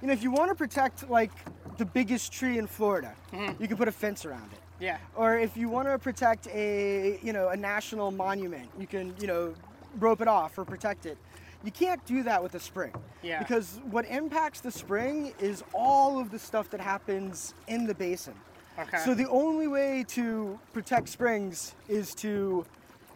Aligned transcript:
you 0.00 0.06
know, 0.08 0.12
if 0.12 0.22
you 0.22 0.30
want 0.30 0.50
to 0.50 0.54
protect 0.54 1.08
like 1.10 1.30
the 1.76 1.84
biggest 1.84 2.32
tree 2.32 2.58
in 2.58 2.66
Florida, 2.66 3.14
Mm-hmm. 3.32 3.60
you 3.62 3.68
can 3.68 3.76
put 3.76 3.88
a 3.88 3.92
fence 3.92 4.24
around 4.24 4.50
it. 4.52 4.58
Yeah. 4.80 4.98
Or 5.16 5.38
if 5.38 5.56
you 5.56 5.68
want 5.68 5.88
to 5.88 5.98
protect 5.98 6.46
a, 6.48 7.18
you 7.22 7.32
know, 7.32 7.48
a 7.48 7.56
national 7.56 8.10
monument, 8.10 8.68
you 8.78 8.86
can, 8.86 9.14
you 9.20 9.26
know, 9.26 9.54
rope 9.98 10.20
it 10.20 10.28
off 10.28 10.56
or 10.56 10.64
protect 10.64 11.04
it. 11.06 11.18
You 11.64 11.72
can't 11.72 12.04
do 12.06 12.22
that 12.22 12.40
with 12.42 12.54
a 12.54 12.60
spring. 12.60 12.92
Yeah. 13.22 13.40
Because 13.40 13.80
what 13.90 14.06
impacts 14.06 14.60
the 14.60 14.70
spring 14.70 15.34
is 15.40 15.64
all 15.74 16.20
of 16.20 16.30
the 16.30 16.38
stuff 16.38 16.70
that 16.70 16.80
happens 16.80 17.54
in 17.66 17.86
the 17.86 17.94
basin. 17.94 18.34
Okay. 18.78 18.98
So 19.04 19.12
the 19.14 19.28
only 19.28 19.66
way 19.66 20.04
to 20.10 20.58
protect 20.72 21.08
springs 21.08 21.74
is 21.88 22.14
to 22.16 22.64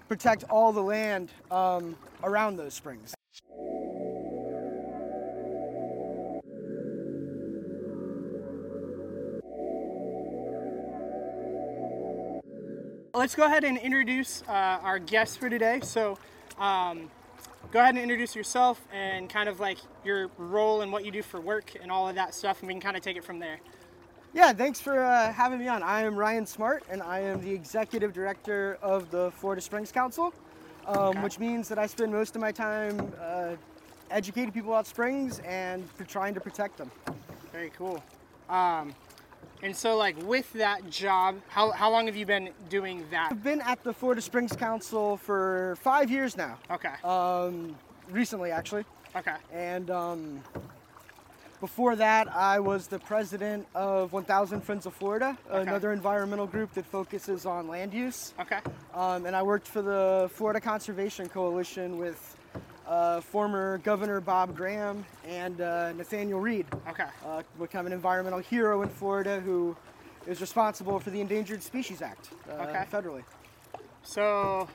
protect 0.08 0.42
all 0.50 0.72
the 0.72 0.82
land 0.82 1.30
um, 1.52 1.96
around 2.24 2.56
those 2.56 2.74
springs. 2.74 3.14
Let's 13.14 13.34
go 13.34 13.44
ahead 13.44 13.62
and 13.64 13.76
introduce 13.76 14.42
uh, 14.48 14.52
our 14.82 14.98
guest 14.98 15.38
for 15.38 15.50
today. 15.50 15.80
So, 15.82 16.16
um, 16.58 17.10
go 17.70 17.78
ahead 17.78 17.94
and 17.94 17.98
introduce 18.02 18.34
yourself 18.34 18.80
and 18.90 19.28
kind 19.28 19.50
of 19.50 19.60
like 19.60 19.76
your 20.02 20.30
role 20.38 20.80
and 20.80 20.90
what 20.90 21.04
you 21.04 21.10
do 21.10 21.20
for 21.22 21.38
work 21.38 21.74
and 21.82 21.92
all 21.92 22.08
of 22.08 22.14
that 22.14 22.34
stuff, 22.34 22.60
and 22.60 22.68
we 22.68 22.72
can 22.72 22.80
kind 22.80 22.96
of 22.96 23.02
take 23.02 23.18
it 23.18 23.22
from 23.22 23.38
there. 23.38 23.60
Yeah, 24.32 24.54
thanks 24.54 24.80
for 24.80 25.04
uh, 25.04 25.30
having 25.30 25.58
me 25.58 25.68
on. 25.68 25.82
I 25.82 26.00
am 26.04 26.16
Ryan 26.16 26.46
Smart, 26.46 26.84
and 26.88 27.02
I 27.02 27.18
am 27.20 27.42
the 27.42 27.52
executive 27.52 28.14
director 28.14 28.78
of 28.80 29.10
the 29.10 29.30
Florida 29.32 29.60
Springs 29.60 29.92
Council, 29.92 30.32
um, 30.86 30.96
Okay. 30.96 31.20
which 31.20 31.38
means 31.38 31.68
that 31.68 31.78
I 31.78 31.86
spend 31.86 32.12
most 32.12 32.34
of 32.34 32.40
my 32.40 32.50
time 32.50 33.12
uh, 33.20 33.56
educating 34.10 34.52
people 34.52 34.72
about 34.72 34.86
springs 34.86 35.38
and 35.40 35.86
for 35.90 36.04
trying 36.04 36.32
to 36.32 36.40
protect 36.40 36.78
them. 36.78 36.90
Very 37.52 37.68
cool. 37.76 38.02
Um, 38.48 38.94
and 39.62 39.74
so, 39.76 39.96
like 39.96 40.20
with 40.22 40.52
that 40.54 40.88
job, 40.90 41.36
how, 41.48 41.70
how 41.70 41.90
long 41.90 42.06
have 42.06 42.16
you 42.16 42.26
been 42.26 42.50
doing 42.68 43.04
that? 43.10 43.28
I've 43.30 43.42
been 43.44 43.60
at 43.60 43.82
the 43.84 43.92
Florida 43.92 44.20
Springs 44.20 44.54
Council 44.56 45.16
for 45.16 45.76
five 45.80 46.10
years 46.10 46.36
now, 46.36 46.58
Okay. 46.70 46.94
um, 47.04 47.74
recently 48.10 48.50
actually. 48.50 48.84
Okay. 49.14 49.34
And 49.52 49.90
um, 49.90 50.42
before 51.60 51.94
that, 51.96 52.34
I 52.34 52.58
was 52.58 52.88
the 52.88 52.98
president 52.98 53.66
of 53.74 54.12
1000 54.12 54.62
Friends 54.62 54.86
of 54.86 54.94
Florida, 54.94 55.38
another 55.50 55.92
environmental 55.92 56.46
group 56.46 56.72
that 56.74 56.84
focuses 56.84 57.46
on 57.46 57.68
land 57.68 57.94
use. 57.94 58.34
Okay. 58.40 58.58
Um, 58.94 59.26
and 59.26 59.36
I 59.36 59.42
worked 59.42 59.68
for 59.68 59.80
the 59.82 60.28
Florida 60.34 60.60
Conservation 60.60 61.28
Coalition 61.28 61.98
with 61.98 62.36
uh, 62.92 63.20
former 63.22 63.78
Governor 63.78 64.20
Bob 64.20 64.54
Graham 64.54 65.04
and 65.26 65.60
uh, 65.60 65.92
Nathaniel 65.92 66.40
Reed, 66.40 66.66
Okay. 66.90 67.06
uh, 67.26 67.42
become 67.58 67.86
an 67.86 67.92
environmental 67.92 68.38
hero 68.38 68.82
in 68.82 68.90
Florida 68.90 69.40
who 69.40 69.74
is 70.26 70.40
responsible 70.40 71.00
for 71.00 71.08
the 71.10 71.20
Endangered 71.20 71.62
Species 71.62 72.02
Act 72.02 72.28
uh, 72.50 72.64
Okay. 72.64 72.84
federally. 72.92 73.24
So, 74.02 74.68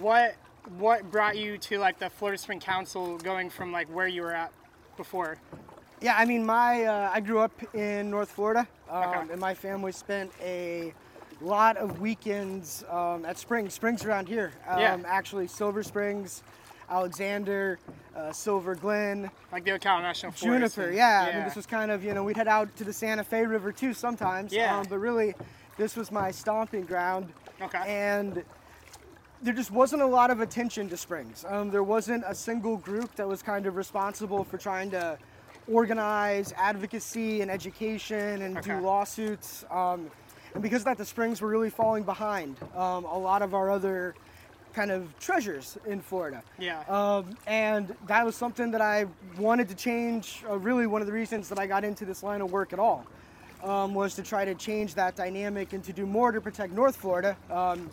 what 0.00 0.34
what 0.78 1.10
brought 1.10 1.36
you 1.36 1.58
to 1.58 1.78
like 1.78 1.98
the 1.98 2.10
Florida 2.10 2.36
Spring 2.38 2.60
Council, 2.60 3.16
going 3.18 3.50
from 3.50 3.72
like 3.72 3.86
where 3.94 4.08
you 4.08 4.22
were 4.22 4.34
at 4.34 4.52
before? 4.96 5.38
Yeah, 6.02 6.14
I 6.16 6.24
mean, 6.24 6.44
my 6.44 6.84
uh, 6.84 7.10
I 7.12 7.20
grew 7.20 7.38
up 7.38 7.52
in 7.74 8.10
North 8.10 8.30
Florida, 8.30 8.66
um, 8.90 9.04
Okay. 9.04 9.32
and 9.32 9.40
my 9.40 9.54
family 9.54 9.92
spent 9.92 10.32
a 10.42 10.92
lot 11.40 11.76
of 11.76 12.00
weekends 12.00 12.84
um, 12.90 13.24
at 13.24 13.38
Springs. 13.38 13.74
Springs 13.74 14.04
around 14.04 14.28
here, 14.28 14.52
um, 14.66 14.80
Yeah. 14.80 14.98
actually, 15.06 15.46
Silver 15.46 15.82
Springs, 15.82 16.42
Alexander, 16.90 17.78
uh, 18.16 18.32
Silver 18.32 18.74
Glen, 18.74 19.30
Like 19.52 19.64
the 19.64 19.70
Ocala 19.72 20.02
National 20.02 20.32
Forest. 20.32 20.42
Juniper. 20.76 20.88
and- 20.88 20.96
Yeah, 20.96 21.28
I 21.30 21.34
mean, 21.36 21.44
this 21.44 21.56
was 21.56 21.66
kind 21.66 21.90
of 21.90 22.02
you 22.04 22.14
know 22.14 22.24
we'd 22.24 22.36
head 22.36 22.48
out 22.48 22.74
to 22.76 22.84
the 22.84 22.92
Santa 22.92 23.24
Fe 23.24 23.44
River 23.46 23.72
too 23.72 23.92
sometimes. 23.94 24.52
Yeah. 24.52 24.78
Um, 24.78 24.86
but 24.88 24.98
really, 24.98 25.34
this 25.76 25.96
was 25.96 26.10
my 26.10 26.30
stomping 26.30 26.84
ground. 26.84 27.32
Okay. 27.60 27.78
And 27.86 28.42
there 29.42 29.54
just 29.54 29.70
wasn't 29.70 30.02
a 30.02 30.06
lot 30.06 30.30
of 30.30 30.40
attention 30.40 30.88
to 30.88 30.96
Springs. 30.96 31.44
Um, 31.48 31.70
there 31.70 31.82
wasn't 31.84 32.24
a 32.26 32.34
single 32.34 32.76
group 32.76 33.14
that 33.16 33.28
was 33.28 33.42
kind 33.42 33.66
of 33.66 33.76
responsible 33.76 34.42
for 34.44 34.58
trying 34.58 34.90
to 34.90 35.18
organize 35.70 36.52
advocacy 36.56 37.40
and 37.42 37.50
education 37.50 38.42
and 38.42 38.60
do 38.62 38.80
lawsuits. 38.80 39.64
Um, 39.70 40.10
and 40.54 40.62
because 40.62 40.80
of 40.80 40.86
that, 40.86 40.98
the 40.98 41.04
Springs 41.04 41.40
were 41.42 41.48
really 41.48 41.70
falling 41.70 42.02
behind 42.04 42.56
um, 42.74 43.04
a 43.04 43.18
lot 43.18 43.42
of 43.42 43.54
our 43.54 43.70
other 43.70 44.14
kind 44.78 44.92
of 44.92 45.18
treasures 45.18 45.76
in 45.86 46.00
Florida. 46.00 46.40
Yeah. 46.56 46.82
Um, 46.88 47.36
and 47.48 47.96
that 48.06 48.24
was 48.24 48.36
something 48.36 48.70
that 48.70 48.80
I 48.80 49.06
wanted 49.36 49.68
to 49.70 49.74
change. 49.74 50.44
Uh, 50.48 50.56
really, 50.56 50.86
one 50.86 51.00
of 51.00 51.08
the 51.08 51.12
reasons 51.12 51.48
that 51.48 51.58
I 51.58 51.66
got 51.66 51.82
into 51.82 52.04
this 52.04 52.22
line 52.22 52.40
of 52.40 52.52
work 52.52 52.72
at 52.72 52.78
all 52.78 53.04
um, 53.64 53.92
was 53.92 54.14
to 54.14 54.22
try 54.22 54.44
to 54.44 54.54
change 54.54 54.94
that 54.94 55.16
dynamic 55.16 55.72
and 55.72 55.82
to 55.82 55.92
do 55.92 56.06
more 56.06 56.30
to 56.30 56.40
protect 56.40 56.72
North 56.72 56.94
Florida. 56.94 57.36
Um, 57.50 57.90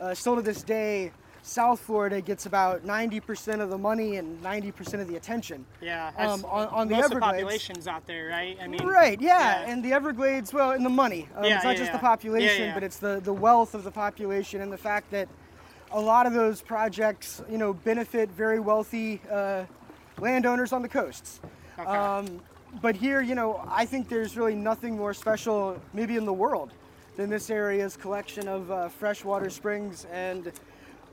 uh, 0.00 0.12
still 0.12 0.34
to 0.34 0.42
this 0.42 0.64
day, 0.64 1.12
South 1.44 1.78
Florida 1.78 2.20
gets 2.20 2.46
about 2.46 2.84
90% 2.84 3.60
of 3.60 3.70
the 3.70 3.78
money 3.78 4.16
and 4.16 4.42
90% 4.42 5.00
of 5.00 5.06
the 5.06 5.14
attention. 5.14 5.64
yeah. 5.80 6.10
um, 6.16 6.44
on- 6.46 6.66
on 6.68 6.88
the 6.88 6.96
most 6.96 7.04
of 7.04 7.10
the 7.10 7.16
Everglades- 7.16 7.42
populations 7.44 7.86
out 7.86 8.04
there, 8.08 8.26
right? 8.26 8.56
I 8.60 8.66
mean. 8.66 8.84
Right, 8.84 9.20
yeah. 9.20 9.60
yeah. 9.60 9.70
and 9.70 9.84
the 9.84 9.92
Everglades, 9.92 10.52
well, 10.52 10.72
and 10.72 10.84
the 10.84 10.90
money. 11.04 11.28
Um, 11.36 11.44
Yeah, 11.44 11.54
it's 11.56 11.64
not 11.64 11.76
yeah, 11.76 11.82
just 11.84 11.92
the 11.92 11.98
population, 11.98 12.72
but 12.74 12.82
it's 12.82 12.96
the, 12.98 13.20
the 13.22 13.32
wealth 13.32 13.74
of 13.76 13.84
the 13.84 13.90
population 13.92 14.62
and 14.62 14.72
the 14.72 14.82
fact 14.90 15.12
that 15.12 15.28
a 15.92 16.00
lot 16.00 16.26
of 16.26 16.32
those 16.32 16.60
projects, 16.60 17.42
you 17.50 17.58
know, 17.58 17.72
benefit 17.72 18.30
very 18.30 18.60
wealthy 18.60 19.20
uh, 19.30 19.64
landowners 20.18 20.72
on 20.72 20.82
the 20.82 20.88
coasts. 20.88 21.40
Okay. 21.78 21.88
Um, 21.88 22.40
but 22.82 22.96
here, 22.96 23.20
you 23.22 23.34
know, 23.34 23.64
I 23.68 23.84
think 23.84 24.08
there's 24.08 24.36
really 24.36 24.54
nothing 24.54 24.96
more 24.96 25.14
special, 25.14 25.80
maybe 25.92 26.16
in 26.16 26.24
the 26.24 26.32
world, 26.32 26.72
than 27.16 27.30
this 27.30 27.50
area's 27.50 27.96
collection 27.96 28.48
of 28.48 28.70
uh, 28.70 28.88
freshwater 28.88 29.50
springs. 29.50 30.06
And 30.12 30.52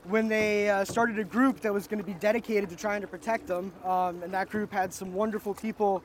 when 0.04 0.26
they 0.28 0.68
uh, 0.68 0.84
started 0.84 1.18
a 1.18 1.24
group 1.24 1.60
that 1.60 1.72
was 1.72 1.86
going 1.86 2.00
to 2.00 2.04
be 2.06 2.14
dedicated 2.14 2.68
to 2.70 2.76
trying 2.76 3.00
to 3.02 3.06
protect 3.06 3.46
them, 3.46 3.72
um, 3.84 4.22
and 4.22 4.32
that 4.32 4.50
group 4.50 4.72
had 4.72 4.92
some 4.92 5.14
wonderful 5.14 5.54
people 5.54 6.02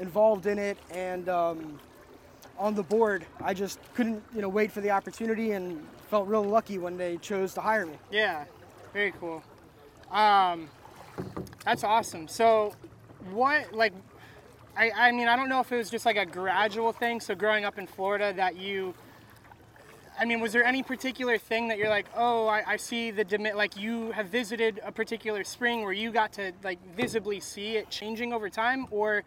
involved 0.00 0.46
in 0.46 0.58
it 0.58 0.76
and 0.90 1.28
um, 1.28 1.78
on 2.58 2.74
the 2.74 2.82
board, 2.82 3.24
I 3.42 3.54
just 3.54 3.78
couldn't, 3.94 4.22
you 4.34 4.42
know, 4.42 4.48
wait 4.48 4.72
for 4.72 4.80
the 4.80 4.90
opportunity 4.90 5.52
and 5.52 5.86
felt 6.08 6.28
real 6.28 6.44
lucky 6.44 6.78
when 6.78 6.96
they 6.96 7.16
chose 7.18 7.54
to 7.54 7.60
hire 7.60 7.86
me. 7.86 7.94
Yeah, 8.10 8.44
very 8.92 9.12
cool. 9.20 9.42
Um, 10.10 10.68
that's 11.64 11.84
awesome. 11.84 12.28
So, 12.28 12.74
what 13.32 13.72
like, 13.72 13.92
I 14.76 14.90
I 14.94 15.12
mean 15.12 15.28
I 15.28 15.36
don't 15.36 15.48
know 15.48 15.60
if 15.60 15.72
it 15.72 15.76
was 15.76 15.90
just 15.90 16.06
like 16.06 16.16
a 16.16 16.26
gradual 16.26 16.92
thing. 16.92 17.20
So 17.20 17.34
growing 17.34 17.64
up 17.64 17.78
in 17.78 17.86
Florida, 17.86 18.32
that 18.34 18.56
you, 18.56 18.94
I 20.18 20.24
mean, 20.24 20.40
was 20.40 20.52
there 20.52 20.64
any 20.64 20.82
particular 20.82 21.38
thing 21.38 21.68
that 21.68 21.78
you're 21.78 21.88
like, 21.88 22.06
oh, 22.16 22.46
I, 22.46 22.62
I 22.66 22.76
see 22.76 23.10
the 23.10 23.24
like 23.54 23.76
you 23.76 24.12
have 24.12 24.28
visited 24.28 24.80
a 24.84 24.92
particular 24.92 25.44
spring 25.44 25.82
where 25.82 25.92
you 25.92 26.12
got 26.12 26.32
to 26.34 26.52
like 26.62 26.78
visibly 26.94 27.40
see 27.40 27.76
it 27.76 27.90
changing 27.90 28.32
over 28.32 28.48
time, 28.48 28.86
or 28.90 29.24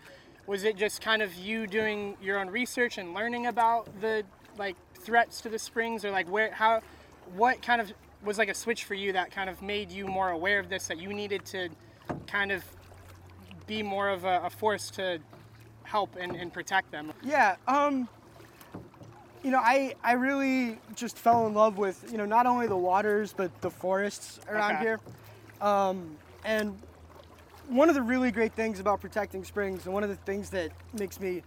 was 0.50 0.64
it 0.64 0.76
just 0.76 1.00
kind 1.00 1.22
of 1.22 1.32
you 1.36 1.68
doing 1.68 2.18
your 2.20 2.40
own 2.40 2.50
research 2.50 2.98
and 2.98 3.14
learning 3.14 3.46
about 3.46 3.88
the 4.02 4.24
like 4.58 4.76
threats 4.96 5.42
to 5.42 5.50
the 5.50 5.60
springs, 5.60 6.04
or 6.04 6.10
like 6.10 6.28
where 6.28 6.52
how 6.52 6.82
what 7.36 7.62
kind 7.62 7.80
of 7.80 7.94
was 8.24 8.40
like 8.40 8.50
a 8.50 8.54
switch 8.56 8.84
for 8.84 8.96
you 8.96 9.14
that 9.14 9.30
kind 9.32 9.48
of 9.48 9.62
made 9.62 9.92
you 9.92 10.08
more 10.08 10.32
aware 10.32 10.60
of 10.60 10.68
this 10.68 10.88
that 10.88 10.98
you 10.98 11.14
needed 11.14 11.46
to 11.46 11.70
kind 12.26 12.52
of 12.52 12.66
be 13.68 13.84
more 13.84 14.10
of 14.10 14.26
a, 14.26 14.42
a 14.46 14.50
force 14.50 14.90
to 14.90 15.20
help 15.84 16.16
and, 16.20 16.36
and 16.36 16.52
protect 16.52 16.92
them 16.92 17.14
Yeah, 17.24 17.56
um, 17.68 18.10
you 19.44 19.52
know, 19.52 19.60
I, 19.60 19.94
I 20.04 20.14
really 20.14 20.80
just 20.96 21.18
fell 21.18 21.48
in 21.48 21.54
love 21.54 21.78
with, 21.78 22.04
you 22.12 22.18
know, 22.18 22.26
not 22.26 22.46
only 22.46 22.68
the 22.68 22.76
waters, 22.76 23.34
but 23.36 23.62
the 23.62 23.70
forests 23.70 24.40
around 24.50 24.74
Okay. 24.74 24.84
here. 24.84 25.00
Um, 25.62 26.18
and 26.44 26.78
one 27.70 27.88
of 27.90 27.96
the 27.96 28.02
really 28.02 28.32
great 28.32 28.54
things 28.54 28.80
about 28.80 29.00
protecting 29.00 29.44
springs, 29.44 29.86
and 29.86 29.94
one 29.94 30.04
of 30.04 30.10
the 30.10 30.16
things 30.18 30.50
that 30.50 30.72
makes 30.94 31.20
me 31.20 31.44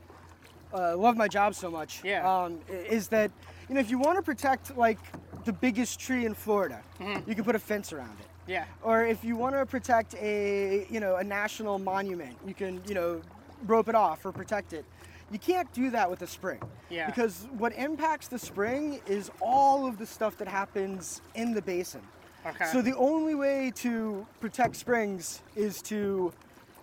uh, 0.72 0.96
love 0.96 1.16
my 1.16 1.28
job 1.28 1.54
so 1.54 1.70
much, 1.70 2.02
Yeah. 2.04 2.26
um, 2.44 2.60
is 2.68 3.08
that, 3.08 3.30
you 3.68 3.74
know, 3.74 3.80
if 3.80 3.90
you 3.90 3.98
want 3.98 4.16
to 4.16 4.22
protect, 4.22 4.76
like, 4.76 4.98
the 5.44 5.52
biggest 5.52 5.98
tree 6.00 6.24
in 6.24 6.34
Florida, 6.34 6.80
Mm-hmm. 7.00 7.28
you 7.28 7.34
can 7.34 7.44
put 7.44 7.56
a 7.56 7.58
fence 7.58 7.92
around 7.92 8.16
it. 8.20 8.26
yeah 8.46 8.64
Or 8.82 9.04
if 9.04 9.22
you 9.24 9.36
want 9.36 9.54
to 9.56 9.66
protect 9.66 10.14
a, 10.14 10.86
you 10.88 11.00
know, 11.00 11.16
a 11.16 11.24
national 11.24 11.78
monument, 11.78 12.36
you 12.46 12.54
can, 12.54 12.80
you 12.86 12.94
know, 12.94 13.20
rope 13.66 13.88
it 13.88 13.94
off 13.94 14.24
or 14.24 14.32
protect 14.32 14.72
it. 14.72 14.84
You 15.30 15.38
can't 15.38 15.70
do 15.72 15.90
that 15.90 16.08
with 16.10 16.22
a 16.22 16.26
spring. 16.26 16.60
Yeah. 16.90 17.06
Because 17.06 17.46
what 17.58 17.72
impacts 17.74 18.28
the 18.28 18.38
spring 18.38 19.00
is 19.06 19.30
all 19.40 19.86
of 19.86 19.98
the 19.98 20.06
stuff 20.06 20.36
that 20.38 20.48
happens 20.48 21.20
in 21.34 21.52
the 21.54 21.62
basin. 21.62 22.02
Okay 22.46 22.66
So 22.66 22.82
the 22.82 22.96
only 22.96 23.34
way 23.34 23.72
to 23.76 24.26
protect 24.40 24.76
springs 24.76 25.42
is 25.56 25.80
to 25.82 26.32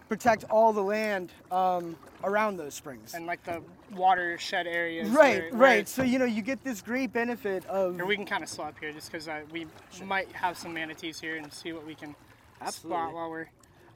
protect 0.07 0.44
all 0.50 0.73
the 0.73 0.81
land 0.81 1.31
um, 1.51 1.95
around 2.23 2.57
those 2.57 2.73
springs. 2.73 3.13
and 3.13 3.25
like 3.25 3.44
the 3.44 3.61
watershed 3.94 4.65
areas 4.67 5.09
right, 5.09 5.41
where- 5.41 5.50
where- 5.51 5.59
right. 5.61 5.88
So 5.88 6.01
you 6.03 6.17
know 6.19 6.25
you 6.25 6.41
get 6.41 6.63
this 6.63 6.81
great 6.81 7.11
benefit 7.13 7.65
of 7.65 7.95
Here, 7.95 8.06
we 8.06 8.15
can 8.15 8.25
kind 8.25 8.44
of 8.44 8.50
slow 8.50 8.65
up 8.65 8.79
here 8.79 8.91
just 8.91 9.11
because 9.11 9.27
uh, 9.27 9.41
we 9.51 9.67
might 10.06 10.31
have 10.31 10.57
some 10.57 10.73
manatees 10.73 11.19
here 11.19 11.35
and 11.38 11.51
see 11.53 11.73
what 11.73 11.85
we 11.85 11.95
can 11.95 12.15
Absolutely. 12.62 12.97
spot 12.97 13.13
while 13.13 13.29
we're 13.29 13.47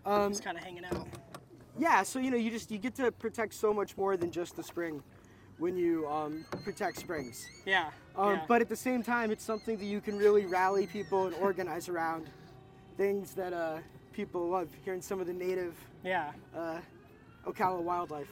um, 0.06 0.32
just 0.32 0.44
kind 0.44 0.58
of 0.58 0.64
hanging 0.64 0.86
out. 0.86 1.08
yeah, 1.80 2.04
so 2.04 2.20
you 2.20 2.30
know, 2.30 2.38
you 2.38 2.52
just 2.52 2.70
you 2.72 2.78
get 2.78 2.94
to 2.96 3.12
protect 3.12 3.54
so 3.54 3.74
much 3.74 3.98
more 3.98 4.16
than 4.18 4.32
just 4.32 4.56
the 4.56 4.64
spring 4.64 5.02
when 5.58 5.78
you 5.78 6.08
um, 6.08 6.46
protect 6.64 6.98
springs. 6.98 7.48
Yeah. 7.66 7.90
Um, 8.16 8.36
yeah. 8.36 8.42
But 8.48 8.62
at 8.62 8.70
the 8.70 8.76
same 8.76 9.04
time, 9.04 9.32
it's 9.32 9.44
something 9.44 9.78
that 9.78 9.86
you 9.86 10.02
can 10.02 10.18
really 10.18 10.46
rally 10.46 10.88
people 10.88 11.28
and 11.28 11.36
organize 11.36 11.90
around. 11.90 12.28
Things 12.98 13.34
that 13.34 13.54
uh, 13.54 13.78
people 14.12 14.50
love. 14.50 14.70
Hearing 14.86 15.02
some 15.02 15.20
of 15.20 15.28
the 15.28 15.34
native 15.34 15.76
yeah. 16.04 16.32
uh, 16.56 16.80
Ocala 17.46 17.82
wildlife. 17.82 18.28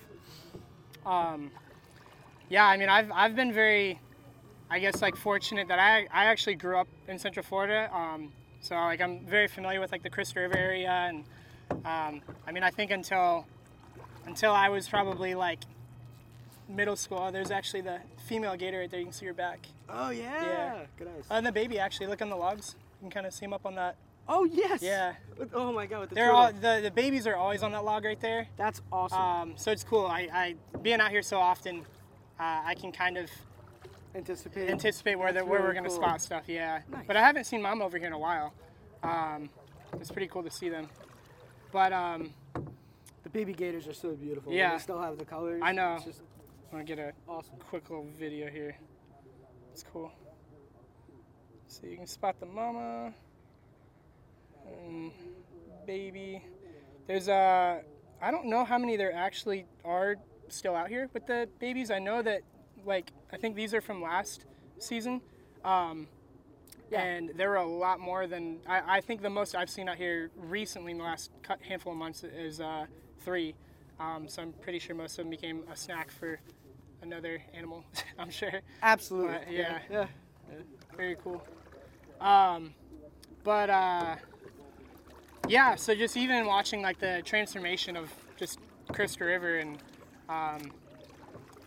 Um, 1.06 1.52
yeah, 2.50 2.66
I 2.66 2.78
mean, 2.78 2.90
I've, 2.90 3.12
I've 3.12 3.36
been 3.36 3.54
very, 3.54 4.00
I 4.70 4.80
guess, 4.80 5.02
like 5.02 5.16
fortunate 5.16 5.68
that 5.70 5.80
I, 5.80 6.08
I 6.12 6.26
actually 6.26 6.56
grew 6.56 6.78
up 6.78 6.88
in 7.08 7.18
Central 7.18 7.44
Florida. 7.44 7.90
Um, 7.94 8.32
so 8.62 8.76
like 8.76 9.02
I'm 9.02 9.26
very 9.26 9.48
familiar 9.48 9.80
with 9.80 9.92
like 9.92 10.04
the 10.04 10.10
Crystal 10.10 10.42
River 10.42 10.58
area, 10.58 10.90
and 10.90 11.24
um, 11.84 12.22
I 12.46 12.52
mean, 12.52 12.62
I 12.62 12.70
think 12.70 12.92
until 12.92 13.46
until 14.28 14.52
I 14.52 14.70
was 14.70 14.88
probably 14.88 15.34
like 15.34 15.64
middle 16.76 16.96
school, 16.96 17.32
there's 17.32 17.52
actually 17.52 17.82
the 17.82 18.00
female 18.28 18.56
gator 18.56 18.80
right 18.80 18.90
there. 18.90 19.00
You 19.00 19.06
can 19.08 19.14
see 19.14 19.26
her 19.26 19.34
back. 19.34 19.60
Oh 19.90 20.10
yeah. 20.10 20.44
Yeah. 20.46 20.78
Good 20.98 21.08
eyes. 21.08 21.26
Uh, 21.30 21.36
and 21.36 21.46
the 21.46 21.52
baby 21.52 21.80
actually, 21.80 22.08
look 22.08 22.22
on 22.22 22.30
the 22.30 22.36
logs. 22.36 22.76
You 23.02 23.06
can 23.06 23.12
kind 23.12 23.26
of 23.26 23.34
see 23.34 23.46
them 23.46 23.54
up 23.54 23.66
on 23.66 23.76
that. 23.76 23.96
oh 24.28 24.46
yes. 24.46 24.82
Yeah. 24.82 25.14
Oh 25.54 25.72
my 25.74 25.86
God. 25.86 26.02
With 26.02 26.10
the 26.10 26.16
They're 26.16 26.32
all 26.32 26.52
the, 26.54 26.80
the 26.84 26.92
babies 26.92 27.28
are 27.28 27.36
always 27.36 27.64
on 27.64 27.72
that 27.74 27.84
log 27.84 28.06
right 28.06 28.20
there. 28.20 28.48
That's 28.58 28.82
awesome. 28.92 29.20
Um, 29.20 29.54
so 29.56 29.72
it's 29.72 29.84
cool. 29.84 30.06
I, 30.06 30.30
I 30.34 30.56
being 30.82 31.00
out 31.02 31.12
here 31.12 31.22
so 31.22 31.38
often, 31.38 31.82
uh, 32.40 32.62
I 32.66 32.76
can 32.76 32.92
kind 32.92 33.18
of 33.18 33.30
Anticipate. 34.14 34.70
anticipate 34.70 35.16
where 35.16 35.32
the, 35.32 35.46
where 35.46 35.62
we're 35.62 35.74
gonna 35.74 35.88
cool. 35.88 35.96
spot 35.98 36.22
stuff. 36.22 36.44
Yeah, 36.48 36.82
Nice. 36.92 37.06
but 37.08 37.16
I 37.16 37.22
haven't 37.22 37.46
seen 37.46 37.62
mom 37.62 37.82
over 37.82 37.98
here 37.98 38.08
in 38.08 38.14
a 38.14 38.20
while. 38.20 38.54
Um, 39.04 39.50
it's 40.00 40.12
pretty 40.12 40.28
cool 40.28 40.44
to 40.44 40.52
see 40.52 40.68
them. 40.68 40.90
But 41.72 41.94
um, 41.94 42.32
the 43.24 43.30
baby 43.30 43.54
gators 43.54 43.88
are 43.88 43.94
so 43.94 44.10
beautiful. 44.12 44.52
Yeah. 44.52 44.74
They 44.74 44.80
still 44.80 45.02
have 45.02 45.18
the 45.18 45.24
colors. 45.24 45.62
I 45.64 45.72
know. 45.72 45.96
It's 45.96 46.06
just 46.06 46.22
I'm 46.72 46.78
gonna 46.78 46.84
get 46.86 47.00
a 47.00 47.12
awesome. 47.28 47.56
quick 47.70 47.90
little 47.90 48.08
video 48.18 48.48
here. 48.50 48.78
It's 49.74 49.84
cool. 49.92 50.10
So 51.68 51.86
you 51.86 51.98
can 51.98 52.08
spot 52.08 52.40
the 52.40 52.46
mama 52.46 53.14
and 54.86 55.12
baby. 55.86 56.42
There's 57.08 57.28
uh, 57.28 57.82
I 58.22 58.32
don't 58.32 58.46
know 58.46 58.64
how 58.64 58.78
many 58.78 58.96
there 58.96 59.14
actually 59.14 59.66
are 59.84 60.16
still 60.48 60.76
out 60.76 60.88
here 60.88 61.10
with 61.14 61.28
the 61.28 61.50
babies. 61.60 61.92
I 61.92 62.00
know 62.00 62.22
that 62.22 62.42
like 62.86 63.12
I 63.34 63.38
think 63.38 63.56
these 63.56 63.74
are 63.74 63.82
from 63.82 64.02
last 64.02 64.46
season. 64.80 65.22
Um, 65.66 66.08
Yeah. 66.90 67.04
And 67.04 67.32
there 67.36 67.50
were 67.50 67.56
a 67.58 67.68
lot 67.68 68.00
more 68.00 68.28
than 68.28 68.60
I, 68.68 68.98
I 68.98 69.02
think 69.02 69.22
the 69.22 69.30
most 69.30 69.56
I've 69.56 69.70
seen 69.70 69.90
out 69.90 69.98
here 69.98 70.32
recently 70.38 70.92
in 70.92 70.98
the 71.00 71.04
last 71.04 71.32
handful 71.62 71.92
of 71.94 71.98
months 71.98 72.24
is 72.24 72.62
uh, 72.62 72.86
three. 73.20 73.56
Um, 74.00 74.28
so 74.28 74.42
I'm 74.42 74.54
pretty 74.54 74.80
sure 74.80 74.96
most 74.96 75.20
of 75.20 75.26
them 75.26 75.30
became 75.30 75.64
a 75.72 75.76
snack 75.76 76.12
for 76.12 76.40
another 77.01 77.42
animal. 77.53 77.83
I'm 78.19 78.30
sure. 78.30 78.62
Absolutely. 78.81 79.33
But, 79.45 79.51
yeah. 79.51 79.80
Yeah. 79.89 80.06
Very 80.95 81.15
cool. 81.24 81.44
Um, 82.19 82.74
but 83.44 83.69
uh, 83.69 84.15
yeah, 85.48 85.75
so 85.75 85.95
just 85.95 86.15
even 86.18 86.45
watching 86.45 86.81
like 86.81 87.00
the 87.00 87.21
transformation 87.25 87.95
of 87.98 88.12
just 88.38 88.59
Crystal 88.92 89.25
River 89.27 89.57
and 89.57 89.77
um, 90.30 90.71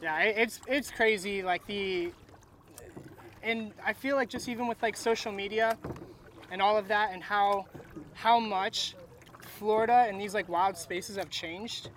yeah, 0.03 0.21
it, 0.21 0.37
it's 0.39 0.61
it's 0.69 0.91
crazy. 0.91 1.43
Like 1.43 1.67
the 1.67 2.13
and 3.43 3.73
I 3.85 3.93
feel 3.93 4.17
like 4.17 4.29
just 4.29 4.49
even 4.49 4.67
with 4.69 4.83
like 4.83 4.97
social 4.97 5.33
media 5.33 5.77
and 6.51 6.63
all 6.63 6.77
of 6.77 6.89
that 6.89 7.13
and 7.13 7.23
how 7.23 7.67
how 8.13 8.39
much 8.39 8.95
Florida 9.59 10.07
and 10.09 10.21
these 10.21 10.35
like 10.35 10.49
wild 10.49 10.77
spaces 10.77 11.17
have 11.17 11.31
changed. 11.31 11.91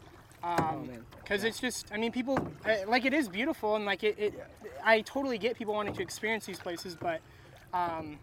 Oh 0.43 0.47
Um, 0.49 0.87
man. 0.87 1.05
Because 1.27 1.43
it's 1.43 1.59
just 1.59 1.91
i 1.91 1.97
mean 1.97 2.11
people 2.11 2.37
uh, 2.65 2.75
like 2.87 3.05
it 3.05 3.13
is 3.13 3.27
beautiful 3.27 3.75
and 3.75 3.85
like 3.85 4.03
it, 4.03 4.17
it 4.17 4.33
i 4.83 5.01
totally 5.01 5.37
get 5.37 5.57
people 5.57 5.73
wanting 5.73 5.93
to 5.93 6.01
experience 6.01 6.45
these 6.45 6.59
places 6.59 6.95
but 6.95 7.21
um 7.73 8.17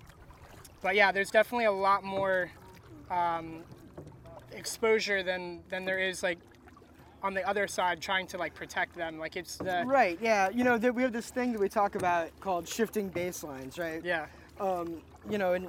but 0.83 0.95
yeah 0.95 1.13
there's 1.13 1.31
definitely 1.31 1.67
a 1.67 1.73
lot 1.73 2.03
more 2.03 2.51
um 3.11 3.63
exposure 4.53 5.23
than 5.23 5.61
than 5.69 5.85
there 5.85 5.99
is 5.99 6.23
like 6.23 6.39
on 7.23 7.35
the 7.35 7.47
other 7.49 7.67
side 7.67 8.01
trying 8.01 8.27
to 8.27 8.39
like 8.39 8.55
protect 8.55 8.95
them 8.95 9.19
like 9.19 9.35
it's 9.35 9.57
the 9.57 9.83
Right. 9.87 10.19
Yeah. 10.21 10.51
You 10.51 10.63
know, 10.63 10.77
we 10.77 11.03
have 11.03 11.13
this 11.13 11.31
thing 11.31 11.53
that 11.53 11.59
we 11.59 11.71
talk 11.71 11.95
about 11.95 12.29
called 12.41 12.69
shifting 12.69 13.11
baselines, 13.11 13.79
right? 13.79 14.03
yeah 14.05 14.27
um, 14.61 15.01
you 15.31 15.39
know, 15.39 15.55
and 15.55 15.69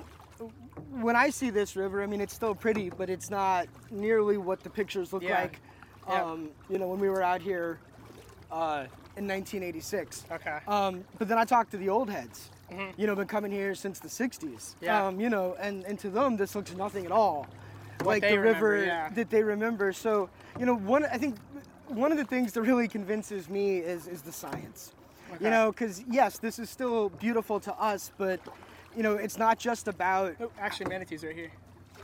when 0.92 1.16
I 1.16 1.30
see 1.30 1.50
this 1.50 1.76
river, 1.76 2.04
I 2.04 2.08
mean, 2.08 2.22
it's 2.22 2.34
still 2.36 2.54
pretty, 2.54 2.90
but 2.90 3.10
it's 3.10 3.30
not 3.30 3.68
nearly 3.90 4.38
what 4.38 4.64
the 4.64 4.70
pictures 4.70 5.14
look 5.14 5.24
Yeah. 5.24 5.42
like. 5.42 5.62
Um, 6.08 6.50
you 6.70 6.78
know, 6.78 6.88
when 6.88 7.00
we 7.00 7.10
were 7.10 7.24
out 7.24 7.42
here 7.42 7.80
uh, 8.52 8.86
in 9.18 9.28
1986. 9.28 10.26
okay 10.32 10.60
Um, 10.68 11.04
but 11.18 11.28
then 11.28 11.38
I 11.38 11.46
talked 11.46 11.72
to 11.72 11.78
the 11.78 11.90
old 11.90 12.10
heads. 12.10 12.50
Mhm. 12.72 12.94
You 12.98 13.08
know, 13.08 13.16
been 13.16 13.28
coming 13.28 13.52
here 13.52 13.76
since 13.76 14.00
the 14.00 14.08
60s. 14.08 14.40
Mm-hmm. 14.40 14.86
Yeah. 14.86 15.06
Um, 15.06 15.20
you 15.20 15.30
know, 15.30 15.56
and, 15.60 15.84
and 15.86 16.00
to 16.00 16.10
them, 16.10 16.38
this 16.38 16.56
looks 16.56 16.74
nothing 16.74 17.06
at 17.06 17.12
all 17.12 17.48
like 18.04 18.22
the 18.24 18.38
remember, 18.38 18.70
river 18.72 18.86
yeah. 18.86 19.10
that 19.10 19.30
they 19.30 19.44
remember. 19.44 19.94
So, 19.94 20.30
you 20.60 20.66
know, 20.66 20.76
one 20.76 21.06
I 21.06 21.18
think 21.18 21.38
one 21.88 22.12
of 22.12 22.18
the 22.18 22.26
things 22.26 22.54
that 22.54 22.62
really 22.62 22.88
convinces 22.88 23.50
me 23.50 23.78
is 23.78 24.08
is 24.08 24.22
the 24.22 24.32
science. 24.32 24.94
Okay. 25.34 25.46
You 25.46 25.52
know, 25.52 25.72
because 25.72 26.04
yes, 26.10 26.40
this 26.40 26.60
is 26.60 26.70
still 26.70 27.10
beautiful 27.10 27.60
to 27.62 27.74
us, 27.76 28.12
but 28.18 28.40
you 28.96 29.04
know, 29.04 29.14
it's 29.16 29.38
not 29.38 29.60
just 29.60 29.88
about. 29.88 30.36
oh, 30.42 30.52
actually 30.60 30.90
manatees 30.90 31.24
right 31.24 31.36
here 31.36 31.52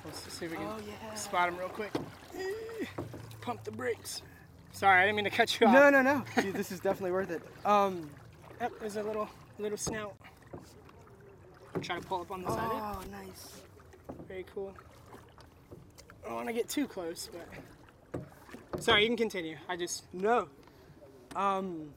let's 0.06 0.34
see 0.34 0.46
if 0.46 0.52
we 0.52 0.58
can 0.58 0.66
Oh, 0.66 0.78
yeah. 0.86 1.14
spot 1.14 1.50
them 1.50 1.60
real 1.60 1.70
quick 1.70 1.92
pump 3.42 3.64
the 3.64 3.72
brakes 3.72 4.22
sorry 4.72 5.02
i 5.02 5.06
didn't 5.06 5.16
mean 5.18 5.26
to 5.26 5.32
cut 5.32 5.60
you 5.60 5.68
off 5.68 5.74
No, 5.74 5.90
no, 5.90 6.02
no. 6.02 6.24
Dude, 6.42 6.54
this 6.56 6.72
is 6.72 6.80
definitely 6.80 7.12
worth 7.12 7.32
it. 7.32 7.42
Um, 7.66 8.10
Yep, 8.60 8.72
there's 8.80 8.96
a 8.98 9.04
little 9.04 9.28
little 9.58 9.78
snout. 9.78 10.16
I'm 11.74 11.82
trying 11.82 12.02
to 12.02 12.08
pull 12.08 12.22
up 12.22 12.32
on 12.32 12.44
the 12.44 12.50
side. 12.50 12.60
Of 12.72 12.72
it. 12.72 13.10
Oh, 13.10 13.26
nice. 13.26 13.62
Very 14.28 14.46
cool. 14.54 14.74
I 16.24 16.28
don't 16.28 16.36
want 16.36 16.48
to 16.48 16.54
get 16.54 16.70
too 16.70 16.86
close, 16.88 17.28
but 18.14 18.22
sorry, 18.84 19.02
you 19.02 19.08
can 19.08 19.18
continue. 19.18 19.58
I 19.68 19.76
just 19.78 20.04
No. 20.14 20.48
Um. 21.36 21.92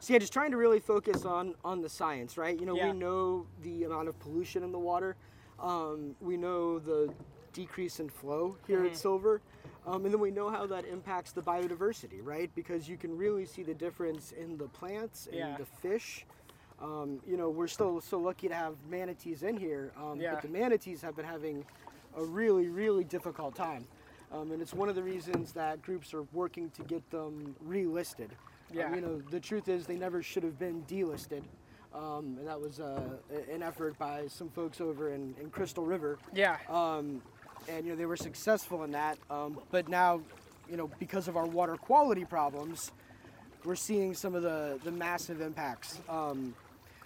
So 0.00 0.12
yeah, 0.14 0.18
just 0.18 0.32
trying 0.32 0.52
to 0.52 0.56
really 0.56 0.80
focus 0.80 1.24
on 1.26 1.54
on 1.64 1.82
the 1.82 1.88
science, 1.88 2.38
right? 2.38 2.58
You 2.58 2.64
know, 2.64 2.74
Yeah. 2.76 2.92
we 2.92 2.98
know 2.98 3.46
the 3.62 3.84
amount 3.84 4.08
of 4.08 4.18
pollution 4.20 4.62
in 4.62 4.72
the 4.72 4.78
water. 4.78 5.16
Um, 5.60 6.14
we 6.20 6.36
know 6.38 6.78
the 6.78 7.12
decrease 7.52 8.00
in 8.00 8.08
flow 8.08 8.56
here 8.66 8.78
Mm-hmm. 8.78 8.86
at 8.88 8.96
Silver, 8.96 9.40
um, 9.86 10.04
and 10.04 10.12
then 10.12 10.20
we 10.20 10.30
know 10.30 10.50
how 10.50 10.66
that 10.66 10.84
impacts 10.84 11.32
the 11.32 11.42
biodiversity, 11.42 12.20
right? 12.22 12.50
Because 12.54 12.88
you 12.88 12.96
can 12.96 13.16
really 13.16 13.44
see 13.46 13.62
the 13.62 13.74
difference 13.74 14.32
in 14.32 14.56
the 14.58 14.68
plants 14.68 15.26
and 15.26 15.36
Yeah. 15.36 15.56
the 15.56 15.64
fish. 15.64 16.26
Um, 16.80 17.20
you 17.26 17.36
know, 17.36 17.50
we're 17.50 17.66
still 17.66 18.00
so 18.00 18.18
lucky 18.18 18.48
to 18.48 18.54
have 18.54 18.74
manatees 18.88 19.42
in 19.42 19.56
here, 19.56 19.92
um, 19.96 20.20
Yeah. 20.20 20.34
but 20.34 20.42
the 20.42 20.48
manatees 20.48 21.02
have 21.02 21.16
been 21.16 21.24
having 21.24 21.64
a 22.16 22.24
really, 22.24 22.68
really 22.68 23.04
difficult 23.04 23.54
time. 23.54 23.86
Um, 24.30 24.52
and 24.52 24.60
it's 24.62 24.74
one 24.74 24.88
of 24.88 24.94
the 24.94 25.02
reasons 25.02 25.52
that 25.52 25.80
groups 25.82 26.12
are 26.14 26.22
working 26.32 26.70
to 26.70 26.82
get 26.82 27.08
them 27.10 27.56
relisted. 27.66 28.30
Um, 28.70 28.76
Yeah. 28.76 28.94
you 28.94 29.00
know, 29.00 29.18
the 29.30 29.40
truth 29.40 29.68
is 29.68 29.86
they 29.86 29.96
never 29.96 30.22
should 30.22 30.42
have 30.42 30.58
been 30.58 30.84
delisted. 30.86 31.42
Um, 31.94 32.36
and 32.38 32.46
that 32.46 32.60
was 32.60 32.78
uh, 32.80 33.16
an 33.50 33.62
effort 33.62 33.98
by 33.98 34.26
some 34.28 34.50
folks 34.50 34.80
over 34.80 35.10
in, 35.14 35.34
in 35.40 35.50
Crystal 35.50 35.84
River. 35.86 36.18
yeah, 36.34 36.58
Um, 36.68 37.22
and, 37.68 37.84
you 37.84 37.92
know, 37.92 37.96
they 37.96 38.06
were 38.06 38.16
successful 38.16 38.84
in 38.84 38.90
that. 38.92 39.18
Um, 39.30 39.58
but 39.70 39.88
now, 39.88 40.20
you 40.70 40.76
know, 40.76 40.90
because 40.98 41.28
of 41.28 41.36
our 41.36 41.46
water 41.46 41.76
quality 41.76 42.24
problems, 42.24 42.92
we're 43.64 43.74
seeing 43.76 44.14
some 44.14 44.34
of 44.34 44.42
the, 44.42 44.78
the 44.84 44.90
massive 44.90 45.40
impacts. 45.40 46.00
Um, 46.08 46.54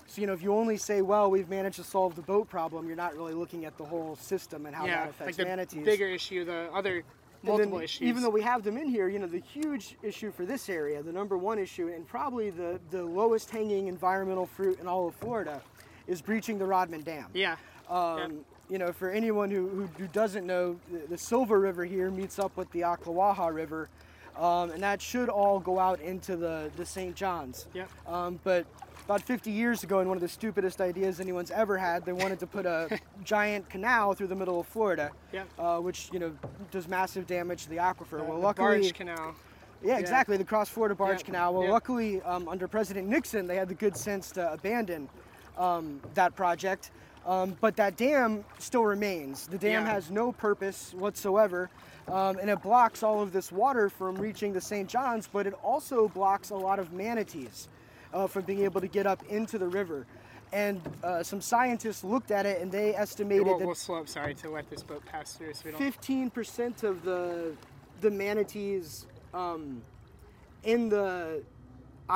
so, 0.07 0.21
you 0.21 0.27
know, 0.27 0.33
if 0.33 0.43
you 0.43 0.55
only 0.55 0.77
say, 0.77 1.01
well, 1.01 1.31
we've 1.31 1.49
managed 1.49 1.77
to 1.77 1.85
solve 1.85 2.17
the 2.17 2.23
boat 2.23 2.49
problem, 2.49 2.87
you're 2.87 2.97
not 2.97 3.17
really 3.17 3.35
looking 3.35 3.65
at 3.65 3.77
the 3.79 3.85
whole 3.85 4.17
system 4.17 4.67
and 4.67 4.75
how 4.75 4.85
yeah. 4.85 4.97
that 4.97 5.01
Like 5.01 5.11
affects 5.11 5.37
the 5.39 5.45
manatees. 5.45 5.85
bigger 5.85 6.07
issue, 6.09 6.45
the 6.45 6.69
other 6.75 7.05
multiple 7.43 7.79
then, 7.79 7.85
issues. 7.85 8.03
Even 8.07 8.23
though 8.23 8.31
we 8.31 8.43
have 8.43 8.63
them 8.63 8.77
in 8.77 8.87
here, 8.89 9.09
you 9.09 9.19
know, 9.19 9.27
the 9.27 9.41
huge 9.41 9.97
issue 10.03 10.31
for 10.31 10.45
this 10.45 10.69
area, 10.69 11.03
the 11.03 11.13
number 11.13 11.39
one 11.39 11.59
issue, 11.59 11.89
and 11.89 12.07
probably 12.07 12.51
the, 12.51 12.79
the 12.91 13.03
lowest 13.03 13.51
hanging 13.51 13.87
environmental 13.87 14.47
fruit 14.47 14.79
in 14.81 14.87
all 14.87 15.09
of 15.09 15.15
Florida, 15.15 15.61
is 16.07 16.21
breaching 16.21 16.59
the 16.59 16.67
Rodman 16.67 17.03
Dam. 17.03 17.27
yeah, 17.33 17.57
Um, 17.89 18.45
You 18.73 18.79
know, 18.79 18.91
for 18.91 19.11
anyone 19.11 19.51
who, 19.51 19.69
who, 19.69 19.87
who 19.99 20.07
doesn't 20.15 20.47
know, 20.47 20.81
the, 20.91 21.07
the 21.07 21.19
Silver 21.19 21.61
River 21.61 21.85
here 21.85 22.11
meets 22.11 22.39
up 22.39 22.57
with 22.57 22.71
the 22.73 22.81
Ocklawaha 22.81 23.53
River, 23.53 23.91
um, 24.35 24.71
and 24.71 24.83
that 24.83 25.03
should 25.03 25.29
all 25.29 25.61
go 25.61 25.79
out 25.79 26.01
into 26.01 26.37
the, 26.37 26.71
the 26.79 26.87
St. 26.87 27.15
Johns. 27.15 27.67
Yep. 27.75 27.91
Um, 28.09 28.41
but 28.45 28.65
about 29.05 29.21
50 29.21 29.51
years 29.51 29.85
ago, 29.85 30.01
in 30.01 30.09
one 30.09 30.17
of 30.17 30.23
the 30.23 30.29
stupidest 30.29 30.81
ideas 30.81 31.21
anyone's 31.21 31.51
ever 31.51 31.77
had, 31.77 32.07
they 32.07 32.15
wanted 32.15 32.39
to 32.41 32.47
put 32.47 32.65
a 32.65 32.99
giant 33.25 33.69
canal 33.69 34.15
through 34.15 34.29
the 34.29 34.35
middle 34.35 34.59
of 34.61 34.67
Florida, 34.67 35.11
Yep. 35.35 35.49
uh, 35.59 35.79
which 35.81 36.09
you 36.11 36.19
know 36.19 36.33
does 36.71 36.89
massive 36.89 37.27
damage 37.27 37.65
to 37.65 37.69
the 37.69 37.77
aquifer. 37.77 38.21
Uh, 38.21 38.25
well, 38.25 38.39
the 38.39 38.43
luckily, 38.43 38.81
barge 38.81 38.95
canal. 38.95 39.35
yeah, 39.85 39.99
exactly, 39.99 40.39
the 40.39 40.45
Cross 40.45 40.71
Florida 40.71 40.95
Barge 40.95 41.19
Yep, 41.19 41.27
Canal. 41.27 41.53
Well, 41.53 41.71
luckily, 41.71 42.23
um, 42.23 42.49
under 42.49 42.67
President 42.67 43.07
Nixon, 43.07 43.47
they 43.47 43.57
had 43.57 43.69
the 43.69 43.75
good 43.75 43.99
sense 43.99 44.31
to 44.31 44.51
abandon 44.51 45.11
um, 45.59 46.01
that 46.15 46.35
project. 46.35 46.91
Um, 47.27 47.57
but 47.61 47.77
that 47.77 47.97
dam 47.97 48.45
still 48.59 48.85
remains. 48.85 49.47
The 49.47 49.59
dam 49.59 49.85
Yeah. 49.85 49.93
has 49.93 50.11
no 50.11 50.33
purpose 50.33 50.93
whatsoever, 50.93 51.71
um, 52.09 52.39
and 52.39 52.51
it 52.51 52.61
blocks 52.63 53.03
all 53.03 53.21
of 53.21 53.33
this 53.33 53.53
water 53.53 53.89
from 53.89 54.17
reaching 54.17 54.53
the 54.53 54.61
St. 54.61 54.89
Johns, 54.89 55.29
but 55.33 55.47
it 55.47 55.55
also 55.63 56.09
blocks 56.09 56.51
a 56.51 56.57
lot 56.57 56.79
of 56.81 56.93
manatees 56.93 57.69
uh, 58.13 58.27
from 58.27 58.43
being 58.43 58.63
able 58.65 58.81
to 58.81 58.89
get 58.89 59.07
up 59.07 59.23
into 59.29 59.57
the 59.57 59.69
river. 59.69 60.05
And 60.53 60.83
uh, 61.03 61.23
some 61.23 61.41
scientists 61.41 62.05
looked 62.05 62.31
at 62.31 62.45
it 62.45 62.61
and 62.61 62.71
they 62.71 62.95
estimated 62.95 63.47
We'll, 63.47 63.59
that 63.59 63.67
we'll 63.67 63.75
slow 63.75 64.01
up, 64.01 64.09
sorry, 64.09 64.35
to 64.35 64.51
let 64.51 64.69
this 64.69 64.83
boat 64.83 65.03
pass 65.07 65.33
through 65.35 65.55
so 65.55 65.63
we 65.65 65.71
don't. 65.71 65.79
fifteen 65.79 66.29
percent 66.29 66.83
of 66.83 67.05
the 67.05 67.55
the 68.03 68.11
manatees 68.11 69.07
um, 69.33 69.81
in 70.65 70.89
the 70.91 71.43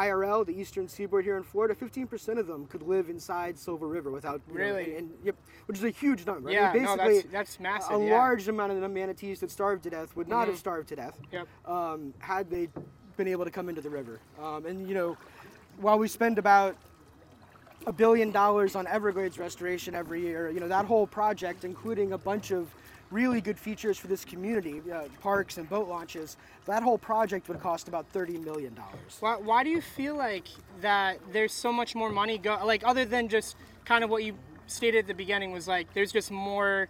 IRL, 0.00 0.44
the 0.44 0.52
Eastern 0.58 0.86
Seaboard 0.88 1.24
here 1.24 1.38
in 1.38 1.42
Florida, 1.42 1.74
fifteen 1.74 2.06
percent 2.06 2.38
of 2.38 2.46
them 2.46 2.66
could 2.66 2.82
live 2.82 3.08
inside 3.08 3.58
Silver 3.58 3.88
River 3.88 4.10
without 4.10 4.42
you 4.46 4.54
know, 4.58 4.60
Really? 4.64 4.84
and, 4.96 5.10
and- 5.10 5.10
yep, 5.24 5.36
which 5.66 5.78
is 5.78 5.84
a 5.84 5.90
huge 5.90 6.26
number. 6.26 6.50
I 6.50 6.52
mean, 6.52 6.62
Yeah, 6.62 6.72
no, 6.72 6.96
basically, 6.96 7.14
that's 7.22 7.32
that's 7.56 7.60
massive. 7.60 7.90
a 7.90 7.94
yeah. 7.94 8.04
Mm-hmm. 8.04 8.12
large 8.12 8.48
amount 8.48 8.72
of 8.72 8.80
the 8.82 8.88
manatees 8.88 9.40
that 9.40 9.50
starved 9.50 9.82
to 9.84 9.90
death 9.90 10.14
would 10.16 10.28
not 10.28 10.48
have 10.48 10.58
starved 10.58 10.88
to 10.90 10.96
death 10.96 11.18
Yep. 11.32 11.48
um, 11.66 12.12
had 12.18 12.50
they 12.50 12.68
been 13.16 13.28
able 13.28 13.44
to 13.46 13.50
come 13.50 13.68
into 13.70 13.80
the 13.80 13.88
river. 13.90 14.20
Um, 14.42 14.66
and 14.66 14.86
you 14.86 14.94
know, 14.94 15.16
while 15.78 15.98
we 15.98 16.08
spend 16.08 16.38
about 16.38 16.76
a 17.86 17.92
billion 17.92 18.30
dollars 18.30 18.76
on 18.76 18.86
Everglades 18.86 19.38
restoration 19.38 19.94
every 19.94 20.20
year, 20.20 20.50
you 20.50 20.60
know 20.60 20.68
that 20.68 20.84
whole 20.84 21.06
project, 21.06 21.64
including 21.64 22.12
a 22.12 22.18
bunch 22.18 22.50
of 22.50 22.68
really 23.10 23.40
good 23.40 23.58
features 23.58 23.98
for 23.98 24.06
this 24.08 24.24
community, 24.24 24.82
uh, 24.92 25.04
parks 25.20 25.58
and 25.58 25.68
boat 25.68 25.88
launches, 25.88 26.36
that 26.66 26.82
whole 26.82 26.98
project 26.98 27.48
would 27.48 27.60
cost 27.60 27.88
about 27.88 28.06
thirty 28.08 28.38
million 28.38 28.74
dollars. 28.74 29.16
Why, 29.20 29.36
why 29.36 29.64
do 29.64 29.70
you 29.70 29.80
feel 29.80 30.16
like 30.16 30.48
that 30.80 31.18
there's 31.32 31.52
so 31.52 31.72
much 31.72 31.94
more 31.94 32.10
money 32.10 32.38
go 32.38 32.58
like 32.64 32.82
other 32.84 33.04
than 33.04 33.28
just 33.28 33.56
kind 33.84 34.02
of 34.02 34.10
what 34.10 34.24
you 34.24 34.34
stated 34.66 35.00
at 35.00 35.06
the 35.06 35.14
beginning 35.14 35.52
was 35.52 35.68
like 35.68 35.92
there's 35.94 36.10
just 36.12 36.30
more 36.30 36.88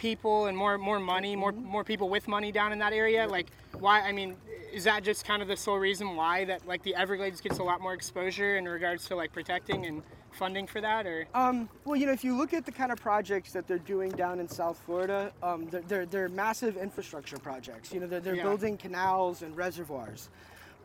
people 0.00 0.46
and 0.46 0.56
more 0.56 0.78
more 0.78 0.98
money, 0.98 1.36
more 1.36 1.52
more 1.52 1.84
people 1.84 2.08
with 2.08 2.26
money 2.26 2.50
down 2.50 2.72
in 2.72 2.78
that 2.78 2.92
area? 2.94 3.28
Like 3.28 3.48
why 3.78 4.00
I 4.00 4.12
mean 4.12 4.34
is 4.72 4.84
that 4.84 5.02
just 5.04 5.24
kind 5.24 5.42
of 5.42 5.48
the 5.48 5.56
sole 5.56 5.76
reason 5.78 6.16
why 6.16 6.44
that 6.46 6.66
like 6.66 6.82
the 6.82 6.94
Everglades 6.94 7.40
gets 7.40 7.58
a 7.58 7.62
lot 7.62 7.80
more 7.80 7.92
exposure 7.92 8.56
in 8.56 8.64
regards 8.66 9.06
to 9.08 9.14
like 9.16 9.32
protecting 9.32 9.84
and 9.86 10.02
funding 10.32 10.66
for 10.66 10.80
that 10.80 11.06
or 11.06 11.26
Um, 11.34 11.68
well, 11.84 11.96
you 11.96 12.06
know, 12.06 12.12
if 12.12 12.22
you 12.24 12.36
look 12.36 12.54
at 12.54 12.64
the 12.64 12.70
kind 12.72 12.92
of 12.92 12.98
projects 13.00 13.52
that 13.52 13.66
they're 13.66 13.78
doing 13.94 14.10
down 14.12 14.38
in 14.38 14.48
South 14.48 14.78
Florida, 14.86 15.32
um, 15.42 15.66
they're, 15.70 15.82
they're, 15.82 16.06
they're 16.06 16.28
massive 16.28 16.76
infrastructure 16.76 17.36
projects. 17.36 17.92
You 17.92 17.98
know, 18.00 18.06
they're, 18.06 18.20
they're 18.20 18.36
Yeah. 18.36 18.44
building 18.44 18.76
canals 18.78 19.42
and 19.42 19.56
reservoirs. 19.56 20.28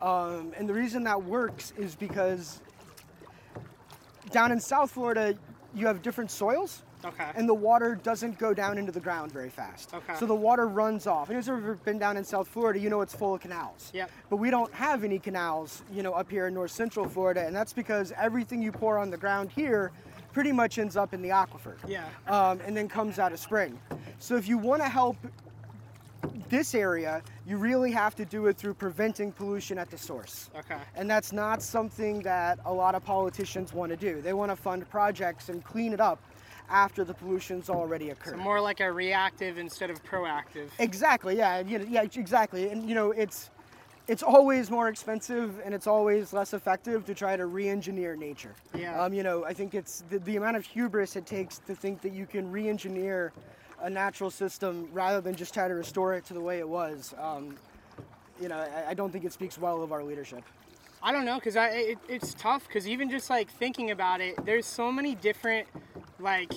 Um, 0.02 0.52
and 0.58 0.68
the 0.68 0.74
reason 0.74 1.04
that 1.04 1.22
works 1.22 1.72
is 1.78 1.94
because 1.94 2.60
down 4.30 4.50
in 4.50 4.58
South 4.60 4.90
Florida, 4.90 5.38
you 5.74 5.86
have 5.86 6.02
different 6.02 6.32
soils. 6.32 6.82
Okay. 7.06 7.30
And 7.34 7.48
the 7.48 7.54
water 7.54 7.94
doesn't 7.94 8.38
go 8.38 8.52
down 8.52 8.78
into 8.78 8.92
the 8.92 9.00
ground 9.00 9.32
very 9.32 9.50
fast. 9.50 9.94
Okay. 9.94 10.14
So 10.18 10.26
the 10.26 10.34
water 10.34 10.66
runs 10.66 11.06
off. 11.06 11.30
And 11.30 11.38
if 11.38 11.46
you've 11.46 11.56
ever 11.56 11.74
been 11.76 11.98
down 11.98 12.16
in 12.16 12.24
South 12.24 12.48
Florida, 12.48 12.78
you 12.78 12.90
know 12.90 13.00
it's 13.00 13.14
full 13.14 13.34
of 13.34 13.40
canals. 13.40 13.90
Yep. 13.94 14.10
But 14.30 14.36
we 14.36 14.50
don't 14.50 14.72
have 14.74 15.04
any 15.04 15.18
canals, 15.18 15.82
you 15.92 16.02
know, 16.02 16.12
up 16.12 16.30
here 16.30 16.48
in 16.48 16.54
North 16.54 16.70
Central 16.70 17.08
Florida, 17.08 17.46
and 17.46 17.54
that's 17.54 17.72
because 17.72 18.12
everything 18.16 18.62
you 18.62 18.72
pour 18.72 18.98
on 18.98 19.10
the 19.10 19.16
ground 19.16 19.50
here 19.50 19.92
pretty 20.32 20.52
much 20.52 20.78
ends 20.78 20.96
up 20.96 21.14
in 21.14 21.22
the 21.22 21.30
aquifer. 21.30 21.76
Yeah. 21.86 22.06
Um, 22.26 22.60
and 22.66 22.76
then 22.76 22.88
comes 22.88 23.18
out 23.18 23.32
of 23.32 23.38
spring. 23.38 23.78
So 24.18 24.36
if 24.36 24.48
you 24.48 24.58
want 24.58 24.82
to 24.82 24.88
help 24.88 25.16
this 26.48 26.74
area, 26.74 27.22
you 27.46 27.56
really 27.56 27.90
have 27.92 28.14
to 28.16 28.24
do 28.24 28.46
it 28.46 28.56
through 28.56 28.74
preventing 28.74 29.32
pollution 29.32 29.78
at 29.78 29.90
the 29.90 29.98
source. 29.98 30.50
Okay. 30.56 30.76
And 30.94 31.08
that's 31.08 31.32
not 31.32 31.62
something 31.62 32.20
that 32.22 32.58
a 32.64 32.72
lot 32.72 32.94
of 32.94 33.04
politicians 33.04 33.72
want 33.72 33.90
to 33.90 33.96
do. 33.96 34.20
They 34.20 34.32
want 34.32 34.50
to 34.50 34.56
fund 34.56 34.88
projects 34.90 35.48
and 35.48 35.64
clean 35.64 35.92
it 35.92 36.00
up 36.00 36.20
after 36.68 37.04
the 37.04 37.14
pollution's 37.14 37.70
already 37.70 38.10
occurred. 38.10 38.36
So 38.36 38.36
more 38.36 38.60
like 38.60 38.80
a 38.80 38.90
reactive 38.90 39.58
instead 39.58 39.90
of 39.90 40.02
proactive. 40.04 40.68
Exactly. 40.78 41.36
Yeah. 41.36 41.60
You 41.60 41.78
know, 41.78 41.86
yeah. 41.88 42.02
Exactly. 42.02 42.68
And 42.68 42.88
you 42.88 42.94
know, 42.94 43.12
it's 43.12 43.50
it's 44.08 44.22
always 44.22 44.70
more 44.70 44.88
expensive 44.88 45.60
and 45.64 45.74
it's 45.74 45.86
always 45.86 46.32
less 46.32 46.54
effective 46.54 47.04
to 47.06 47.14
try 47.14 47.36
to 47.36 47.46
re-engineer 47.46 48.14
nature. 48.16 48.54
Yeah. 48.74 49.00
Um, 49.00 49.12
you 49.12 49.22
know, 49.22 49.44
I 49.44 49.52
think 49.52 49.74
it's 49.74 50.04
the, 50.10 50.18
the 50.20 50.36
amount 50.36 50.56
of 50.56 50.64
hubris 50.64 51.16
it 51.16 51.26
takes 51.26 51.58
to 51.66 51.74
think 51.74 52.02
that 52.02 52.12
you 52.12 52.26
can 52.26 52.50
re-engineer 52.50 53.32
a 53.80 53.90
natural 53.90 54.30
system 54.30 54.88
rather 54.92 55.20
than 55.20 55.34
just 55.34 55.52
try 55.52 55.68
to 55.68 55.74
restore 55.74 56.14
it 56.14 56.24
to 56.26 56.34
the 56.34 56.40
way 56.40 56.58
it 56.60 56.68
was. 56.68 57.14
Um, 57.18 57.56
you 58.40 58.48
know, 58.48 58.56
I, 58.56 58.90
I 58.90 58.94
don't 58.94 59.10
think 59.10 59.24
it 59.24 59.32
speaks 59.32 59.58
well 59.58 59.82
of 59.82 59.92
our 59.92 60.04
leadership. 60.04 60.42
I 61.02 61.12
don't 61.12 61.24
know, 61.24 61.36
because 61.36 61.56
I 61.56 61.68
it, 61.68 61.98
it's 62.08 62.34
tough. 62.34 62.66
Because 62.66 62.88
even 62.88 63.10
just 63.10 63.28
like 63.28 63.50
thinking 63.50 63.90
about 63.90 64.20
it, 64.20 64.44
there's 64.44 64.66
so 64.66 64.90
many 64.90 65.14
different 65.14 65.68
like 66.18 66.52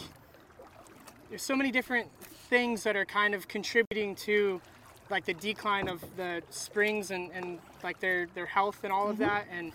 there's 1.29 1.43
so 1.43 1.55
many 1.55 1.71
different 1.71 2.09
things 2.49 2.83
that 2.83 2.95
are 2.95 3.05
kind 3.05 3.35
of 3.35 3.47
contributing 3.47 4.15
to 4.15 4.61
like 5.09 5.25
the 5.25 5.33
decline 5.33 5.87
of 5.87 6.03
the 6.17 6.41
springs 6.49 7.11
and, 7.11 7.31
and 7.31 7.59
like 7.83 7.99
their 7.99 8.27
their 8.35 8.45
health 8.45 8.83
and 8.83 8.93
all 8.93 9.09
of 9.09 9.17
that. 9.17 9.45
And 9.51 9.71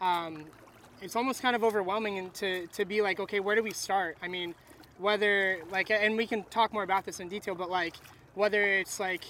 um, 0.00 0.44
it's 1.00 1.16
almost 1.16 1.42
kind 1.42 1.54
of 1.54 1.62
overwhelming 1.64 2.18
and 2.18 2.34
to, 2.34 2.66
to 2.68 2.84
be 2.84 3.02
like 3.02 3.20
okay 3.20 3.40
where 3.40 3.56
do 3.56 3.62
we 3.62 3.72
start? 3.72 4.16
I 4.22 4.28
mean 4.28 4.54
whether 4.98 5.60
like 5.70 5.90
and 5.90 6.16
we 6.16 6.26
can 6.26 6.42
talk 6.44 6.72
more 6.72 6.82
about 6.82 7.04
this 7.04 7.20
in 7.20 7.28
detail 7.28 7.54
but 7.54 7.70
like 7.70 7.96
whether 8.34 8.62
it's 8.62 8.98
like 8.98 9.24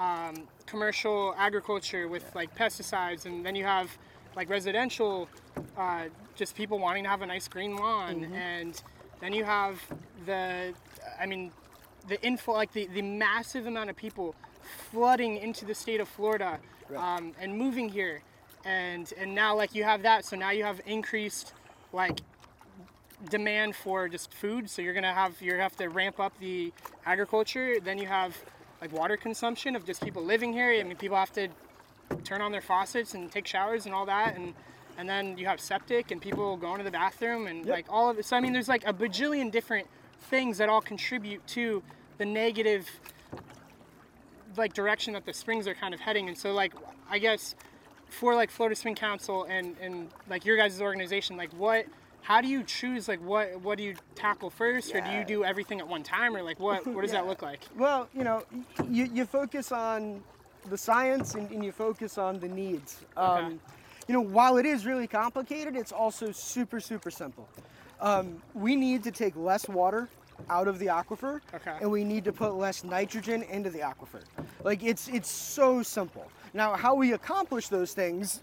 um, 0.00 0.34
commercial 0.66 1.34
agriculture 1.36 2.08
with 2.08 2.34
like 2.34 2.54
pesticides 2.54 3.26
and 3.26 3.44
then 3.44 3.54
you 3.54 3.64
have 3.64 3.96
like 4.36 4.50
residential 4.50 5.28
uh, 5.76 6.04
just 6.34 6.54
people 6.54 6.78
wanting 6.78 7.04
to 7.04 7.10
have 7.10 7.22
a 7.22 7.26
nice 7.26 7.48
green 7.48 7.74
lawn 7.76 8.24
and 8.34 8.82
then 9.20 9.32
you 9.32 9.44
have 9.44 9.80
the 10.26 10.72
i 11.20 11.26
mean 11.26 11.50
the 12.08 12.20
info 12.22 12.52
like 12.52 12.72
the, 12.72 12.86
the 12.86 13.02
massive 13.02 13.66
amount 13.66 13.90
of 13.90 13.96
people 13.96 14.34
flooding 14.90 15.36
into 15.36 15.64
the 15.64 15.74
state 15.74 16.00
of 16.00 16.08
florida 16.08 16.58
um, 16.96 17.32
and 17.40 17.56
moving 17.56 17.88
here. 17.88 18.22
And 18.64 19.12
and 19.18 19.34
now 19.34 19.56
like 19.56 19.74
you 19.74 19.84
have 19.84 20.02
that. 20.02 20.24
So 20.24 20.36
now 20.36 20.50
you 20.50 20.64
have 20.64 20.80
increased 20.86 21.52
like 21.92 22.20
demand 23.30 23.76
for 23.76 24.08
just 24.08 24.32
food. 24.34 24.68
So 24.68 24.82
you're 24.82 24.94
gonna 24.94 25.14
have 25.14 25.40
you 25.40 25.54
have 25.54 25.76
to 25.76 25.88
ramp 25.88 26.20
up 26.20 26.32
the 26.38 26.72
agriculture. 27.06 27.80
Then 27.80 27.98
you 27.98 28.06
have 28.06 28.36
like 28.80 28.92
water 28.92 29.16
consumption 29.16 29.76
of 29.76 29.84
just 29.84 30.02
people 30.02 30.24
living 30.24 30.52
here. 30.52 30.72
I 30.72 30.82
mean 30.82 30.96
people 30.96 31.16
have 31.16 31.32
to 31.34 31.48
turn 32.24 32.40
on 32.40 32.52
their 32.52 32.60
faucets 32.60 33.14
and 33.14 33.30
take 33.30 33.46
showers 33.46 33.86
and 33.86 33.94
all 33.94 34.06
that. 34.06 34.36
And 34.36 34.54
and 34.98 35.08
then 35.08 35.38
you 35.38 35.46
have 35.46 35.60
septic 35.60 36.10
and 36.10 36.20
people 36.20 36.56
going 36.56 36.78
to 36.78 36.84
the 36.84 36.90
bathroom 36.90 37.46
and 37.46 37.64
Yep. 37.64 37.74
like 37.74 37.86
all 37.88 38.10
of 38.10 38.16
this. 38.16 38.26
so 38.26 38.36
i 38.36 38.40
mean 38.40 38.52
there's 38.52 38.68
like 38.68 38.86
a 38.86 38.92
bajillion 38.92 39.50
different 39.50 39.86
things 40.22 40.58
that 40.58 40.68
all 40.68 40.82
contribute 40.82 41.46
to 41.46 41.82
the 42.18 42.26
negative 42.26 42.86
like 44.56 44.72
direction 44.74 45.12
that 45.14 45.24
the 45.24 45.32
springs 45.32 45.66
are 45.68 45.74
kind 45.74 45.94
of 45.94 46.00
heading 46.00 46.28
and 46.28 46.36
so 46.36 46.52
like 46.52 46.72
i 47.08 47.18
guess 47.18 47.54
for 48.08 48.34
like 48.34 48.50
florida 48.50 48.74
spring 48.74 48.94
council 48.94 49.44
and 49.44 49.76
and 49.80 50.08
like 50.28 50.44
your 50.44 50.56
guys' 50.56 50.80
organization 50.82 51.36
like 51.36 51.52
what 51.52 51.86
how 52.22 52.40
do 52.40 52.48
you 52.48 52.62
choose 52.64 53.06
like 53.06 53.20
what 53.24 53.60
what 53.60 53.78
do 53.78 53.84
you 53.84 53.94
tackle 54.16 54.50
first 54.50 54.94
or 54.94 55.00
do 55.00 55.10
you 55.12 55.24
do 55.24 55.44
everything 55.44 55.78
at 55.78 55.86
one 55.86 56.02
time 56.02 56.34
or 56.36 56.42
like 56.42 56.58
what 56.58 56.84
what 56.88 57.02
does 57.02 57.12
that 57.12 57.26
look 57.30 57.40
like 57.42 57.60
Well, 57.76 58.08
you 58.14 58.24
know, 58.24 58.42
you, 58.90 59.04
you 59.14 59.24
focus 59.24 59.70
on 59.70 60.22
the 60.68 60.76
science 60.76 61.34
and, 61.36 61.50
and 61.52 61.64
you 61.64 61.70
focus 61.72 62.18
on 62.18 62.40
the 62.40 62.48
needs. 62.48 62.98
Okay. 63.16 63.44
Um, 63.44 63.60
you 64.08 64.14
know, 64.14 64.20
while 64.22 64.56
it 64.56 64.64
is 64.66 64.86
really 64.86 65.06
complicated, 65.06 65.76
it's 65.76 65.92
also 65.92 66.32
super, 66.32 66.80
super 66.80 67.10
simple. 67.10 67.46
Um, 68.00 68.42
we 68.54 68.74
need 68.74 69.04
to 69.04 69.10
take 69.12 69.36
less 69.36 69.68
water 69.68 70.08
out 70.48 70.66
of 70.66 70.78
the 70.78 70.86
aquifer, 70.86 71.40
Okay. 71.54 71.76
and 71.80 71.90
we 71.90 72.04
need 72.04 72.24
to 72.24 72.32
put 72.32 72.54
less 72.54 72.84
nitrogen 72.84 73.42
into 73.42 73.70
the 73.70 73.80
aquifer. 73.80 74.22
Like 74.64 74.82
it's 74.82 75.08
it's 75.08 75.28
so 75.30 75.82
simple. 75.82 76.26
Now, 76.54 76.74
how 76.74 76.94
we 76.94 77.12
accomplish 77.12 77.68
those 77.68 77.92
things 77.92 78.40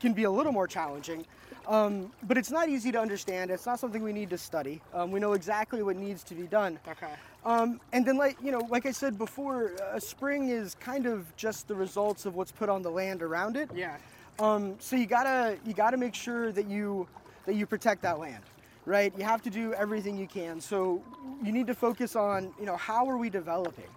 can 0.00 0.12
be 0.12 0.24
a 0.24 0.30
little 0.30 0.52
more 0.52 0.66
challenging, 0.66 1.24
um, 1.66 2.12
but 2.24 2.36
it's 2.36 2.50
not 2.50 2.68
easy 2.68 2.92
to 2.92 3.00
understand. 3.00 3.50
It's 3.50 3.64
not 3.64 3.78
something 3.80 4.02
we 4.02 4.12
need 4.12 4.28
to 4.30 4.38
study. 4.38 4.82
Um, 4.92 5.10
we 5.12 5.20
know 5.20 5.32
exactly 5.32 5.82
what 5.82 5.96
needs 5.96 6.22
to 6.24 6.34
be 6.34 6.42
done. 6.48 6.78
okay 6.88 7.14
Um, 7.44 7.80
and 7.92 8.04
then, 8.04 8.16
like 8.18 8.36
you 8.42 8.50
know, 8.50 8.66
like 8.68 8.84
I 8.84 8.90
said 8.92 9.16
before, 9.16 9.72
a 9.92 10.00
spring 10.00 10.48
is 10.50 10.74
kind 10.74 11.06
of 11.06 11.34
just 11.36 11.68
the 11.68 11.76
results 11.76 12.26
of 12.26 12.34
what's 12.34 12.52
put 12.52 12.68
on 12.68 12.82
the 12.82 12.90
land 12.90 13.22
around 13.22 13.56
it. 13.56 13.70
yeah 13.72 13.96
Um, 14.38 14.76
so 14.78 14.96
you 14.96 15.06
gotta 15.06 15.56
you 15.64 15.72
gotta 15.72 15.96
make 15.96 16.14
sure 16.14 16.52
that 16.52 16.68
you 16.68 17.08
that 17.46 17.54
you 17.54 17.64
protect 17.64 18.02
that 18.02 18.18
land, 18.18 18.42
right? 18.84 19.12
You 19.16 19.24
have 19.24 19.40
to 19.42 19.50
do 19.50 19.72
everything 19.72 20.18
you 20.18 20.26
can. 20.26 20.60
So 20.60 21.02
you 21.42 21.52
need 21.52 21.66
to 21.68 21.74
focus 21.74 22.16
on 22.16 22.52
you 22.60 22.66
know 22.66 22.76
how 22.76 23.08
are 23.08 23.16
we 23.16 23.30
developing? 23.30 23.88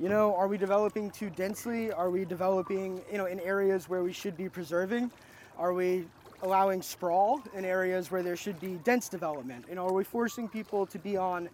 You 0.00 0.08
know, 0.08 0.34
are 0.34 0.48
we 0.48 0.56
developing 0.56 1.10
too 1.10 1.28
densely? 1.28 1.92
Are 1.92 2.08
we 2.08 2.24
developing 2.24 3.02
you 3.10 3.18
know 3.18 3.26
in 3.26 3.38
areas 3.40 3.88
where 3.88 4.02
we 4.02 4.14
should 4.14 4.34
be 4.34 4.48
preserving? 4.48 5.10
Are 5.58 5.74
we 5.74 6.06
allowing 6.42 6.80
sprawl 6.80 7.42
in 7.54 7.66
areas 7.66 8.10
where 8.10 8.22
there 8.22 8.36
should 8.36 8.58
be 8.60 8.76
dense 8.84 9.10
development? 9.10 9.66
You 9.68 9.74
know, 9.74 9.86
are 9.86 9.92
we 9.92 10.04
forcing 10.04 10.48
people 10.48 10.86
to 10.86 10.98
be 10.98 11.18
on 11.18 11.50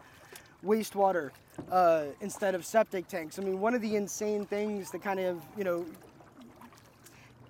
wastewater 0.64 1.30
uh, 1.72 2.04
instead 2.20 2.54
of 2.54 2.64
septic 2.64 3.08
tanks? 3.08 3.40
I 3.40 3.42
mean, 3.42 3.60
one 3.60 3.74
of 3.74 3.82
the 3.82 3.96
insane 3.96 4.44
things 4.44 4.92
that 4.92 5.02
kind 5.02 5.18
of 5.18 5.42
you 5.56 5.64
know 5.64 5.84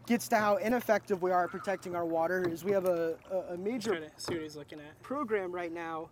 gets 0.08 0.26
to 0.28 0.36
how 0.36 0.56
ineffective 0.56 1.20
we 1.20 1.30
are 1.30 1.44
at 1.44 1.50
protecting 1.50 1.94
our 1.94 2.06
water 2.06 2.48
is 2.48 2.64
we 2.64 2.72
have 2.72 2.86
a, 2.86 3.14
a, 3.30 3.54
a 3.54 3.56
major 3.58 3.90
Try 3.90 4.00
to 4.00 4.10
see 4.16 4.34
what 4.34 4.42
he's 4.42 4.56
looking 4.56 4.80
at 4.80 5.00
program 5.02 5.52
right 5.52 5.70
now 5.70 6.08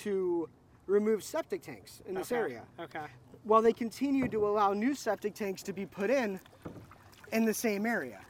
to 0.00 0.48
remove 0.86 1.22
septic 1.22 1.60
tanks 1.62 2.00
in 2.06 2.14
this 2.14 2.32
Okay. 2.32 2.40
area, 2.40 2.62
Okay. 2.80 3.04
while 3.44 3.60
they 3.60 3.74
continue 3.74 4.26
to 4.28 4.46
allow 4.48 4.72
new 4.72 4.94
septic 4.94 5.34
tanks 5.34 5.62
to 5.64 5.74
be 5.74 5.84
put 5.84 6.08
in 6.10 6.40
in 7.30 7.44
the 7.44 7.52
same 7.52 7.84
area, 7.84 8.20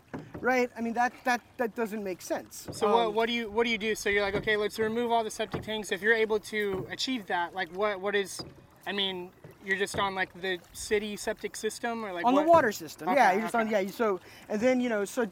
right? 0.41 0.69
I 0.77 0.81
mean 0.81 0.95
that 0.95 1.13
that 1.25 1.41
that 1.59 1.77
doesn't 1.77 2.03
make 2.03 2.21
sense. 2.21 2.67
So 2.73 2.87
Um, 2.89 2.93
what, 2.93 3.15
what 3.15 3.27
do 3.29 3.33
you 3.33 3.49
what 3.49 3.63
do 3.65 3.71
you 3.71 3.79
do? 3.79 3.95
So 3.95 4.11
you're 4.11 4.23
like, 4.23 4.35
okay, 4.35 4.57
let's 4.57 4.79
remove 4.81 5.13
all 5.13 5.23
the 5.23 5.31
septic 5.31 5.63
tanks. 5.63 5.93
If 5.93 6.03
you're 6.03 6.15
able 6.15 6.41
to 6.41 6.87
achieve 6.91 7.27
that, 7.27 7.55
like 7.55 7.71
what 7.77 8.01
what 8.01 8.17
is? 8.17 8.43
I 8.87 8.93
mean, 8.93 9.31
you're 9.65 9.77
just 9.79 9.99
on 9.99 10.15
like 10.15 10.33
the 10.41 10.59
city 10.73 11.17
septic 11.17 11.55
system 11.57 12.05
or 12.05 12.13
like 12.13 12.25
on 12.25 12.35
what? 12.35 12.45
the 12.45 12.51
water 12.51 12.73
system. 12.73 13.09
yeah, 13.09 13.33
you're 13.33 13.43
just 13.43 13.55
okay. 13.55 13.65
on. 13.65 13.71
Yeah, 13.71 13.79
you- 13.81 13.91
so 13.93 14.21
and 14.49 14.61
then 14.61 14.81
you 14.81 14.89
know 14.89 15.05
so 15.05 15.27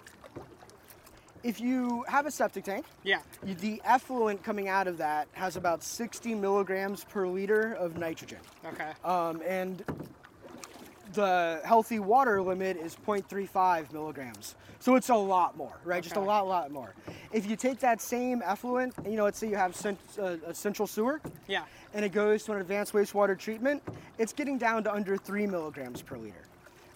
if 1.43 1.59
you 1.61 2.05
have 2.07 2.27
a 2.27 2.31
septic 2.31 2.65
tank, 2.65 2.85
Yeah. 3.03 3.21
you, 3.47 3.55
the 3.55 3.81
effluent 3.87 4.43
coming 4.43 4.69
out 4.69 4.87
of 4.87 4.99
that 4.99 5.27
has 5.33 5.57
about 5.57 5.83
60 5.83 6.35
milligrams 6.35 7.05
per 7.05 7.27
liter 7.27 7.73
of 7.73 7.97
nitrogen, 7.97 8.41
Okay. 8.67 8.91
um, 9.05 9.41
and 9.47 9.83
the 11.15 11.61
healthy 11.65 11.99
water 11.99 12.41
limit 12.43 12.77
is 12.77 12.97
0.35 13.07 13.93
milligrams. 13.93 14.55
So 14.79 14.95
it's 14.97 15.09
a 15.11 15.15
lot 15.15 15.57
more, 15.57 15.77
right? 15.85 16.03
Just 16.03 16.17
a 16.17 16.21
lot, 16.21 16.47
lot 16.47 16.71
more. 16.71 16.95
If 17.33 17.49
you 17.49 17.57
take 17.57 17.81
that 17.81 18.01
same 18.01 18.43
effluent, 18.45 18.95
you 19.05 19.17
know, 19.17 19.25
let's 19.25 19.39
say 19.39 19.49
you 19.49 19.57
have 19.57 19.77
cent- 19.77 19.99
uh, 20.19 20.37
a 20.47 20.55
central 20.55 20.87
sewer, 20.87 21.21
Yeah. 21.49 21.65
and 21.93 22.05
it 22.05 22.13
goes 22.13 22.45
to 22.45 22.53
an 22.53 22.61
advanced 22.61 22.93
wastewater 22.93 23.39
treatment, 23.39 23.83
it's 24.19 24.33
getting 24.33 24.57
down 24.59 24.85
to 24.85 24.93
under 24.93 25.17
three 25.17 25.47
milligrams 25.47 26.01
per 26.03 26.17
liter. 26.17 26.43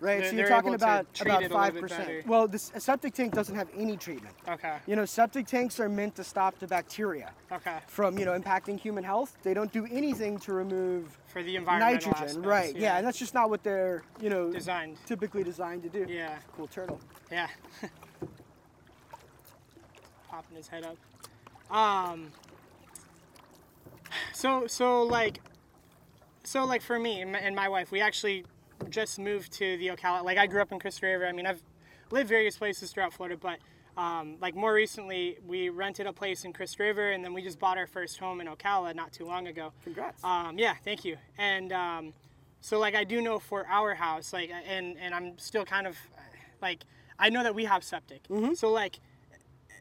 Right, 0.05 0.21
They're- 0.21 0.31
so 0.31 0.37
you're 0.37 0.49
talking 0.49 0.75
about 0.75 1.07
about 1.23 1.43
it 1.43 1.51
a 1.51 1.55
little 1.55 1.59
five 1.59 1.75
percent. 1.81 2.27
Well, 2.27 2.47
this 2.47 2.71
a 2.75 2.81
septic 2.81 3.15
tank 3.15 3.33
doesn't 3.33 3.55
have 3.57 3.69
any 3.75 3.97
treatment. 3.97 4.35
Okay. 4.47 4.77
You 4.87 4.97
know, 4.97 5.07
septic 5.07 5.47
tanks 5.47 5.81
are 5.81 5.89
meant 5.89 6.15
to 6.17 6.25
stop 6.25 6.59
the 6.59 6.67
bacteria 6.67 7.33
Okay. 7.51 7.79
from 7.87 8.19
you 8.19 8.27
know 8.27 8.39
impacting 8.39 8.79
human 8.79 9.03
health. 9.03 9.35
They 9.43 9.55
don't 9.55 9.73
do 9.73 9.87
anything 9.91 10.39
to 10.41 10.53
remove 10.53 11.19
For 11.29 11.43
the 11.43 11.57
environmental 11.57 12.11
nitrogen. 12.11 12.13
aspects, 12.29 12.47
right? 12.47 12.77
Yeah. 12.77 12.99
and 12.99 13.07
that's 13.07 13.19
just 13.19 13.33
not 13.33 13.49
what 13.49 13.63
they're 13.63 14.03
you 14.21 14.29
know 14.29 14.53
Designed. 14.53 14.99
typically 15.07 15.43
designed 15.43 15.83
to 15.85 15.89
do. 15.89 16.05
Yeah. 16.07 16.37
Cool 16.55 16.67
turtle. 16.67 17.01
Yeah. 17.33 17.49
Popping 20.29 20.57
his 20.59 20.69
head 20.69 20.85
up. 20.85 20.97
Um. 21.75 22.31
So 24.35 24.67
so 24.67 25.03
like, 25.03 25.41
so 26.43 26.65
like 26.67 26.83
for 26.83 26.99
me 26.99 27.23
and 27.23 27.33
my, 27.33 27.39
and 27.39 27.57
my 27.57 27.69
wife, 27.71 27.91
we 27.91 28.01
actually 28.03 28.45
just 28.91 29.19
moved 29.19 29.53
to 29.55 29.77
the 29.79 29.89
Ocala. 29.89 30.25
Like 30.25 30.39
I 30.39 30.47
grew 30.47 30.63
up 30.63 30.73
in 30.73 30.79
Crystal 30.79 31.09
River. 31.09 31.27
I 31.27 31.33
mean, 31.33 31.47
I've 31.47 31.63
lived 32.11 32.29
various 32.29 32.57
places 32.57 32.93
throughout 32.93 33.13
Florida, 33.13 33.39
but 33.41 33.59
um, 33.97 34.37
like 34.41 34.55
more 34.55 34.73
recently, 34.73 35.39
we 35.47 35.69
rented 35.69 36.07
a 36.07 36.13
place 36.13 36.45
in 36.45 36.53
Crystal 36.53 36.85
River, 36.85 37.13
and 37.13 37.25
then 37.25 37.33
we 37.33 37.43
just 37.43 37.59
bought 37.59 37.79
our 37.79 37.87
first 37.87 38.19
home 38.19 38.41
in 38.41 38.47
Ocala 38.47 38.95
not 38.95 39.13
too 39.13 39.25
long 39.25 39.47
ago. 39.47 39.73
Congrats. 39.85 40.23
Um, 40.25 40.59
yeah, 40.59 40.75
thank 40.85 41.05
you. 41.05 41.17
And 41.39 41.73
um, 41.73 42.13
so 42.61 42.79
like 42.79 42.95
I 42.95 43.05
do 43.05 43.21
know 43.21 43.39
for 43.39 43.67
our 43.67 43.95
house, 43.95 44.33
like, 44.33 44.51
and 44.51 44.97
and 44.99 45.15
I'm 45.15 45.39
still 45.39 45.65
kind 45.65 45.87
of 45.87 45.97
like 46.61 46.81
I 47.19 47.31
know 47.31 47.43
that 47.43 47.55
we 47.55 47.65
have 47.67 47.85
septic. 47.85 48.23
So 48.55 48.71
like 48.71 48.99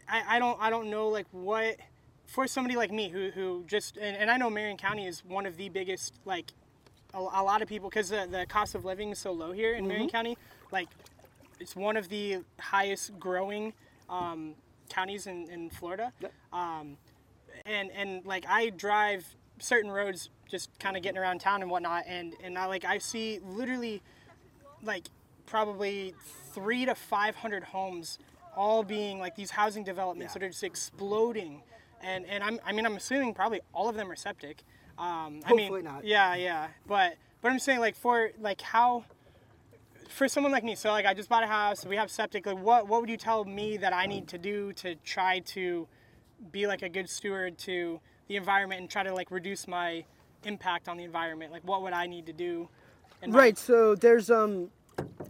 I, 0.07 0.35
I 0.35 0.39
don't 0.39 0.59
I 0.61 0.69
don't 0.69 0.89
know 0.89 1.07
like 1.07 1.27
what 1.31 1.77
for 2.25 2.47
somebody 2.47 2.75
like 2.75 2.91
me 2.91 3.09
who 3.09 3.31
who 3.31 3.63
just 3.67 3.97
and, 3.97 4.15
and 4.15 4.29
I 4.29 4.37
know 4.37 4.49
Marion 4.49 4.77
County 4.77 5.07
is 5.07 5.23
one 5.25 5.45
of 5.45 5.57
the 5.57 5.69
biggest 5.69 6.19
like 6.25 6.51
a, 7.13 7.17
a 7.17 7.43
lot 7.43 7.61
of 7.61 7.67
people 7.67 7.89
because 7.89 8.09
the, 8.09 8.27
the 8.29 8.45
cost 8.47 8.75
of 8.75 8.85
living 8.85 9.09
is 9.11 9.19
so 9.19 9.31
low 9.31 9.51
here 9.51 9.73
in 9.73 9.87
Marion 9.87 10.09
County 10.09 10.37
like 10.71 10.87
it's 11.59 11.75
one 11.75 11.95
of 11.97 12.09
the 12.09 12.37
highest 12.59 13.17
growing 13.19 13.73
um, 14.09 14.53
counties 14.89 15.27
in, 15.27 15.49
in 15.49 15.69
Florida 15.69 16.11
Yep. 16.19 16.33
um, 16.51 16.97
and 17.65 17.91
and 17.91 18.25
like 18.25 18.45
I 18.47 18.69
drive 18.69 19.25
certain 19.59 19.91
roads 19.91 20.29
just 20.49 20.69
kind 20.79 20.97
of 20.97 21.03
getting 21.03 21.19
around 21.19 21.39
town 21.39 21.61
and 21.61 21.71
whatnot 21.71 22.03
and 22.07 22.33
and 22.43 22.57
I 22.57 22.65
like 22.65 22.85
I 22.85 22.97
see 22.97 23.39
literally 23.45 24.01
like 24.83 25.05
probably 25.45 26.13
three 26.53 26.85
to 26.85 26.95
five 26.95 27.35
hundred 27.35 27.63
homes 27.63 28.19
all 28.55 28.83
being 28.83 29.19
like 29.19 29.35
these 29.35 29.51
housing 29.51 29.83
developments 29.83 30.33
Yeah. 30.33 30.39
that 30.39 30.45
are 30.45 30.49
just 30.49 30.63
exploding 30.63 31.61
and 32.01 32.25
and 32.25 32.43
I'm 32.43 32.59
I 32.65 32.71
mean 32.73 32.85
I'm 32.85 32.95
assuming 32.97 33.33
probably 33.33 33.61
all 33.73 33.87
of 33.89 33.95
them 33.95 34.11
are 34.11 34.15
septic 34.15 34.63
um, 34.97 35.39
I 35.45 35.49
Hopefully 35.49 35.81
mean, 35.81 35.83
not. 35.85 36.05
yeah 36.05 36.35
yeah 36.35 36.67
but 36.87 37.15
but 37.41 37.51
I'm 37.51 37.59
saying 37.59 37.79
like 37.79 37.95
for 37.95 38.31
like 38.39 38.61
how 38.61 39.05
for 40.09 40.27
someone 40.27 40.51
like 40.51 40.63
me 40.63 40.75
so 40.75 40.91
like 40.91 41.05
I 41.05 41.13
just 41.13 41.29
bought 41.29 41.43
a 41.43 41.47
house 41.47 41.85
we 41.85 41.95
have 41.95 42.11
septic 42.11 42.45
like 42.45 42.57
what 42.57 42.87
what 42.87 43.01
would 43.01 43.09
you 43.09 43.17
tell 43.17 43.45
me 43.45 43.77
that 43.77 43.93
I 43.93 44.05
need 44.05 44.27
to 44.29 44.37
do 44.37 44.71
to 44.73 44.95
try 44.95 45.39
to 45.39 45.87
be 46.51 46.67
like 46.67 46.81
a 46.81 46.89
good 46.89 47.09
steward 47.09 47.57
to 47.59 47.99
the 48.27 48.35
environment 48.35 48.81
and 48.81 48.89
try 48.89 49.03
to 49.03 49.13
like 49.13 49.31
reduce 49.31 49.67
my 49.67 50.03
impact 50.43 50.87
on 50.89 50.97
the 50.97 51.03
environment 51.03 51.51
like 51.51 51.63
what 51.63 51.81
would 51.81 51.93
I 51.93 52.05
need 52.07 52.25
to 52.27 52.33
do 52.33 52.69
Right. 53.27 53.57
So 53.57 53.95
there's 53.95 54.29
um, 54.29 54.69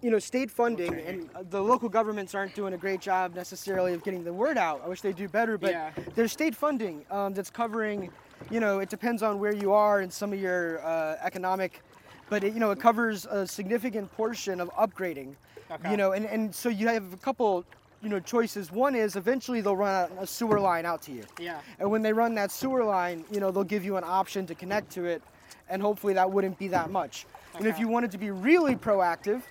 you 0.01 0.09
know, 0.09 0.19
state 0.19 0.49
funding, 0.51 0.93
and 0.93 1.29
the 1.49 1.61
local 1.61 1.89
governments 1.89 2.33
aren't 2.35 2.55
doing 2.55 2.73
a 2.73 2.77
great 2.77 2.99
job 2.99 3.35
necessarily 3.35 3.93
of 3.93 4.03
getting 4.03 4.23
the 4.23 4.33
word 4.33 4.57
out. 4.57 4.81
I 4.83 4.87
wish 4.89 5.01
they 5.01 5.13
do 5.13 5.27
better, 5.27 5.57
but 5.57 5.71
Yeah. 5.71 5.91
there's 6.15 6.31
state 6.31 6.55
funding 6.55 7.05
um, 7.11 7.33
that's 7.33 7.49
covering. 7.49 8.09
You 8.51 8.59
know, 8.59 8.79
it 8.79 8.89
depends 8.89 9.23
on 9.23 9.39
where 9.39 9.53
you 9.53 9.71
are 9.73 10.01
and 10.01 10.11
some 10.11 10.33
of 10.33 10.39
your 10.39 10.85
uh, 10.85 11.17
economic, 11.21 11.81
but 12.29 12.43
it, 12.43 12.53
you 12.53 12.59
know, 12.59 12.71
it 12.71 12.79
covers 12.79 13.25
a 13.25 13.47
significant 13.47 14.11
portion 14.13 14.59
of 14.59 14.69
upgrading. 14.73 15.35
Okay. 15.71 15.91
You 15.91 15.97
know, 15.97 16.11
and, 16.11 16.25
and 16.25 16.53
so 16.53 16.69
you 16.69 16.87
have 16.87 17.13
a 17.13 17.17
couple, 17.17 17.65
you 18.01 18.09
know, 18.09 18.19
choices. 18.19 18.71
One 18.71 18.95
is 18.95 19.15
eventually 19.15 19.61
they'll 19.61 19.75
run 19.75 20.11
a 20.19 20.27
sewer 20.27 20.59
line 20.59 20.85
out 20.85 21.01
to 21.03 21.11
you. 21.11 21.23
yeah 21.39 21.61
And 21.79 21.89
when 21.89 22.01
they 22.01 22.13
run 22.13 22.35
that 22.35 22.51
sewer 22.51 22.83
line, 22.83 23.25
you 23.31 23.39
know, 23.39 23.49
they'll 23.49 23.63
give 23.63 23.83
you 23.83 23.97
an 23.97 24.03
option 24.05 24.45
to 24.47 24.55
connect 24.55 24.91
to 24.91 25.05
it, 25.05 25.21
and 25.69 25.81
hopefully 25.81 26.13
that 26.13 26.29
wouldn't 26.29 26.59
be 26.59 26.67
that 26.69 26.91
much. 26.91 27.25
And 27.55 27.67
if 27.67 27.79
you 27.79 27.87
wanted 27.87 28.11
to 28.11 28.17
be 28.17 28.31
really 28.31 28.75
proactive, 28.75 29.41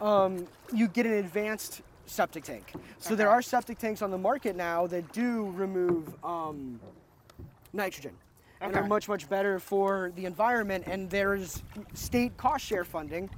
um, 0.00 0.46
you 0.72 0.88
get 0.88 1.06
an 1.06 1.14
advanced 1.14 1.82
septic 2.06 2.44
tank. 2.44 2.72
So 2.98 3.14
there 3.14 3.28
are 3.28 3.42
septic 3.42 3.78
tanks 3.78 4.00
on 4.00 4.10
the 4.10 4.18
market 4.18 4.56
now 4.56 4.86
that 4.86 5.12
do 5.12 5.50
remove 5.50 6.12
um, 6.24 6.80
nitrogen. 7.72 8.12
And 8.60 8.74
are 8.74 8.86
much 8.86 9.08
much 9.08 9.28
better 9.28 9.58
for 9.58 10.12
the 10.16 10.24
environment. 10.24 10.84
And 10.86 11.08
there's 11.08 11.62
state 11.94 12.36
cost 12.36 12.64
share 12.64 12.84
funding, 12.84 13.30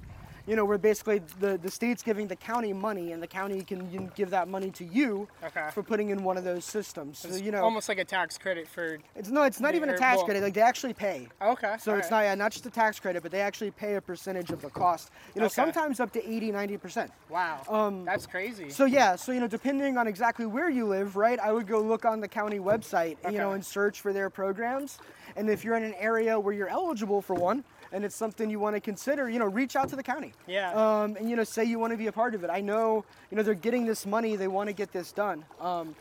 you 0.50 0.56
know, 0.56 0.64
where 0.64 0.78
basically 0.78 1.20
the, 1.38 1.56
the 1.58 1.70
state's 1.70 2.02
giving 2.02 2.26
the 2.26 2.34
county 2.34 2.72
money, 2.72 3.12
and 3.12 3.22
the 3.22 3.26
county 3.28 3.62
can 3.62 4.10
give 4.16 4.30
that 4.30 4.48
money 4.48 4.72
to 4.72 4.84
you 4.84 5.28
Okay. 5.44 5.68
for 5.72 5.80
putting 5.84 6.10
in 6.10 6.24
one 6.24 6.36
of 6.36 6.42
those 6.42 6.64
systems. 6.64 7.20
So 7.20 7.36
you 7.36 7.52
know, 7.52 7.62
almost 7.62 7.88
like 7.88 7.98
a 8.00 8.04
tax 8.04 8.36
credit 8.36 8.66
for 8.66 8.98
it's 9.14 9.30
no, 9.30 9.44
it's 9.44 9.60
not 9.60 9.76
even 9.76 9.90
a 9.90 9.96
tax 9.96 10.16
well- 10.16 10.24
credit. 10.24 10.42
Like 10.42 10.54
they 10.54 10.60
actually 10.60 10.92
pay. 10.92 11.28
okay 11.40 11.76
So 11.78 11.94
it's 11.94 12.10
not 12.10 12.22
yeah, 12.24 12.34
not 12.34 12.50
just 12.50 12.66
a 12.66 12.70
tax 12.70 12.98
credit, 12.98 13.22
but 13.22 13.30
they 13.30 13.40
actually 13.40 13.70
pay 13.70 13.94
a 13.94 14.00
percentage 14.00 14.50
of 14.50 14.60
the 14.60 14.70
cost. 14.70 15.12
You 15.36 15.40
know, 15.40 15.46
Okay. 15.46 15.54
sometimes 15.54 16.00
up 16.00 16.10
to 16.14 16.28
80, 16.28 16.50
90 16.50 16.76
percent. 16.78 17.12
wow 17.28 17.60
um, 17.68 18.04
that's 18.04 18.26
crazy 18.26 18.70
So 18.70 18.86
yeah, 18.86 19.14
so 19.14 19.30
you 19.30 19.38
know, 19.38 19.46
depending 19.46 19.96
on 19.98 20.08
exactly 20.08 20.46
where 20.46 20.68
you 20.68 20.84
live, 20.84 21.14
right? 21.14 21.38
I 21.38 21.52
would 21.52 21.68
go 21.68 21.80
look 21.80 22.04
on 22.04 22.18
the 22.18 22.28
county 22.28 22.58
website, 22.58 23.16
you 23.30 23.38
know, 23.38 23.52
and 23.52 23.64
search 23.64 24.00
for 24.00 24.12
their 24.12 24.28
programs. 24.30 24.98
And 25.36 25.48
if 25.48 25.62
you're 25.64 25.76
in 25.76 25.84
an 25.84 25.94
area 25.94 26.40
where 26.40 26.52
you're 26.52 26.68
eligible 26.68 27.22
for 27.22 27.34
one, 27.34 27.62
and 27.92 28.04
it's 28.04 28.14
something 28.14 28.50
you 28.50 28.58
want 28.60 28.76
to 28.76 28.80
consider, 28.80 29.28
you 29.28 29.38
know, 29.38 29.46
reach 29.46 29.76
out 29.76 29.88
to 29.90 29.96
the 29.96 30.02
county. 30.02 30.32
Yeah. 30.46 30.72
Um, 30.72 31.16
and 31.16 31.28
you 31.28 31.36
know, 31.36 31.44
say 31.44 31.64
you 31.64 31.78
want 31.78 31.92
to 31.92 31.96
be 31.96 32.06
a 32.06 32.12
part 32.12 32.34
of 32.34 32.44
it. 32.44 32.50
I 32.50 32.60
know, 32.60 33.04
you 33.30 33.36
know, 33.36 33.42
they're 33.42 33.54
getting 33.54 33.86
this 33.86 34.06
money. 34.06 34.36
They 34.36 34.48
want 34.48 34.68
to 34.68 34.72
get 34.72 34.92
this 34.92 35.12
done. 35.12 35.44
Um, 35.60 35.94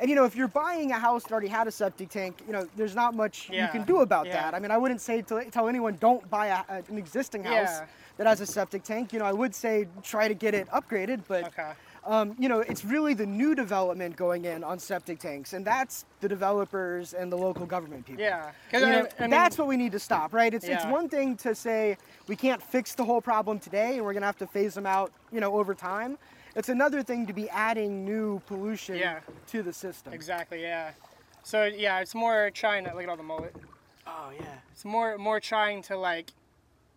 and 0.00 0.10
you 0.10 0.16
know, 0.16 0.24
if 0.24 0.34
you're 0.36 0.48
buying 0.48 0.90
a 0.92 0.98
house 0.98 1.22
that 1.24 1.32
already 1.32 1.48
had 1.48 1.66
a 1.66 1.70
septic 1.70 2.08
tank, 2.10 2.42
you 2.46 2.52
know, 2.52 2.66
there's 2.76 2.94
not 2.94 3.14
much 3.14 3.48
you 3.50 3.66
can 3.72 3.84
do 3.84 4.00
about 4.00 4.26
Yeah. 4.26 4.34
that. 4.42 4.54
I 4.54 4.58
mean, 4.58 4.70
I 4.70 4.76
wouldn't 4.78 5.00
say 5.00 5.22
to 5.22 5.44
tell 5.50 5.68
anyone 5.68 5.96
don't 6.00 6.28
buy 6.28 6.48
a, 6.48 6.58
a- 6.68 6.82
an 6.88 6.98
existing 6.98 7.44
house 7.44 7.52
Yeah. 7.80 7.86
that 8.18 8.26
has 8.26 8.40
a 8.40 8.46
septic 8.46 8.82
tank. 8.82 9.12
You 9.12 9.20
know, 9.20 9.24
I 9.24 9.32
would 9.32 9.54
say 9.54 9.86
try 10.02 10.28
to 10.28 10.34
get 10.34 10.54
it 10.54 10.68
upgraded, 10.70 11.22
but 11.28 11.44
okay 11.44 11.72
um, 12.06 12.34
you 12.38 12.48
know, 12.48 12.60
it's 12.60 12.84
really 12.84 13.14
the 13.14 13.26
new 13.26 13.54
development 13.54 14.16
going 14.16 14.44
in 14.44 14.62
on 14.64 14.78
septic 14.78 15.18
tanks, 15.18 15.52
and 15.52 15.64
that's 15.64 16.04
the 16.20 16.28
developers 16.28 17.12
and 17.14 17.30
the 17.30 17.36
local 17.36 17.66
government 17.66 18.06
people. 18.06 18.22
Yeah, 18.22 18.50
You 18.72 18.78
I- 18.78 18.80
know, 18.90 19.08
I 19.18 19.22
mean- 19.22 19.30
that's 19.30 19.58
what 19.58 19.66
we 19.66 19.76
need 19.76 19.92
to 19.92 19.98
stop, 19.98 20.32
right? 20.32 20.52
It's 20.54 20.66
it's 20.66 20.84
one 20.86 21.08
thing 21.08 21.36
to 21.38 21.54
say 21.54 21.98
we 22.28 22.36
can't 22.36 22.62
fix 22.62 22.94
the 22.94 23.04
whole 23.04 23.20
problem 23.20 23.58
today, 23.58 23.96
and 23.96 24.04
we're 24.04 24.12
gonna 24.14 24.26
have 24.26 24.38
to 24.38 24.46
phase 24.46 24.74
them 24.74 24.86
out, 24.86 25.12
you 25.32 25.40
know, 25.40 25.54
over 25.58 25.74
time. 25.74 26.16
It's 26.54 26.68
another 26.70 27.02
thing 27.02 27.26
to 27.26 27.32
be 27.34 27.50
adding 27.50 28.04
new 28.04 28.40
pollution 28.46 28.96
Yeah. 28.96 29.20
to 29.48 29.62
the 29.62 29.72
system. 29.72 30.12
Exactly. 30.14 30.62
Yeah. 30.62 30.92
So 31.42 31.64
yeah, 31.64 32.00
it's 32.00 32.14
more 32.14 32.50
trying 32.50 32.84
to 32.84 32.94
look 32.94 33.02
at 33.02 33.08
all 33.08 33.16
the 33.16 33.22
mullet. 33.22 33.54
Oh 34.06 34.30
yeah. 34.38 34.46
It's 34.72 34.84
more 34.84 35.18
more 35.18 35.38
trying 35.40 35.82
to 35.82 35.96
like, 35.96 36.32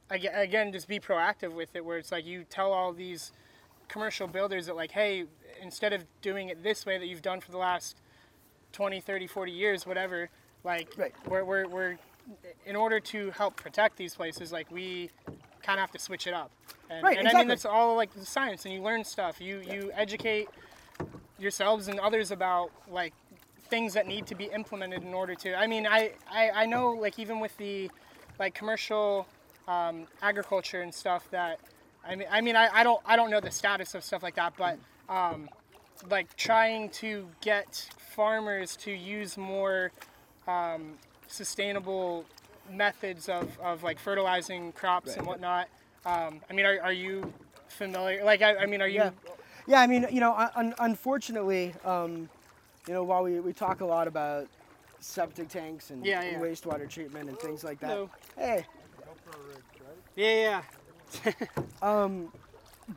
again, 0.09 0.71
just 0.71 0.87
be 0.87 0.99
proactive 0.99 1.51
with 1.53 1.75
it. 1.75 1.83
Where 1.83 1.97
it's 1.97 2.11
like 2.11 2.25
you 2.25 2.43
tell 2.45 2.71
all 2.71 2.93
these 2.93 3.31
commercial 3.89 4.27
builders 4.27 4.67
that 4.67 4.75
like, 4.75 4.91
hey, 4.91 5.25
instead 5.61 5.91
of 5.91 6.05
doing 6.21 6.49
it 6.49 6.63
this 6.63 6.85
way 6.85 6.97
that 6.97 7.07
you've 7.07 7.21
done 7.21 7.41
for 7.41 7.51
the 7.51 7.57
last 7.57 7.97
20, 8.71 9.01
30, 9.01 9.27
40 9.27 9.51
years, 9.51 9.85
whatever, 9.85 10.29
like 10.63 10.93
Right. 10.95 11.13
we're, 11.27 11.43
we're, 11.43 11.67
we're 11.67 11.97
in 12.65 12.75
order 12.75 12.99
to 12.99 13.31
help 13.31 13.55
protect 13.55 13.97
these 13.97 14.15
places, 14.15 14.51
like 14.51 14.71
we 14.71 15.09
kind 15.61 15.79
of 15.79 15.81
have 15.81 15.91
to 15.91 15.99
switch 15.99 16.27
it 16.27 16.33
up. 16.33 16.51
And, 16.89 17.03
Right, 17.03 17.17
and 17.17 17.27
I 17.27 17.33
mean 17.33 17.47
that's 17.47 17.65
all 17.65 17.95
like 17.95 18.13
the 18.13 18.25
science, 18.25 18.65
and 18.65 18.73
you 18.73 18.81
learn 18.81 19.03
stuff. 19.03 19.39
You 19.41 19.61
you 19.61 19.91
educate 19.93 20.47
yourselves 21.37 21.87
and 21.87 21.99
others 21.99 22.31
about 22.31 22.71
like 22.89 23.13
things 23.69 23.93
that 23.93 24.07
need 24.07 24.25
to 24.27 24.35
be 24.35 24.45
implemented 24.45 25.03
in 25.03 25.13
order 25.13 25.35
to. 25.35 25.55
I 25.55 25.67
mean, 25.67 25.85
I 25.85 26.13
I, 26.31 26.49
I 26.51 26.65
know 26.65 26.91
like 26.91 27.19
even 27.19 27.39
with 27.39 27.55
the 27.57 27.91
like 28.39 28.53
commercial 28.55 29.27
um, 29.67 30.07
agriculture 30.21 30.81
and 30.81 30.93
stuff 30.93 31.29
that. 31.31 31.59
I 32.09 32.15
mean, 32.15 32.27
I 32.31 32.41
mean, 32.41 32.55
I, 32.55 32.69
I 32.73 32.83
don't, 32.83 32.99
I 33.05 33.15
don't 33.15 33.29
know 33.29 33.39
the 33.39 33.51
status 33.51 33.93
of 33.93 34.03
stuff 34.03 34.23
like 34.23 34.35
that, 34.35 34.53
but 34.57 34.79
um, 35.07 35.47
like 36.09 36.35
trying 36.35 36.89
to 36.89 37.27
get 37.41 37.87
farmers 38.15 38.75
to 38.77 38.91
use 38.91 39.37
more 39.37 39.91
um, 40.47 40.93
sustainable 41.27 42.25
methods 42.71 43.29
of, 43.29 43.57
of 43.59 43.83
like 43.83 43.99
fertilizing 43.99 44.71
crops 44.71 45.15
and 45.15 45.25
whatnot. 45.27 45.67
Um, 46.05 46.41
I 46.49 46.53
mean, 46.53 46.65
are, 46.65 46.81
are 46.81 46.93
you 46.93 47.31
familiar? 47.67 48.23
Like, 48.23 48.41
I, 48.41 48.57
I 48.57 48.65
mean, 48.65 48.81
are 48.81 48.87
you? 48.87 49.01
Yeah. 49.01 49.11
Yeah, 49.67 49.81
I 49.81 49.85
mean, 49.87 50.07
you 50.11 50.19
know, 50.19 50.33
un- 50.55 50.73
unfortunately, 50.79 51.75
um, 51.85 52.27
you 52.87 52.93
know, 52.93 53.03
while 53.03 53.21
we, 53.21 53.39
we 53.39 53.53
talk 53.53 53.81
a 53.81 53.85
lot 53.85 54.07
about 54.07 54.47
septic 54.99 55.47
tanks 55.47 55.91
and 55.91 56.03
Yeah, 56.03 56.23
yeah. 56.23 56.39
wastewater 56.39 56.89
treatment 56.89 57.29
and 57.29 57.37
things 57.37 57.63
like 57.63 57.79
that. 57.81 57.87
Hello. 57.87 58.09
Hey, 58.35 58.65
Yeah, 60.15 60.35
yeah. 60.35 60.61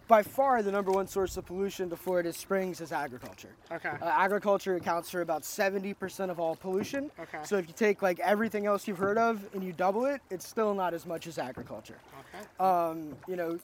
by 0.09 0.23
far 0.23 0.63
the 0.63 0.73
number 0.73 0.91
one 0.91 1.07
source 1.07 1.37
of 1.37 1.47
pollution 1.47 1.91
to 1.91 1.97
Florida 1.97 2.33
Springs 2.33 2.81
is 2.81 2.93
agriculture. 2.93 3.51
Okay. 3.71 3.91
Uh, 4.01 4.05
agriculture 4.05 4.77
accounts 4.77 5.11
for 5.11 5.21
about 5.21 5.43
70% 5.43 6.31
of 6.31 6.41
all 6.41 6.57
pollution. 6.57 7.11
Okay. 7.21 7.39
So 7.45 7.57
if 7.57 7.69
you 7.69 7.75
take 7.75 8.03
like 8.03 8.19
everything 8.21 8.67
else 8.67 8.89
you've 8.89 8.99
heard 8.99 9.19
of 9.19 9.47
and 9.55 9.63
you 9.63 9.73
double 9.73 10.07
it, 10.07 10.21
it's 10.31 10.47
still 10.47 10.75
not 10.75 10.95
as 10.95 11.07
much 11.07 11.27
as 11.27 11.39
agriculture. 11.39 11.99
Okay. 12.35 12.65
Um, 12.65 13.15
you 13.29 13.37
know, 13.37 13.59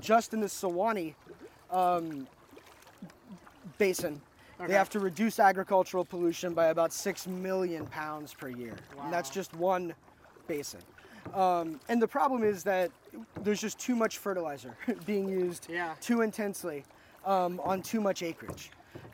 just 0.00 0.34
in 0.34 0.40
the 0.40 0.48
Suwannee 0.48 1.14
um, 1.70 2.26
basin, 3.78 4.20
Okay. 4.60 4.68
they 4.68 4.78
have 4.78 4.90
to 4.90 5.00
reduce 5.00 5.40
agricultural 5.40 6.04
pollution 6.04 6.54
by 6.54 6.66
about 6.66 6.92
6 6.92 7.26
million 7.26 7.84
pounds 7.86 8.32
per 8.32 8.48
year. 8.48 8.76
And 9.02 9.12
that's 9.12 9.28
just 9.28 9.52
one 9.54 9.92
basin. 10.46 10.78
Um, 11.34 11.80
and 11.88 12.00
the 12.00 12.08
problem 12.08 12.42
is 12.44 12.64
that 12.64 12.90
there's 13.42 13.60
just 13.60 13.78
too 13.78 13.94
much 13.96 14.18
fertilizer 14.18 14.76
being 15.06 15.28
used 15.28 15.66
Yeah. 15.70 15.94
too 16.00 16.22
intensely 16.22 16.84
um, 17.24 17.60
on 17.64 17.82
too 17.82 18.00
much 18.00 18.22
acreage. 18.22 18.70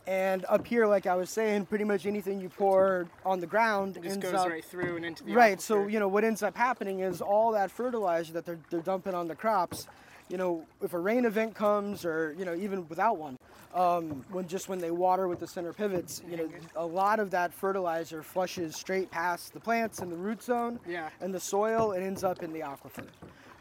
And 0.06 0.46
up 0.48 0.66
here, 0.66 0.86
like 0.86 1.06
I 1.06 1.14
was 1.16 1.28
saying, 1.28 1.66
pretty 1.66 1.84
much 1.84 2.06
anything 2.06 2.40
you 2.40 2.48
pour 2.48 3.06
on 3.26 3.40
the 3.40 3.46
ground 3.46 3.98
It 3.98 4.04
just 4.04 4.14
ends 4.14 4.24
goes 4.24 4.34
up 4.40 4.48
right 4.48 4.64
through 4.64 4.96
and 4.96 5.04
into 5.04 5.22
the 5.22 5.34
right. 5.34 5.60
So 5.60 5.86
you 5.86 5.98
know 5.98 6.08
what 6.08 6.24
ends 6.24 6.42
up 6.42 6.56
happening 6.56 7.00
is 7.00 7.20
all 7.20 7.52
that 7.52 7.70
fertilizer 7.70 8.32
that 8.32 8.46
they're 8.46 8.58
they're 8.70 8.80
dumping 8.80 9.14
on 9.14 9.28
the 9.28 9.34
crops. 9.34 9.86
You 10.28 10.36
know, 10.36 10.64
if 10.82 10.92
a 10.92 10.98
rain 10.98 11.24
event 11.24 11.54
comes, 11.54 12.04
or 12.04 12.34
you 12.38 12.44
know 12.44 12.54
even 12.54 12.86
without 12.88 13.16
one, 13.16 13.38
um, 13.74 14.24
when 14.30 14.46
just 14.46 14.68
when 14.68 14.78
they 14.78 14.90
water 14.90 15.26
with 15.28 15.40
the 15.40 15.46
center 15.46 15.72
pivots, 15.72 16.22
you 16.28 16.36
know, 16.36 16.48
a 16.76 16.84
lot 16.84 17.18
of 17.20 17.30
that 17.30 17.52
fertilizer 17.52 18.22
flushes 18.22 18.76
straight 18.76 19.10
past 19.10 19.52
the 19.54 19.60
plants 19.60 20.00
and 20.00 20.12
the 20.12 20.16
root 20.16 20.42
zone 20.42 20.78
Yeah. 20.86 21.08
and 21.20 21.32
the 21.34 21.40
soil. 21.40 21.92
It 21.92 22.02
ends 22.02 22.24
up 22.24 22.42
in 22.42 22.52
the 22.52 22.60
aquifer. 22.60 23.06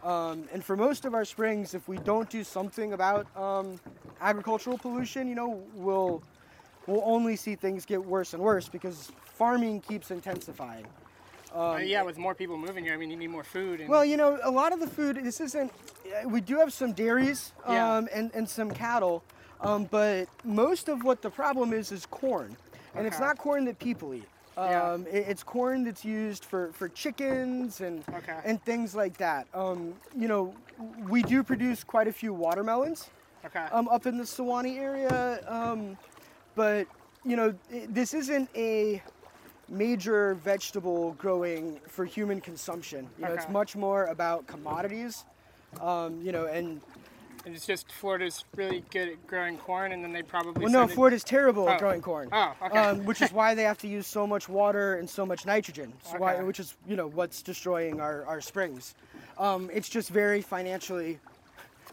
Um, 0.04 0.48
and 0.54 0.64
for 0.64 0.76
most 0.78 1.06
of 1.06 1.14
our 1.14 1.26
springs, 1.26 1.74
if 1.74 1.88
we 1.88 1.98
don't 1.98 2.30
do 2.30 2.44
something 2.44 2.94
about 2.94 3.26
um, 3.36 3.80
agricultural 4.22 4.78
pollution, 4.78 5.28
you 5.28 5.36
know, 5.36 5.62
we'll 5.74 6.22
we'll 6.86 7.04
only 7.06 7.36
see 7.36 7.56
things 7.56 7.86
get 7.86 8.04
worse 8.04 8.34
and 8.34 8.42
worse 8.44 8.68
because 8.70 9.12
farming 9.24 9.82
keeps 9.82 10.12
intensifying. 10.12 10.86
Uh, 11.58 11.78
yeah, 11.78 12.04
with 12.04 12.18
more 12.20 12.36
people 12.36 12.56
moving 12.58 12.84
here, 12.84 12.94
I 12.94 12.98
mean, 12.98 13.10
you 13.10 13.18
need 13.18 13.32
more 13.32 13.44
food. 13.44 13.80
And, 13.80 13.90
Well, 13.90 14.06
you 14.06 14.16
know, 14.16 14.38
a 14.44 14.52
lot 14.52 14.74
of 14.74 14.80
the 14.80 14.88
food. 14.88 15.18
This 15.24 15.42
isn't. 15.42 15.72
uh, 15.72 16.30
We 16.30 16.40
do 16.40 16.58
have 16.58 16.72
some 16.72 16.94
dairies 16.94 17.52
um, 17.66 17.74
Yeah. 17.74 18.06
and 18.14 18.32
and 18.36 18.48
some 18.48 18.70
cattle, 18.72 19.24
um, 19.62 19.86
but 19.86 20.28
most 20.44 20.88
of 20.88 21.04
what 21.04 21.22
the 21.22 21.30
problem 21.32 21.74
is 21.74 21.92
is 21.92 22.06
corn, 22.06 22.56
and 22.96 23.08
it's 23.08 23.20
not 23.20 23.38
corn 23.40 23.66
that 23.66 23.80
people 23.80 24.14
eat. 24.14 24.28
Yeah. 24.56 24.92
Um, 24.94 25.06
it- 25.08 25.28
it's 25.32 25.44
corn 25.44 25.84
that's 25.84 26.04
used 26.06 26.44
for, 26.46 26.72
for 26.74 26.90
chickens 26.90 27.82
and 27.82 28.04
Okay. 28.14 28.40
and 28.46 28.62
things 28.64 28.96
like 28.96 29.18
that. 29.18 29.48
Um, 29.54 29.94
you 30.16 30.28
know, 30.28 30.54
we 31.10 31.22
do 31.24 31.44
produce 31.44 31.84
quite 31.84 32.08
a 32.08 32.14
few 32.14 32.34
watermelons 32.34 33.10
okay. 33.46 33.66
um, 33.72 33.88
up 33.88 34.06
in 34.06 34.18
the 34.18 34.26
Suwannee 34.26 34.78
area, 34.80 35.40
um, 35.48 35.98
but 36.56 36.88
you 37.26 37.36
know, 37.36 37.54
this 37.90 38.14
isn't 38.14 38.50
a 38.56 39.02
major 39.70 40.36
vegetable 40.36 41.14
growing 41.14 41.80
for 41.88 42.06
human 42.06 42.40
consumption. 42.42 43.08
You 43.20 43.26
know, 43.26 43.34
it's 43.34 43.50
much 43.50 43.76
more 43.76 44.06
about 44.06 44.48
commodities. 44.48 45.26
Um, 45.82 46.22
you 46.22 46.32
know, 46.32 46.46
and 46.46 46.82
And 47.46 47.56
it's 47.56 47.66
just 47.66 47.90
Florida's 47.94 48.44
really 48.58 48.84
good 48.92 49.08
at 49.10 49.28
growing 49.28 49.58
corn, 49.58 49.94
and 49.94 50.04
then 50.04 50.12
they 50.12 50.22
probably. 50.22 50.64
well, 50.64 50.72
no, 50.72 50.84
it- 50.84 50.92
Florida's 50.92 51.24
terrible 51.24 51.70
at 51.70 51.76
Oh. 51.78 51.80
growing 51.80 52.02
corn. 52.02 52.28
Oh, 52.32 52.54
okay. 52.62 52.78
Um, 52.78 53.06
which 53.06 53.22
is 53.22 53.32
why 53.32 53.56
they 53.56 53.64
have 53.64 53.78
to 53.80 53.88
use 53.88 54.06
so 54.06 54.28
much 54.28 54.50
water 54.50 54.96
and 54.96 55.10
so 55.10 55.26
much 55.26 55.46
nitrogen. 55.46 55.94
So 56.04 56.18
why, 56.18 56.42
which 56.44 56.60
is 56.60 56.76
you 56.86 56.96
know 56.98 57.08
what's 57.08 57.42
destroying 57.42 58.02
our, 58.02 58.26
our 58.26 58.42
springs. 58.42 58.96
Um, 59.38 59.70
it's 59.74 59.88
just 59.88 60.10
very 60.10 60.42
financially 60.42 61.20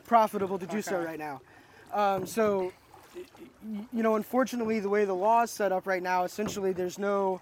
profitable 0.07 0.59
to 0.59 0.67
do 0.67 0.83
so 0.83 1.01
right 1.01 1.19
now. 1.19 1.41
Um, 1.93 2.27
so 2.27 2.73
you 3.93 4.03
know, 4.03 4.17
unfortunately, 4.17 4.81
the 4.81 4.89
way 4.89 5.05
the 5.05 5.15
law 5.15 5.43
is 5.43 5.51
set 5.51 5.71
up 5.73 5.87
right 5.87 6.03
now, 6.03 6.25
essentially, 6.25 6.73
there's 6.73 6.99
no 6.99 7.41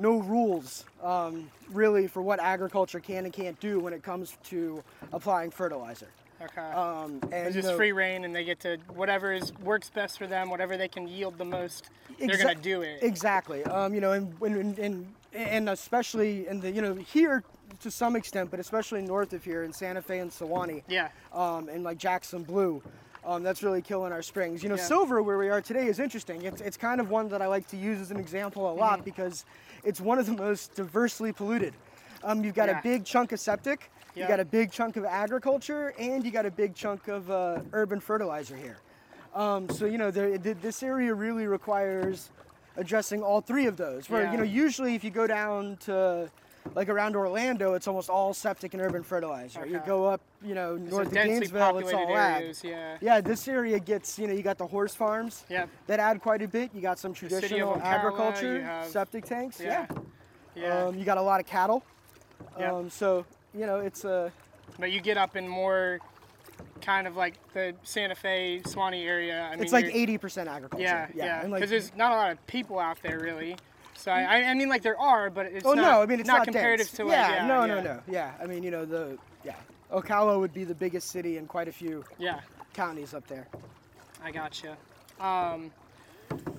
no 0.00 0.18
rules 0.18 0.84
um, 1.02 1.50
really 1.70 2.06
for 2.06 2.22
what 2.22 2.40
agriculture 2.40 3.00
can 3.00 3.24
and 3.24 3.32
can't 3.32 3.58
do 3.60 3.78
when 3.78 3.92
it 3.92 4.02
comes 4.02 4.36
to 4.44 4.82
applying 5.12 5.50
fertilizer. 5.50 6.08
okay. 6.42 6.60
Um, 6.60 7.20
and 7.32 7.46
it's 7.46 7.54
just 7.54 7.74
free 7.74 7.92
reign, 7.92 8.24
and 8.24 8.34
they 8.34 8.44
get 8.44 8.60
to 8.60 8.78
whatever 8.94 9.32
is 9.32 9.52
works 9.58 9.90
best 9.90 10.18
for 10.18 10.26
them, 10.26 10.50
whatever 10.50 10.76
they 10.76 10.88
can 10.88 11.06
yield 11.06 11.38
the 11.38 11.44
most. 11.44 11.90
They're 12.18 12.36
gonna 12.36 12.54
do 12.54 12.82
it. 12.82 13.02
Exactly. 13.02 13.62
Um, 13.64 13.94
you 13.94 14.00
know, 14.00 14.12
and, 14.12 14.34
and, 14.42 14.78
and, 14.78 15.14
and 15.34 15.68
especially 15.68 16.48
in 16.48 16.60
the, 16.60 16.70
you 16.70 16.82
know, 16.82 16.94
here 16.94 17.44
to 17.80 17.90
some 17.90 18.16
extent, 18.16 18.50
but 18.50 18.60
especially 18.60 19.02
north 19.02 19.32
of 19.32 19.44
here 19.44 19.62
in 19.62 19.72
Santa 19.72 20.02
Fe 20.02 20.18
and 20.18 20.32
Suwannee, 20.32 20.82
yeah. 20.88 21.08
um, 21.32 21.68
and 21.68 21.84
like 21.84 21.98
Jackson 21.98 22.42
Blue, 22.42 22.82
um, 23.24 23.42
that's 23.42 23.62
really 23.62 23.82
killing 23.82 24.12
our 24.12 24.22
springs. 24.22 24.62
You 24.62 24.68
know, 24.68 24.76
Yeah. 24.76 24.84
Silver, 24.84 25.22
where 25.22 25.38
we 25.38 25.48
are 25.48 25.60
today, 25.60 25.86
is 25.86 25.98
interesting. 25.98 26.42
It's, 26.42 26.60
it's 26.60 26.76
kind 26.76 27.00
of 27.00 27.10
one 27.10 27.28
that 27.28 27.42
I 27.42 27.46
like 27.46 27.66
to 27.68 27.76
use 27.76 28.00
as 28.00 28.10
an 28.10 28.18
example 28.18 28.70
a 28.70 28.72
lot 28.74 29.00
Mm-hmm. 29.00 29.04
because 29.04 29.44
it's 29.84 30.00
one 30.00 30.18
of 30.18 30.26
the 30.26 30.32
most 30.32 30.74
diversely 30.74 31.32
polluted. 31.32 31.74
Um, 32.22 32.44
you've 32.44 32.54
got 32.54 32.68
Yeah. 32.68 32.78
a 32.78 32.82
big 32.82 33.04
chunk 33.04 33.32
of 33.32 33.40
septic, 33.40 33.90
you 34.14 34.22
Yeah. 34.22 34.28
got 34.28 34.40
a 34.40 34.44
big 34.44 34.70
chunk 34.72 34.96
of 34.96 35.04
agriculture, 35.04 35.94
and 35.98 36.24
you 36.24 36.30
got 36.30 36.46
a 36.46 36.50
big 36.50 36.74
chunk 36.74 37.08
of 37.08 37.30
uh, 37.30 37.60
urban 37.72 38.00
fertilizer 38.00 38.56
here. 38.56 38.76
Um, 39.34 39.68
so 39.70 39.84
you 39.86 39.96
know, 39.98 40.10
there, 40.10 40.36
th- 40.36 40.56
this 40.60 40.82
area 40.82 41.14
really 41.14 41.46
requires 41.46 42.30
addressing 42.76 43.22
all 43.22 43.40
three 43.40 43.66
of 43.66 43.76
those. 43.76 44.10
Where 44.10 44.30
you 44.30 44.36
know, 44.36 44.42
usually 44.44 44.94
if 44.94 45.04
you 45.04 45.10
go 45.10 45.26
down 45.26 45.76
to 45.82 46.28
like 46.74 46.88
around 46.88 47.16
Orlando, 47.16 47.74
it's 47.74 47.88
almost 47.88 48.10
all 48.10 48.32
septic 48.34 48.74
and 48.74 48.82
urban 48.82 49.02
fertilizer. 49.02 49.66
You 49.66 49.80
go 49.86 50.06
up, 50.06 50.20
you 50.42 50.54
know, 50.54 50.76
So 50.76 50.82
north 50.96 51.06
of 51.08 51.12
Gainesville, 51.14 51.78
it's 51.78 51.92
all 51.92 52.16
ag. 52.16 52.54
Yeah. 52.62 52.96
Yeah, 53.00 53.20
this 53.20 53.48
area 53.48 53.78
gets, 53.78 54.18
you 54.18 54.26
know, 54.26 54.32
you 54.34 54.42
got 54.42 54.58
the 54.58 54.66
horse 54.66 54.94
farms 54.94 55.44
Yep. 55.48 55.68
that 55.86 56.00
add 56.00 56.20
quite 56.20 56.42
a 56.42 56.48
bit. 56.48 56.70
You 56.74 56.80
got 56.80 56.98
some 56.98 57.12
traditional 57.14 57.74
Ocala, 57.74 57.82
agriculture, 57.84 58.62
have- 58.62 58.86
septic 58.88 59.24
tanks. 59.24 59.60
Yeah. 59.60 59.86
Yeah. 59.90 59.98
Yeah. 60.54 60.84
Um, 60.86 60.98
you 60.98 61.04
got 61.04 61.18
a 61.18 61.22
lot 61.22 61.40
of 61.40 61.46
cattle. 61.46 61.82
Yep. 62.58 62.72
Um, 62.72 62.90
so, 62.90 63.24
you 63.54 63.66
know, 63.66 63.76
it's 63.80 64.04
a. 64.04 64.32
but 64.78 64.90
you 64.90 65.00
get 65.00 65.16
up 65.16 65.36
in 65.36 65.46
more 65.48 65.98
kind 66.80 67.06
of 67.06 67.16
like 67.16 67.34
the 67.52 67.74
Santa 67.82 68.14
Fe, 68.14 68.62
Suwannee 68.64 69.06
area. 69.06 69.42
I 69.42 69.54
mean, 69.54 69.62
it's 69.62 69.72
like 69.72 69.86
80% 69.86 70.46
agriculture. 70.46 70.82
Yeah, 70.82 71.08
yeah. 71.14 71.38
Because 71.42 71.50
like, 71.60 71.68
there's 71.68 71.94
not 71.94 72.12
a 72.12 72.14
lot 72.14 72.30
of 72.32 72.46
people 72.46 72.78
out 72.78 72.98
there 73.02 73.18
really. 73.20 73.56
So 74.00 74.10
I, 74.10 74.50
I 74.50 74.54
mean, 74.54 74.70
like 74.70 74.80
there 74.80 74.98
are, 74.98 75.28
but 75.28 75.46
it's 75.46 75.66
oh 75.66 75.74
not, 75.74 75.82
no, 75.82 76.00
I 76.00 76.06
mean 76.06 76.20
it's 76.20 76.26
not, 76.26 76.38
not, 76.38 76.46
comparative 76.46 76.86
dense. 76.86 76.96
to 76.96 77.04
like 77.04 77.12
yeah, 77.12 77.34
yeah, 77.34 77.46
no, 77.46 77.64
yeah, 77.64 77.74
no, 77.74 77.82
no, 77.82 78.00
yeah. 78.08 78.32
I 78.42 78.46
mean, 78.46 78.62
you 78.62 78.70
know, 78.70 78.86
the 78.86 79.18
yeah, 79.44 79.56
Ocala 79.92 80.40
would 80.40 80.54
be 80.54 80.64
the 80.64 80.74
biggest 80.74 81.10
city 81.10 81.36
in 81.36 81.46
quite 81.46 81.68
a 81.68 81.72
few 81.72 82.02
Yeah, 82.18 82.40
counties 82.72 83.12
up 83.12 83.26
there. 83.26 83.46
I 84.24 84.30
gotcha. 84.30 84.78
Um, 85.20 85.70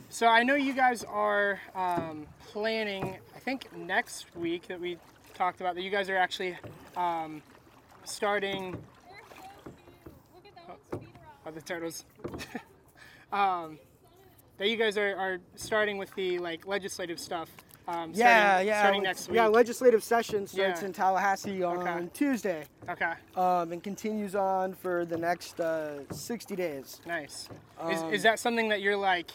so 0.09 0.27
I 0.27 0.43
know 0.43 0.53
you 0.53 0.73
guys 0.73 1.03
are 1.03 1.59
um, 1.73 2.27
planning. 2.51 3.17
I 3.35 3.39
think 3.39 3.75
next 3.75 4.27
week 4.35 4.67
that 4.67 4.79
we 4.79 4.99
talked 5.33 5.61
about 5.61 5.73
that 5.73 5.81
you 5.81 5.89
guys 5.89 6.09
are 6.09 6.17
actually 6.17 6.55
um, 6.95 7.41
starting. 8.03 8.77
Oh, 10.93 11.49
the 11.51 11.61
turtles. 11.61 12.05
um, 13.33 13.79
that 14.61 14.69
you 14.69 14.77
guys 14.77 14.95
are, 14.95 15.15
are 15.17 15.39
starting 15.55 15.97
with 15.97 16.13
the 16.13 16.37
like 16.37 16.67
legislative 16.67 17.19
stuff. 17.19 17.49
Um, 17.87 18.11
Yeah, 18.13 18.27
starting, 18.59 18.67
yeah, 18.67 18.79
Starting 18.81 19.03
next 19.03 19.27
week. 19.27 19.35
yeah. 19.37 19.47
Legislative 19.47 20.03
session 20.03 20.45
starts 20.45 20.81
Yeah. 20.81 20.85
in 20.85 20.93
Tallahassee 20.93 21.63
on 21.63 21.79
Okay. 21.79 22.07
Tuesday, 22.13 22.65
okay. 22.87 23.13
um, 23.35 23.71
and 23.71 23.83
continues 23.83 24.35
on 24.35 24.75
for 24.75 25.03
the 25.03 25.17
next 25.17 25.59
uh, 25.59 26.03
60 26.11 26.55
days. 26.55 27.01
Nice. 27.07 27.49
is, 27.89 28.01
Um, 28.03 28.13
is 28.13 28.21
that 28.21 28.37
something 28.37 28.69
that 28.69 28.81
you're 28.81 28.95
like, 28.95 29.31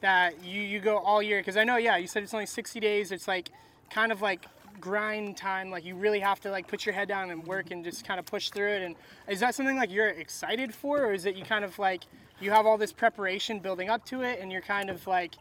that 0.00 0.42
you, 0.42 0.62
you 0.62 0.80
go 0.80 0.96
all 0.96 1.22
year? 1.22 1.40
Because 1.40 1.58
I 1.58 1.64
know, 1.64 1.76
yeah, 1.76 1.98
you 1.98 2.06
said 2.06 2.22
it's 2.22 2.32
only 2.32 2.46
60 2.46 2.80
days. 2.80 3.12
It's 3.12 3.28
like 3.28 3.50
kind 3.90 4.10
of 4.10 4.22
like 4.22 4.46
grind 4.82 5.36
time. 5.38 5.70
Like 5.70 5.84
you 5.86 5.94
really 5.94 6.20
have 6.20 6.40
to 6.40 6.50
like 6.50 6.68
put 6.68 6.84
your 6.84 6.94
head 6.94 7.08
down 7.08 7.30
and 7.30 7.46
work 7.46 7.70
and 7.70 7.82
just 7.82 8.04
kind 8.04 8.20
of 8.20 8.26
push 8.26 8.50
through 8.50 8.72
it. 8.72 8.82
And 8.82 8.96
is 9.28 9.40
that 9.40 9.54
something 9.54 9.76
like 9.76 9.90
you're 9.90 10.08
excited 10.08 10.74
for, 10.74 11.06
or 11.06 11.12
is 11.12 11.24
it 11.24 11.36
you 11.36 11.44
kind 11.44 11.64
of 11.64 11.78
like 11.78 12.02
you 12.40 12.50
have 12.50 12.66
all 12.66 12.76
this 12.76 12.92
preparation 12.92 13.60
building 13.60 13.88
up 13.88 14.04
to 14.06 14.22
it, 14.22 14.40
and 14.40 14.52
you're 14.52 14.60
kind 14.76 14.90
of 14.90 15.06
like 15.06 15.36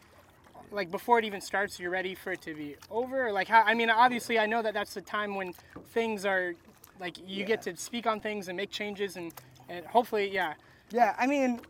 like 0.72 0.90
before 0.90 1.20
it 1.20 1.26
even 1.26 1.42
starts, 1.42 1.80
you're 1.80 1.92
ready 1.92 2.16
for 2.16 2.32
it 2.32 2.42
to 2.44 2.54
be 2.54 2.78
over? 2.90 3.28
Or 3.28 3.32
like 3.34 3.50
how? 3.50 3.64
I 3.64 3.74
mean, 3.74 3.90
obviously, 3.90 4.40
I 4.40 4.46
know 4.46 4.62
that 4.62 4.74
that's 4.74 4.94
the 4.94 5.02
time 5.02 5.36
when 5.36 5.54
things 5.90 6.26
are 6.26 6.54
like 7.00 7.18
you 7.28 7.44
get 7.44 7.64
to 7.64 7.76
speak 7.76 8.08
on 8.08 8.22
things 8.22 8.48
and 8.48 8.56
make 8.56 8.70
changes 8.70 9.18
and 9.18 9.34
and 9.68 9.86
hopefully, 9.86 10.30
yeah, 10.32 10.54
Yeah, 10.92 11.16
I 11.18 11.26
mean, 11.26 11.62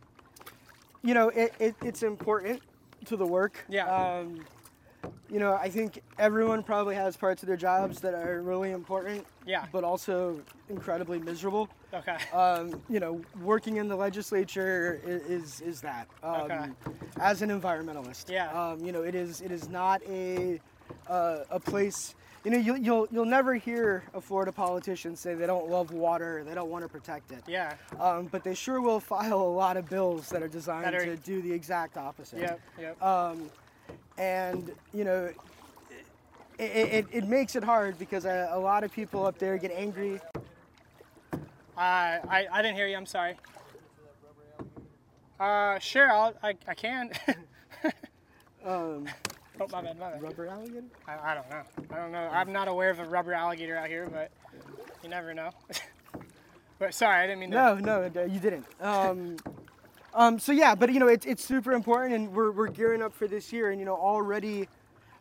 you 1.02 1.14
know, 1.14 1.28
it, 1.28 1.52
it, 1.60 1.76
it's 1.82 2.02
important 2.02 2.60
to 3.06 3.16
the 3.16 3.26
work. 3.26 3.64
Yeah. 3.68 3.86
Um, 3.86 4.40
you 5.30 5.38
know, 5.38 5.54
I 5.54 5.68
think 5.70 6.02
everyone 6.18 6.62
probably 6.62 6.94
has 6.94 7.16
parts 7.16 7.42
of 7.42 7.46
their 7.46 7.56
jobs 7.56 8.00
that 8.00 8.14
are 8.14 8.42
really 8.42 8.70
important, 8.70 9.26
yeah. 9.46 9.66
but 9.72 9.82
also 9.82 10.40
incredibly 10.68 11.18
miserable. 11.18 11.68
Okay. 11.94 12.16
Um, 12.32 12.80
you 12.88 13.00
know, 13.00 13.20
working 13.42 13.76
in 13.78 13.88
the 13.88 13.96
legislature 13.96 15.00
i- 15.04 15.08
is 15.08 15.60
is 15.62 15.80
that. 15.80 16.06
Um, 16.22 16.42
Okay. 16.42 16.64
As 17.20 17.42
an 17.42 17.50
environmentalist. 17.50 18.30
Yeah. 18.30 18.50
Um, 18.52 18.84
you 18.84 18.92
know, 18.92 19.02
it 19.02 19.14
is 19.14 19.40
it 19.40 19.50
is 19.50 19.68
not 19.68 20.02
a 20.08 20.60
uh, 21.08 21.44
a 21.50 21.58
place. 21.60 22.14
You 22.44 22.50
know, 22.50 22.58
you'll, 22.58 22.76
you'll 22.78 23.08
you'll 23.12 23.24
never 23.24 23.54
hear 23.54 24.02
a 24.14 24.20
Florida 24.20 24.50
politician 24.52 25.14
say 25.16 25.34
they 25.34 25.46
don't 25.46 25.68
love 25.70 25.92
water, 25.92 26.42
they 26.44 26.54
don't 26.54 26.70
want 26.70 26.84
to 26.84 26.88
protect 26.88 27.30
it. 27.30 27.42
Yeah. 27.46 27.74
Um, 28.00 28.26
but 28.26 28.42
they 28.44 28.54
sure 28.54 28.80
will 28.80 28.98
file 29.00 29.40
a 29.40 29.52
lot 29.62 29.76
of 29.76 29.88
bills 29.88 30.28
that 30.30 30.42
are 30.42 30.48
designed 30.48 30.84
That 30.86 30.94
are- 30.94 31.04
to 31.06 31.16
do 31.16 31.40
the 31.40 31.52
exact 31.52 31.96
opposite. 31.96 32.40
Yep. 32.40 32.60
Yep. 32.80 33.02
Um, 33.02 33.50
and 34.18 34.72
you 34.92 35.04
know, 35.04 35.30
it, 36.58 36.62
it, 36.62 37.06
it 37.12 37.28
makes 37.28 37.56
it 37.56 37.64
hard 37.64 37.98
because 37.98 38.24
a, 38.24 38.50
a 38.52 38.58
lot 38.58 38.84
of 38.84 38.92
people 38.92 39.26
up 39.26 39.38
there 39.38 39.58
get 39.58 39.72
angry. 39.72 40.20
Uh, 41.32 41.38
I, 41.76 42.46
I 42.52 42.62
didn't 42.62 42.76
hear 42.76 42.86
you. 42.86 42.96
I'm 42.96 43.06
sorry. 43.06 43.36
Uh, 45.40 45.78
sure. 45.78 46.10
I'll, 46.12 46.34
I, 46.42 46.54
I 46.68 46.74
can. 46.74 47.10
Um, 48.64 49.08
oh, 49.60 49.66
my 49.72 49.82
bad. 49.82 49.98
My 49.98 50.10
bad. 50.10 50.22
rubber 50.22 50.46
alligator? 50.46 50.84
I, 51.08 51.32
I 51.32 51.34
don't 51.34 51.50
know. 51.50 51.62
I 51.90 51.96
don't 51.96 52.12
know. 52.12 52.28
I'm 52.32 52.52
not 52.52 52.68
aware 52.68 52.90
of 52.90 53.00
a 53.00 53.04
rubber 53.04 53.32
alligator 53.32 53.76
out 53.76 53.88
here, 53.88 54.08
but 54.08 54.30
you 55.02 55.08
never 55.08 55.34
know. 55.34 55.50
but 56.78 56.94
sorry, 56.94 57.24
I 57.24 57.26
didn't 57.26 57.40
mean 57.40 57.50
to. 57.50 57.56
No, 57.56 58.08
no, 58.08 58.24
you 58.24 58.38
didn't. 58.38 58.66
Um, 58.80 59.36
um, 60.14 60.38
so 60.38 60.52
yeah, 60.52 60.74
but 60.74 60.92
you 60.92 61.00
know, 61.00 61.08
it's, 61.08 61.26
it's 61.26 61.44
super 61.44 61.72
important, 61.72 62.14
and 62.14 62.32
we're, 62.32 62.50
we're 62.50 62.68
gearing 62.68 63.02
up 63.02 63.12
for 63.12 63.26
this 63.26 63.52
year, 63.52 63.70
and 63.70 63.78
you 63.78 63.84
know, 63.86 63.96
already 63.96 64.68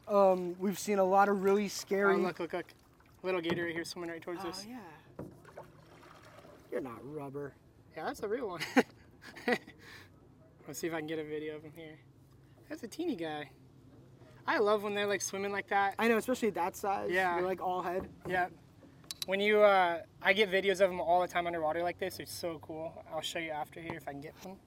um, 0.08 0.56
we've 0.60 0.80
seen 0.80 1.00
a 1.00 1.04
lot 1.04 1.30
of 1.30 1.44
really 1.44 1.68
scary. 1.68 2.14
Oh, 2.14 2.18
scary. 2.18 2.24
look, 2.24 2.40
look, 2.40 2.54
look. 2.54 2.66
Little 3.24 3.42
gator 3.42 3.66
right 3.66 3.74
here 3.74 3.86
swimming 3.86 4.10
right 4.10 4.22
towards 4.22 4.42
Oh, 4.44 4.50
us. 4.50 4.66
yeah. 4.68 4.78
You're 6.72 6.82
not 6.82 7.00
rubber. 7.04 7.54
Yeah, 7.96 8.06
that's 8.06 8.24
a 8.24 8.28
real 8.28 8.48
one. 8.48 8.62
Let's 10.68 10.80
see 10.80 10.88
if 10.88 10.94
I 10.94 11.00
can 11.00 11.08
get 11.08 11.20
a 11.20 11.24
video 11.24 11.56
of 11.56 11.64
him 11.64 11.74
here. 11.76 12.00
That's 12.70 12.84
a 12.84 12.88
teeny 12.88 13.16
guy. 13.16 13.50
I 14.48 14.58
love 14.58 14.82
when 14.84 14.96
they're 14.96 15.06
like 15.08 15.22
swimming 15.22 15.52
like 15.52 15.68
that. 15.68 15.96
I 16.00 16.08
know, 16.08 16.18
especially 16.18 16.50
that 16.52 16.76
size. 16.76 17.10
Yeah. 17.12 17.36
They're 17.36 17.46
like 17.46 17.62
all 17.62 17.82
head. 17.82 18.08
Yeah. 18.28 18.48
When 19.28 19.40
you, 19.40 19.62
uh, 19.62 20.00
I 20.22 20.34
get 20.34 20.50
videos 20.52 20.82
of 20.82 20.90
them 20.90 21.00
all 21.00 21.22
the 21.22 21.28
time 21.28 21.46
underwater 21.46 21.84
like 21.84 22.00
this. 22.00 22.20
It's 22.20 22.34
so 22.34 22.60
cool. 22.62 23.04
I'll 23.14 23.22
show 23.22 23.40
you 23.40 23.52
after 23.52 23.80
here 23.80 23.94
if 23.96 24.08
I 24.08 24.12
can 24.12 24.22
get 24.22 24.34
one. 24.44 24.58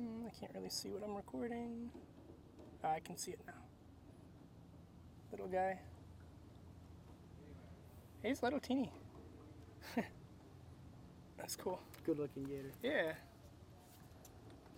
Mm, 0.00 0.26
I 0.26 0.30
can't 0.38 0.52
really 0.54 0.70
see 0.70 0.88
what 0.88 1.02
I'm 1.04 1.14
recording. 1.14 1.90
Oh, 2.84 2.88
I 2.88 3.00
can 3.00 3.16
see 3.16 3.32
it 3.32 3.40
now. 3.46 3.52
Little 5.32 5.48
guy. 5.48 5.78
He's 8.22 8.42
little 8.42 8.60
teeny. 8.60 8.92
That's 11.38 11.56
cool. 11.56 11.80
Good 12.04 12.18
looking 12.18 12.44
gator. 12.44 12.70
Yeah. 12.82 13.12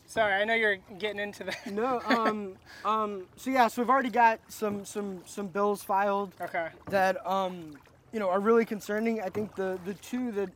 Sorry, 0.07 0.35
I 0.35 0.45
know 0.45 0.55
you're 0.55 0.77
getting 0.99 1.21
into 1.21 1.45
that. 1.45 1.67
No, 1.67 2.01
um, 2.07 2.57
um, 2.85 3.23
so 3.37 3.51
yeah, 3.51 3.69
so 3.69 3.81
we've 3.83 3.89
already 3.91 4.11
got 4.11 4.41
some 4.49 4.85
some 4.85 5.23
some 5.25 5.47
bills 5.47 5.83
filed 5.83 6.35
Okay. 6.41 6.69
that 6.91 7.25
um, 7.27 7.77
you 8.13 8.21
know 8.21 8.29
are 8.29 8.41
really 8.41 8.65
concerning. 8.67 9.23
I 9.23 9.31
think 9.31 9.55
the 9.57 9.79
the 9.87 9.95
two 9.95 10.31
that 10.33 10.51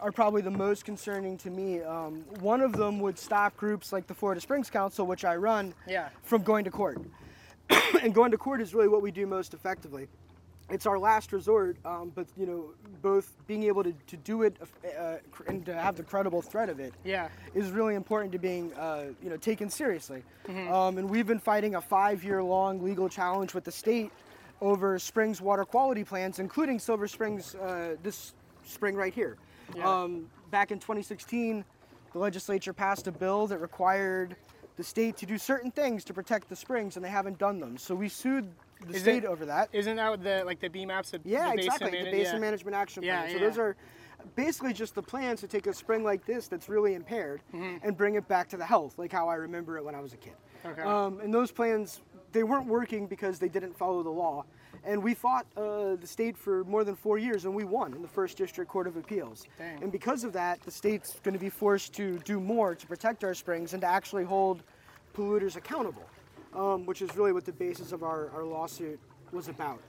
are 0.00 0.12
probably 0.12 0.42
the 0.42 0.50
most 0.50 0.84
concerning 0.84 1.36
to 1.38 1.50
me. 1.50 1.80
Um, 1.82 2.24
one 2.40 2.60
of 2.60 2.72
them 2.72 3.00
would 3.00 3.18
stop 3.18 3.56
groups 3.56 3.92
like 3.92 4.06
the 4.06 4.14
Florida 4.14 4.40
Springs 4.40 4.70
Council, 4.70 5.06
which 5.06 5.24
I 5.24 5.36
run, 5.36 5.74
Yeah. 5.86 6.08
from 6.22 6.42
going 6.42 6.64
to 6.64 6.70
court. 6.70 6.98
and 8.02 8.14
going 8.14 8.30
to 8.30 8.38
court 8.38 8.60
is 8.60 8.74
really 8.74 8.88
what 8.88 9.02
we 9.02 9.10
do 9.10 9.26
most 9.26 9.54
effectively. 9.54 10.08
It's 10.70 10.86
our 10.86 10.98
last 11.00 11.32
resort, 11.32 11.76
um, 11.84 12.12
but 12.14 12.26
you 12.36 12.46
know, 12.46 12.70
both 13.02 13.32
being 13.48 13.64
able 13.64 13.82
to, 13.82 13.92
to 14.06 14.16
do 14.18 14.42
it 14.42 14.56
uh, 14.98 15.16
and 15.48 15.66
to 15.66 15.74
have 15.74 15.96
the 15.96 16.04
credible 16.04 16.42
threat 16.42 16.68
of 16.68 16.78
it 16.78 16.94
Yeah. 17.04 17.28
is 17.54 17.70
really 17.72 17.96
important 17.96 18.30
to 18.32 18.38
being 18.38 18.72
uh, 18.74 19.06
you 19.22 19.30
know 19.30 19.36
taken 19.36 19.68
seriously. 19.68 20.22
Um, 20.48 20.98
and 20.98 21.08
we've 21.10 21.26
been 21.26 21.40
fighting 21.40 21.74
a 21.74 21.80
five-year-long 21.80 22.82
legal 22.82 23.08
challenge 23.08 23.52
with 23.54 23.64
the 23.64 23.72
state 23.72 24.10
over 24.60 24.98
Springs 24.98 25.40
water 25.40 25.64
quality 25.64 26.04
plans, 26.04 26.38
including 26.38 26.78
Silver 26.78 27.08
Springs 27.08 27.54
uh, 27.56 27.96
this 28.02 28.34
spring 28.64 28.94
right 28.94 29.12
here. 29.14 29.36
Yeah. 29.76 30.02
Um, 30.02 30.26
back 30.50 30.70
in 30.72 30.78
2016, 30.78 31.64
the 32.12 32.18
legislature 32.18 32.72
passed 32.72 33.06
a 33.06 33.12
bill 33.12 33.46
that 33.48 33.58
required 33.58 34.36
the 34.76 34.84
state 34.84 35.16
to 35.18 35.26
do 35.26 35.36
certain 35.38 35.70
things 35.70 36.04
to 36.04 36.14
protect 36.14 36.48
the 36.48 36.56
springs, 36.56 36.96
and 36.96 37.04
they 37.04 37.10
haven't 37.10 37.38
done 37.38 37.60
them. 37.60 37.76
So 37.76 37.94
we 37.94 38.08
sued 38.08 38.48
the 38.86 38.94
Is 38.94 39.02
state 39.02 39.24
it- 39.24 39.26
over 39.26 39.44
that. 39.46 39.68
Isn't 39.72 39.96
that 39.96 40.22
the 40.22 40.42
like 40.44 40.60
the 40.60 40.68
BMAPs? 40.70 41.10
The, 41.10 41.20
Yeah, 41.24 41.50
the 41.50 41.56
basin 41.56 41.58
exactly. 41.72 41.90
mana- 41.98 42.04
the 42.04 42.10
Basin 42.10 42.34
yeah. 42.34 42.40
Management 42.40 42.76
Action 42.76 43.02
Yeah, 43.02 43.18
Plan. 43.20 43.30
so 43.32 43.36
yeah. 43.38 43.44
those 43.48 43.58
are 43.58 43.76
basically 44.36 44.72
just 44.72 44.94
the 44.94 45.02
plans 45.02 45.40
to 45.40 45.46
take 45.48 45.66
a 45.66 45.72
spring 45.74 46.02
like 46.04 46.24
this 46.26 46.48
that's 46.48 46.68
really 46.68 46.94
impaired 46.94 47.40
and 47.52 47.96
bring 47.96 48.14
it 48.16 48.26
back 48.28 48.48
to 48.50 48.56
the 48.56 48.64
health, 48.64 48.98
like 48.98 49.12
how 49.12 49.28
I 49.28 49.34
remember 49.34 49.76
it 49.78 49.84
when 49.84 49.94
I 49.94 50.00
was 50.00 50.12
a 50.12 50.16
kid. 50.18 50.34
Okay. 50.64 50.82
Um, 50.82 51.20
and 51.20 51.32
those 51.32 51.50
plans, 51.50 52.00
they 52.32 52.42
weren't 52.42 52.66
working 52.66 53.06
because 53.06 53.38
they 53.38 53.48
didn't 53.48 53.76
follow 53.76 54.02
the 54.02 54.10
law. 54.10 54.44
And 54.84 55.02
we 55.02 55.14
fought 55.14 55.46
uh, 55.56 55.96
the 55.96 56.06
state 56.06 56.36
for 56.36 56.64
more 56.64 56.84
than 56.84 56.96
four 56.96 57.18
years, 57.18 57.44
and 57.44 57.54
we 57.54 57.64
won 57.64 57.92
in 57.92 58.02
the 58.02 58.08
First 58.08 58.38
District 58.38 58.70
Court 58.70 58.86
of 58.86 58.96
Appeals. 58.96 59.46
Dang. 59.58 59.82
And 59.82 59.92
because 59.92 60.24
of 60.24 60.32
that, 60.32 60.60
the 60.62 60.70
state's 60.70 61.18
going 61.20 61.34
to 61.34 61.40
be 61.40 61.50
forced 61.50 61.92
to 61.94 62.18
do 62.20 62.40
more 62.40 62.74
to 62.74 62.86
protect 62.86 63.24
our 63.24 63.34
springs 63.34 63.74
and 63.74 63.82
to 63.82 63.86
actually 63.86 64.24
hold 64.24 64.62
polluters 65.14 65.56
accountable, 65.56 66.06
um, 66.54 66.86
which 66.86 67.02
is 67.02 67.14
really 67.16 67.32
what 67.32 67.44
the 67.44 67.52
basis 67.52 67.92
of 67.92 68.02
our, 68.02 68.30
our 68.30 68.44
lawsuit 68.44 68.98
was 69.32 69.48
about. 69.48 69.80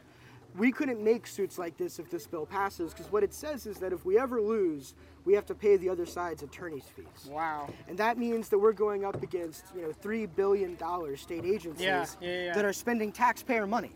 We 0.58 0.72
couldn't 0.72 1.02
make 1.04 1.28
suits 1.28 1.58
like 1.58 1.78
this 1.78 2.00
if 2.00 2.10
this 2.10 2.28
bill 2.28 2.46
passes, 2.46 2.94
because 2.94 3.12
what 3.12 3.24
it 3.24 3.34
says 3.34 3.66
is 3.66 3.78
that 3.78 3.94
if 3.94 4.06
we 4.06 4.18
ever 4.20 4.42
lose, 4.42 4.96
we 5.24 5.34
have 5.34 5.46
to 5.46 5.56
pay 5.56 5.78
the 5.78 5.88
other 5.90 6.06
side's 6.06 6.44
attorney's 6.44 6.86
fees. 6.86 7.30
Wow. 7.30 7.70
And 7.88 7.98
that 7.98 8.18
means 8.18 8.50
that 8.50 8.58
we're 8.60 8.74
going 8.74 9.06
up 9.06 9.22
against, 9.24 9.66
you 9.76 9.84
know, 9.84 9.92
three 9.92 10.26
billion 10.26 10.76
dollar 10.76 11.16
state 11.16 11.46
agencies 11.46 11.86
Yeah, 11.86 12.06
yeah, 12.20 12.44
yeah. 12.46 12.54
that 12.54 12.66
are 12.66 12.74
spending 12.74 13.12
taxpayer 13.12 13.66
money. 13.68 13.92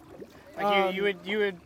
Like 0.56 0.66
Um, 0.66 0.88
you, 0.88 0.94
you 0.94 1.04
would 1.04 1.18
you 1.26 1.38
would 1.40 1.60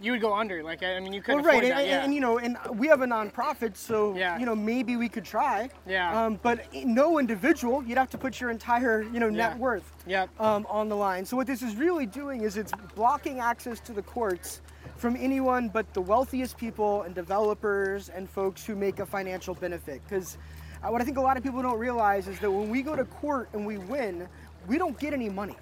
you 0.00 0.12
would 0.12 0.20
go 0.20 0.34
under. 0.34 0.62
Like 0.62 0.82
I 0.82 1.00
mean 1.00 1.12
you 1.12 1.20
couldn't 1.22 1.42
Well, 1.42 1.52
right, 1.52 1.62
afford 1.64 1.72
and, 1.72 1.80
and- 1.80 1.88
yeah. 1.88 2.04
and, 2.04 2.14
you 2.14 2.20
know, 2.20 2.38
and 2.38 2.56
we 2.74 2.86
have 2.88 3.02
a 3.02 3.06
nonprofit, 3.06 3.76
so 3.76 4.14
Yeah. 4.14 4.38
you 4.38 4.46
know 4.46 4.54
maybe 4.54 4.96
we 4.96 5.08
could 5.08 5.24
try. 5.24 5.70
Yeah. 5.86 6.26
Um, 6.26 6.38
but 6.42 6.60
no 6.74 7.18
individual, 7.18 7.82
you'd 7.84 7.98
have 7.98 8.10
to 8.10 8.18
put 8.18 8.40
your 8.40 8.50
entire, 8.50 9.02
you 9.02 9.20
know, 9.20 9.28
net 9.30 9.52
Yeah. 9.52 9.58
worth. 9.58 9.92
Yep. 10.06 10.30
Um, 10.40 10.66
on 10.68 10.88
the 10.88 10.96
line. 10.96 11.24
So 11.24 11.36
what 11.36 11.46
this 11.46 11.62
is 11.62 11.76
really 11.76 12.06
doing 12.06 12.42
is 12.42 12.56
it's 12.56 12.72
blocking 12.94 13.40
access 13.40 13.80
to 13.80 13.92
the 13.92 14.02
courts 14.02 14.60
from 14.96 15.16
anyone 15.16 15.68
but 15.68 15.92
the 15.94 16.00
wealthiest 16.00 16.56
people 16.56 17.02
and 17.02 17.14
developers 17.14 18.08
and 18.08 18.28
folks 18.28 18.64
who 18.66 18.74
make 18.74 18.98
a 19.00 19.06
financial 19.06 19.54
benefit. 19.54 20.00
Because 20.08 20.38
uh, 20.82 20.88
what 20.90 21.00
I 21.00 21.04
think 21.04 21.18
a 21.18 21.20
lot 21.20 21.36
of 21.36 21.42
people 21.42 21.62
don't 21.62 21.78
realize 21.78 22.28
is 22.28 22.38
that 22.40 22.50
when 22.50 22.68
we 22.70 22.82
go 22.82 22.94
to 22.96 23.04
court 23.04 23.48
and 23.52 23.66
we 23.66 23.78
win, 23.78 24.28
we 24.66 24.78
don't 24.78 24.98
get 24.98 25.12
any 25.12 25.28
money. 25.28 25.56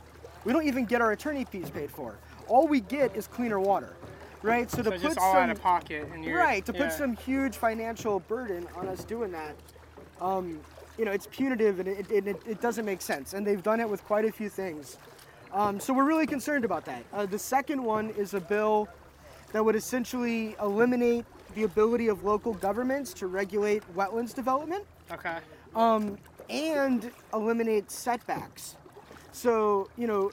We 0.44 0.53
don't 0.53 0.66
even 0.66 0.85
get 0.85 1.01
our 1.01 1.12
attorney 1.12 1.44
fees 1.44 1.70
paid 1.70 1.90
for. 1.90 2.16
All 2.49 2.68
we 2.68 2.81
get 2.81 3.16
is 3.16 3.27
cleaner 3.27 3.59
water, 3.59 3.96
right? 4.42 4.70
So 4.70 4.79
to 4.79 4.85
so 4.85 4.90
put 4.92 5.01
just 5.01 5.18
all 5.18 5.33
some 5.33 5.42
out 5.44 5.51
of 5.51 5.61
pocket 5.61 6.09
and 6.12 6.25
you're 6.25 6.38
right 6.38 6.64
to 6.66 6.72
yeah. 6.72 6.85
put 6.85 6.92
some 6.92 7.16
huge 7.16 7.57
financial 7.57 8.20
burden 8.20 8.66
on 8.77 8.88
us 8.88 9.05
doing 9.05 9.33
that 9.33 9.55
um, 10.20 10.61
you 10.99 11.05
know 11.05 11.11
it's 11.12 11.27
punitive 11.27 11.81
and 11.81 11.88
it, 11.88 12.11
it, 12.11 12.27
it, 12.27 12.42
it 12.46 12.61
doesn't 12.61 12.85
make 12.85 13.01
sense 13.01 13.35
and 13.35 13.46
they've 13.46 13.62
done 13.62 13.81
it 13.81 13.88
with 13.88 14.05
quite 14.05 14.25
a 14.25 14.33
few 14.33 14.49
things 14.49 14.99
um, 15.53 15.79
so 15.81 15.92
we're 15.94 16.05
really 16.05 16.27
concerned 16.27 16.64
about 16.64 16.85
that 16.85 17.05
uh, 17.12 17.27
the 17.27 17.38
second 17.38 17.83
one 17.83 18.11
is 18.11 18.35
a 18.35 18.40
bill 18.40 18.88
that 19.53 19.64
would 19.64 19.77
essentially 19.77 20.57
eliminate 20.61 21.25
the 21.55 21.62
ability 21.64 22.09
of 22.09 22.25
local 22.25 22.55
governments 22.55 23.12
to 23.14 23.27
regulate 23.27 23.83
wetlands 23.94 24.35
development 24.35 24.85
Okay. 25.11 25.38
um, 25.75 26.18
and 26.51 27.11
eliminate 27.33 27.90
setbacks. 27.90 28.77
So, 29.33 29.88
you 29.96 30.07
know, 30.07 30.31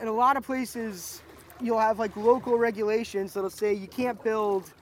in 0.00 0.08
a 0.08 0.12
lot 0.12 0.36
of 0.36 0.44
places, 0.44 1.22
you'll 1.62 1.78
have 1.78 1.98
like 1.98 2.16
local 2.16 2.58
regulations 2.58 3.34
that'll 3.34 3.50
say 3.50 3.72
you 3.72 3.86
can't 3.86 4.22
build, 4.22 4.72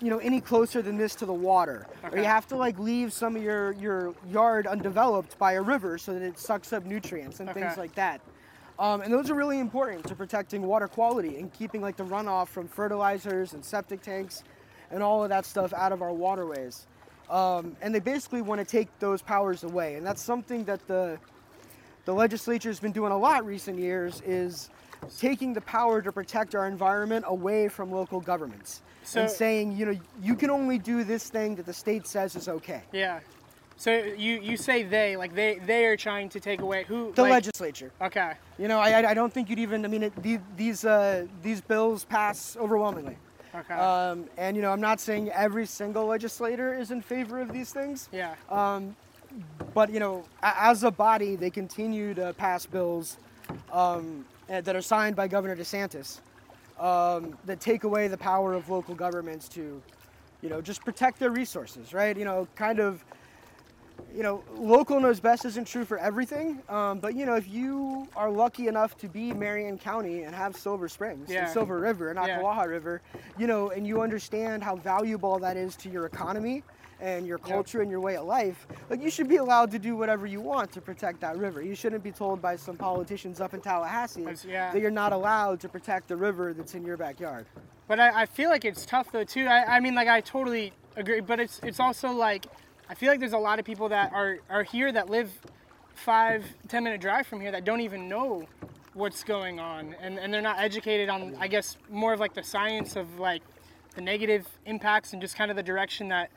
you 0.00 0.10
know, 0.10 0.18
any 0.18 0.40
closer 0.40 0.82
than 0.82 0.96
this 0.96 1.14
to 1.16 1.26
the 1.26 1.32
water, 1.32 1.86
or 2.10 2.18
you 2.18 2.24
have 2.24 2.46
to 2.48 2.56
like 2.56 2.78
leave 2.78 3.12
some 3.12 3.36
of 3.36 3.42
your 3.42 3.72
your 3.72 4.14
yard 4.30 4.66
undeveloped 4.66 5.38
by 5.38 5.52
a 5.52 5.62
river 5.62 5.98
so 5.98 6.12
that 6.12 6.22
it 6.22 6.38
sucks 6.38 6.72
up 6.72 6.84
nutrients 6.84 7.40
and 7.40 7.50
things 7.52 7.76
like 7.76 7.94
that. 7.94 8.20
Um, 8.78 9.00
and 9.00 9.12
those 9.12 9.30
are 9.30 9.34
really 9.34 9.60
important 9.60 10.06
to 10.08 10.14
protecting 10.14 10.62
water 10.62 10.88
quality 10.88 11.38
and 11.38 11.52
keeping 11.52 11.80
like 11.80 11.96
the 11.96 12.04
runoff 12.04 12.48
from 12.48 12.68
fertilizers 12.68 13.52
and 13.52 13.64
septic 13.64 14.02
tanks 14.02 14.42
and 14.90 15.02
all 15.02 15.22
of 15.22 15.28
that 15.28 15.46
stuff 15.46 15.72
out 15.72 15.92
of 15.92 16.02
our 16.02 16.12
waterways. 16.12 16.86
Um, 17.30 17.76
and 17.80 17.94
they 17.94 18.00
basically 18.00 18.42
want 18.42 18.60
to 18.60 18.64
take 18.64 18.88
those 18.98 19.22
powers 19.22 19.62
away, 19.62 19.94
and 19.94 20.04
that's 20.04 20.20
something 20.20 20.64
that 20.64 20.86
the 20.86 21.18
the 22.04 22.12
legislature's 22.12 22.80
been 22.80 22.92
doing 22.92 23.12
a 23.12 23.16
lot 23.16 23.46
recent 23.46 23.78
years 23.78 24.20
is 24.26 24.70
taking 25.18 25.52
the 25.52 25.60
power 25.62 26.02
to 26.02 26.12
protect 26.12 26.54
our 26.54 26.66
environment 26.66 27.24
away 27.28 27.68
from 27.68 27.90
local 27.90 28.20
governments 28.20 28.82
So- 29.04 29.22
and 29.22 29.30
saying, 29.30 29.72
you 29.72 29.86
know, 29.86 29.98
you 30.22 30.34
can 30.34 30.50
only 30.50 30.78
do 30.78 31.04
this 31.04 31.28
thing 31.28 31.56
that 31.56 31.66
the 31.66 31.72
state 31.72 32.06
says 32.06 32.36
is 32.36 32.48
okay. 32.48 32.82
Yeah. 32.92 33.20
So 33.76 33.90
you 33.90 34.38
you 34.38 34.56
say 34.56 34.84
they 34.84 35.16
like 35.16 35.34
they 35.34 35.58
they 35.66 35.86
are 35.86 35.96
trying 35.96 36.28
to 36.28 36.38
take 36.40 36.60
away 36.60 36.84
who 36.84 37.12
The 37.14 37.22
like, 37.22 37.32
legislature. 37.32 37.90
Okay. 38.00 38.34
You 38.58 38.68
know, 38.68 38.78
I, 38.78 39.10
I- 39.10 39.14
don't 39.14 39.32
think 39.32 39.48
you'd 39.50 39.58
even. 39.58 39.84
I 39.84 39.88
mean, 39.88 40.04
it, 40.04 40.22
the- 40.22 40.38
these 40.56 40.84
uh, 40.84 41.26
these 41.42 41.60
bills 41.60 42.04
pass 42.04 42.56
overwhelmingly. 42.56 43.16
Okay. 43.54 43.74
Um, 43.74 44.26
and 44.36 44.56
you 44.56 44.62
know, 44.62 44.70
I'm 44.70 44.80
not 44.80 45.00
saying 45.00 45.30
every 45.30 45.66
single 45.66 46.06
legislator 46.06 46.78
is 46.78 46.90
in 46.90 47.02
favor 47.02 47.40
of 47.40 47.52
these 47.52 47.72
things, 47.72 48.08
yeah. 48.12 48.34
but 49.74 49.90
you 49.90 50.00
know, 50.00 50.24
as 50.42 50.84
a 50.84 50.90
body, 50.90 51.36
they 51.36 51.50
continue 51.50 52.14
to 52.14 52.32
pass 52.34 52.64
bills 52.66 53.18
um, 53.72 54.24
that 54.60 54.76
are 54.76 54.82
signed 54.82 55.16
by 55.16 55.28
Governor 55.28 55.56
DeSantis 55.56 56.20
um, 56.78 57.36
that 57.46 57.60
take 57.60 57.84
away 57.84 58.08
the 58.08 58.18
power 58.18 58.52
of 58.52 58.68
local 58.68 58.94
governments 58.94 59.48
to, 59.50 59.82
you 60.42 60.48
know, 60.48 60.60
just 60.60 60.84
protect 60.84 61.18
their 61.18 61.30
resources, 61.30 61.94
right? 61.94 62.16
You 62.16 62.24
know, 62.24 62.46
kind 62.56 62.78
of. 62.78 63.02
You 64.14 64.22
know, 64.22 64.42
local 64.58 65.00
knows 65.00 65.20
best 65.20 65.46
isn't 65.46 65.66
true 65.66 65.86
for 65.86 65.96
everything, 65.96 66.62
um, 66.68 66.98
but 66.98 67.14
you 67.14 67.24
know, 67.24 67.34
if 67.34 67.48
you 67.48 68.06
are 68.14 68.30
lucky 68.30 68.68
enough 68.68 68.94
to 68.98 69.08
be 69.08 69.32
Marion 69.32 69.78
County 69.78 70.24
and 70.24 70.34
have 70.34 70.54
Silver 70.54 70.86
Springs 70.86 71.30
Yeah. 71.30 71.44
and 71.44 71.48
Silver 71.48 71.78
River 71.78 72.10
and 72.10 72.18
Yeah. 72.18 72.62
River, 72.64 73.00
you 73.38 73.46
know, 73.46 73.70
and 73.70 73.86
you 73.86 74.02
understand 74.02 74.62
how 74.62 74.76
valuable 74.76 75.38
that 75.38 75.56
is 75.56 75.76
to 75.76 75.88
your 75.88 76.04
economy 76.04 76.62
and 77.02 77.26
your 77.26 77.36
culture 77.36 77.82
and 77.82 77.90
your 77.90 78.00
way 78.00 78.16
of 78.16 78.24
life, 78.24 78.66
like 78.88 79.02
you 79.02 79.10
should 79.10 79.28
be 79.28 79.36
allowed 79.36 79.72
to 79.72 79.78
do 79.78 79.96
whatever 79.96 80.24
you 80.24 80.40
want 80.40 80.70
to 80.72 80.80
protect 80.80 81.20
that 81.20 81.36
river. 81.36 81.60
You 81.60 81.74
shouldn't 81.74 82.04
be 82.04 82.12
told 82.12 82.40
by 82.40 82.54
some 82.54 82.76
politicians 82.76 83.40
up 83.40 83.54
in 83.54 83.60
Tallahassee 83.60 84.24
yeah. 84.46 84.72
that 84.72 84.80
you're 84.80 84.90
not 84.90 85.12
allowed 85.12 85.58
to 85.60 85.68
protect 85.68 86.06
the 86.06 86.16
river 86.16 86.54
that's 86.54 86.76
in 86.76 86.84
your 86.84 86.96
backyard. 86.96 87.46
But 87.88 87.98
I, 87.98 88.22
I 88.22 88.26
feel 88.26 88.48
like 88.48 88.64
it's 88.64 88.86
tough 88.86 89.10
though 89.10 89.24
too. 89.24 89.46
I, 89.46 89.76
I 89.76 89.80
mean 89.80 89.96
like 89.96 90.06
I 90.06 90.20
totally 90.20 90.72
agree, 90.96 91.20
but 91.20 91.40
it's 91.40 91.58
it's 91.64 91.80
also 91.80 92.12
like 92.12 92.46
I 92.88 92.94
feel 92.94 93.10
like 93.10 93.18
there's 93.18 93.32
a 93.32 93.38
lot 93.38 93.58
of 93.58 93.64
people 93.64 93.88
that 93.88 94.12
are 94.12 94.38
are 94.48 94.62
here 94.62 94.92
that 94.92 95.10
live 95.10 95.30
five 95.94 96.44
ten 96.68 96.84
minute 96.84 97.00
drive 97.00 97.26
from 97.26 97.40
here 97.40 97.50
that 97.50 97.64
don't 97.64 97.80
even 97.80 98.08
know 98.08 98.46
what's 98.94 99.24
going 99.24 99.58
on 99.58 99.96
and, 100.02 100.18
and 100.18 100.32
they're 100.32 100.42
not 100.42 100.58
educated 100.58 101.08
on 101.08 101.34
I 101.40 101.48
guess 101.48 101.78
more 101.90 102.12
of 102.12 102.20
like 102.20 102.34
the 102.34 102.42
science 102.42 102.94
of 102.94 103.18
like 103.18 103.42
the 103.94 104.02
negative 104.02 104.46
impacts 104.66 105.14
and 105.14 105.20
just 105.20 105.34
kind 105.34 105.50
of 105.50 105.56
the 105.56 105.62
direction 105.62 106.08
that 106.08 106.30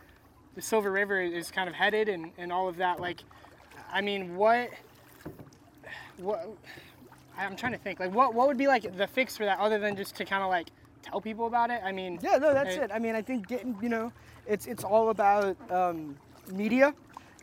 the 0.55 0.61
Silver 0.61 0.91
River 0.91 1.21
is 1.21 1.51
kind 1.51 1.67
of 1.69 1.75
headed 1.75 2.09
and, 2.09 2.31
and 2.37 2.51
all 2.51 2.67
of 2.67 2.77
that. 2.77 2.99
Like 2.99 3.21
I 3.91 4.01
mean 4.01 4.35
what 4.35 4.69
what 6.17 6.47
I'm 7.37 7.55
trying 7.55 7.73
to 7.73 7.77
think 7.77 7.99
like 7.99 8.13
what 8.13 8.33
what 8.33 8.47
would 8.47 8.57
be 8.57 8.67
like 8.67 8.95
the 8.97 9.07
fix 9.07 9.35
for 9.37 9.45
that 9.45 9.59
other 9.59 9.79
than 9.79 9.95
just 9.95 10.15
to 10.15 10.25
kind 10.25 10.43
of 10.43 10.49
like 10.49 10.67
tell 11.01 11.19
people 11.21 11.47
about 11.47 11.69
it? 11.69 11.81
I 11.83 11.91
mean 11.91 12.19
Yeah, 12.21 12.37
no, 12.37 12.53
that's 12.53 12.75
Hey. 12.75 12.83
it. 12.83 12.91
I 12.93 12.99
mean, 12.99 13.15
I 13.15 13.21
think 13.21 13.47
getting, 13.47 13.77
you 13.81 13.89
know, 13.89 14.11
it's 14.47 14.65
it's 14.65 14.83
all 14.83 15.09
about 15.09 15.55
um, 15.71 16.15
media. 16.51 16.93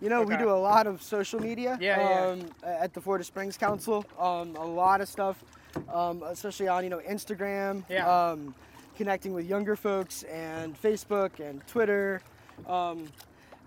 You 0.00 0.08
know, 0.08 0.22
we 0.24 0.36
do 0.36 0.50
a 0.50 0.58
lot 0.58 0.88
of 0.88 1.00
social 1.00 1.38
media 1.38 1.78
Yeah, 1.80 2.00
yeah. 2.00 2.26
um, 2.32 2.50
at 2.64 2.92
the 2.92 3.00
Florida 3.00 3.24
Springs 3.24 3.56
Council. 3.56 4.04
Um, 4.18 4.56
a 4.56 4.64
lot 4.66 5.00
of 5.00 5.08
stuff, 5.08 5.44
um, 5.92 6.24
especially 6.24 6.66
on 6.66 6.82
you 6.82 6.90
know 6.90 7.00
Instagram. 7.08 7.84
Yeah. 7.88 8.08
Um, 8.08 8.52
connecting 8.96 9.32
with 9.32 9.46
younger 9.46 9.74
folks 9.76 10.22
and 10.24 10.80
Facebook 10.80 11.38
and 11.40 11.64
Twitter, 11.68 12.20
um, 12.66 13.08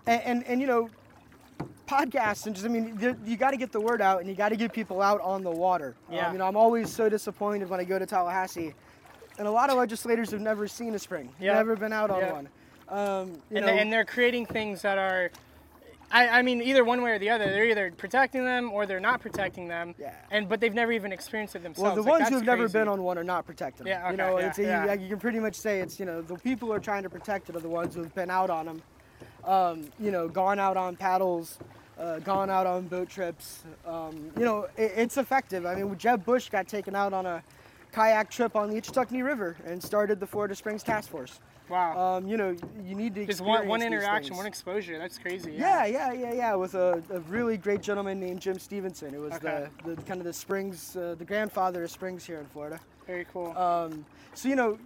and, 0.06 0.22
and 0.22 0.44
and 0.44 0.60
you 0.60 0.66
know 0.66 0.90
podcasts 1.86 2.46
and 2.46 2.54
just 2.54 2.66
I 2.66 2.68
mean 2.68 2.98
you 3.24 3.36
got 3.36 3.52
to 3.52 3.56
get 3.56 3.70
the 3.72 3.80
word 3.80 4.02
out 4.02 4.20
and 4.20 4.28
you 4.28 4.34
got 4.34 4.48
to 4.48 4.56
get 4.56 4.72
people 4.72 5.00
out 5.00 5.20
on 5.20 5.42
the 5.42 5.50
water. 5.50 5.94
Yeah. 6.10 6.26
Um, 6.26 6.32
you 6.32 6.38
know 6.38 6.46
I'm 6.46 6.56
always 6.56 6.92
so 6.92 7.08
disappointed 7.08 7.68
when 7.68 7.80
I 7.80 7.84
go 7.84 7.98
to 7.98 8.06
Tallahassee, 8.06 8.74
and 9.38 9.46
a 9.46 9.50
lot 9.50 9.70
of 9.70 9.76
legislators 9.76 10.30
have 10.30 10.40
never 10.40 10.66
seen 10.68 10.94
a 10.94 10.98
spring, 10.98 11.32
Yeah. 11.38 11.54
never 11.54 11.76
been 11.76 11.92
out 11.92 12.10
on 12.10 12.20
Yeah. 12.20 12.32
one. 12.32 12.48
Um, 12.88 13.42
and, 13.50 13.66
know, 13.66 13.72
and 13.72 13.92
they're 13.92 14.04
creating 14.04 14.46
things 14.46 14.82
that 14.82 14.96
are 14.96 15.30
I, 16.16 16.38
I 16.38 16.42
mean 16.42 16.62
either 16.62 16.82
one 16.82 17.02
way 17.02 17.10
or 17.12 17.18
the 17.18 17.28
other 17.30 17.44
they're 17.44 17.64
either 17.66 17.90
protecting 17.90 18.44
them 18.44 18.70
or 18.72 18.86
they're 18.86 19.00
not 19.00 19.20
protecting 19.20 19.68
them 19.68 19.94
Yeah. 19.98 20.14
and 20.30 20.48
but 20.48 20.60
they've 20.60 20.72
never 20.74 20.92
even 20.92 21.12
experienced 21.12 21.54
it 21.56 21.62
themselves. 21.62 21.94
well, 21.94 21.94
the 21.96 22.02
Like, 22.10 22.20
ones 22.20 22.28
who've 22.30 22.44
never 22.44 22.68
been 22.68 22.88
on 22.88 23.02
one 23.02 23.18
are 23.18 23.24
not 23.24 23.44
protecting 23.46 23.84
them. 23.84 23.92
Yeah, 23.92 24.10
you 24.10 24.16
know, 24.16 24.38
yeah, 24.38 24.46
it's 24.48 24.58
a, 24.58 24.62
yeah. 24.62 24.94
you, 24.94 25.02
you 25.02 25.08
can 25.10 25.18
pretty 25.18 25.38
much 25.40 25.54
say 25.54 25.80
it's 25.80 26.00
you 26.00 26.06
know 26.06 26.22
the 26.22 26.36
people 26.36 26.68
who 26.68 26.74
are 26.74 26.80
trying 26.80 27.02
to 27.02 27.10
protect 27.10 27.50
it 27.50 27.56
are 27.56 27.60
the 27.60 27.68
ones 27.68 27.94
who've 27.94 28.14
been 28.14 28.30
out 28.30 28.50
on 28.50 28.66
them. 28.66 28.82
Um, 29.44 29.84
you 30.00 30.10
know, 30.10 30.26
gone 30.26 30.58
out 30.58 30.76
on 30.76 30.96
paddles, 30.96 31.58
uh, 32.00 32.18
gone 32.20 32.50
out 32.50 32.66
on 32.66 32.88
boat 32.88 33.08
trips. 33.08 33.62
Um, 33.86 34.30
you 34.36 34.44
know, 34.44 34.64
it, 34.76 34.92
it's 34.96 35.16
effective. 35.18 35.64
I 35.66 35.74
mean, 35.76 35.96
Jeb 35.98 36.24
Bush 36.24 36.48
got 36.48 36.66
taken 36.66 36.96
out 36.96 37.12
on 37.12 37.26
a 37.26 37.42
kayak 37.92 38.30
trip 38.30 38.56
on 38.56 38.70
the 38.70 38.80
Ichetucknee 38.80 39.22
River 39.24 39.56
and 39.64 39.82
started 39.82 40.18
the 40.18 40.26
Florida 40.26 40.54
Springs 40.54 40.82
Task 40.82 41.08
Force. 41.10 41.38
Wow 41.68 42.16
Um, 42.16 42.26
you 42.28 42.36
know, 42.36 42.56
you 42.82 42.94
need 42.94 43.14
to 43.16 43.26
just 43.26 43.40
one, 43.40 43.66
one 43.68 43.82
interaction 43.82 44.36
one 44.36 44.46
exposure 44.46 44.98
that's 44.98 45.18
crazy 45.18 45.52
Yeah, 45.52 45.84
yeah, 45.86 46.12
yeah, 46.12 46.12
yeah. 46.12 46.32
yeah. 46.32 46.54
With 46.54 46.74
a, 46.74 47.02
a 47.10 47.20
really 47.20 47.56
great 47.56 47.80
gentleman 47.82 48.20
named 48.20 48.40
Jim 48.40 48.58
Stevenson, 48.58 49.14
It 49.14 49.18
was 49.20 49.32
Okay. 49.34 49.68
the, 49.84 49.94
the 49.96 50.02
kind 50.02 50.20
of 50.20 50.24
the 50.26 50.32
Springs, 50.32 50.96
uh, 50.96 51.14
the 51.18 51.24
grandfather 51.24 51.84
of 51.84 51.90
Springs 51.90 52.24
here 52.24 52.38
in 52.40 52.46
Florida. 52.46 52.80
very 53.06 53.24
cool 53.32 53.56
Um, 53.56 54.04
so 54.34 54.48
you 54.48 54.56
know, 54.56 54.78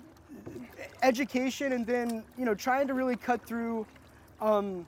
education, 1.02 1.72
and 1.72 1.86
then 1.86 2.24
you 2.38 2.44
know, 2.44 2.54
trying 2.54 2.86
to 2.88 2.94
really 2.94 3.16
cut 3.16 3.44
through. 3.46 3.86
Um, 4.40 4.86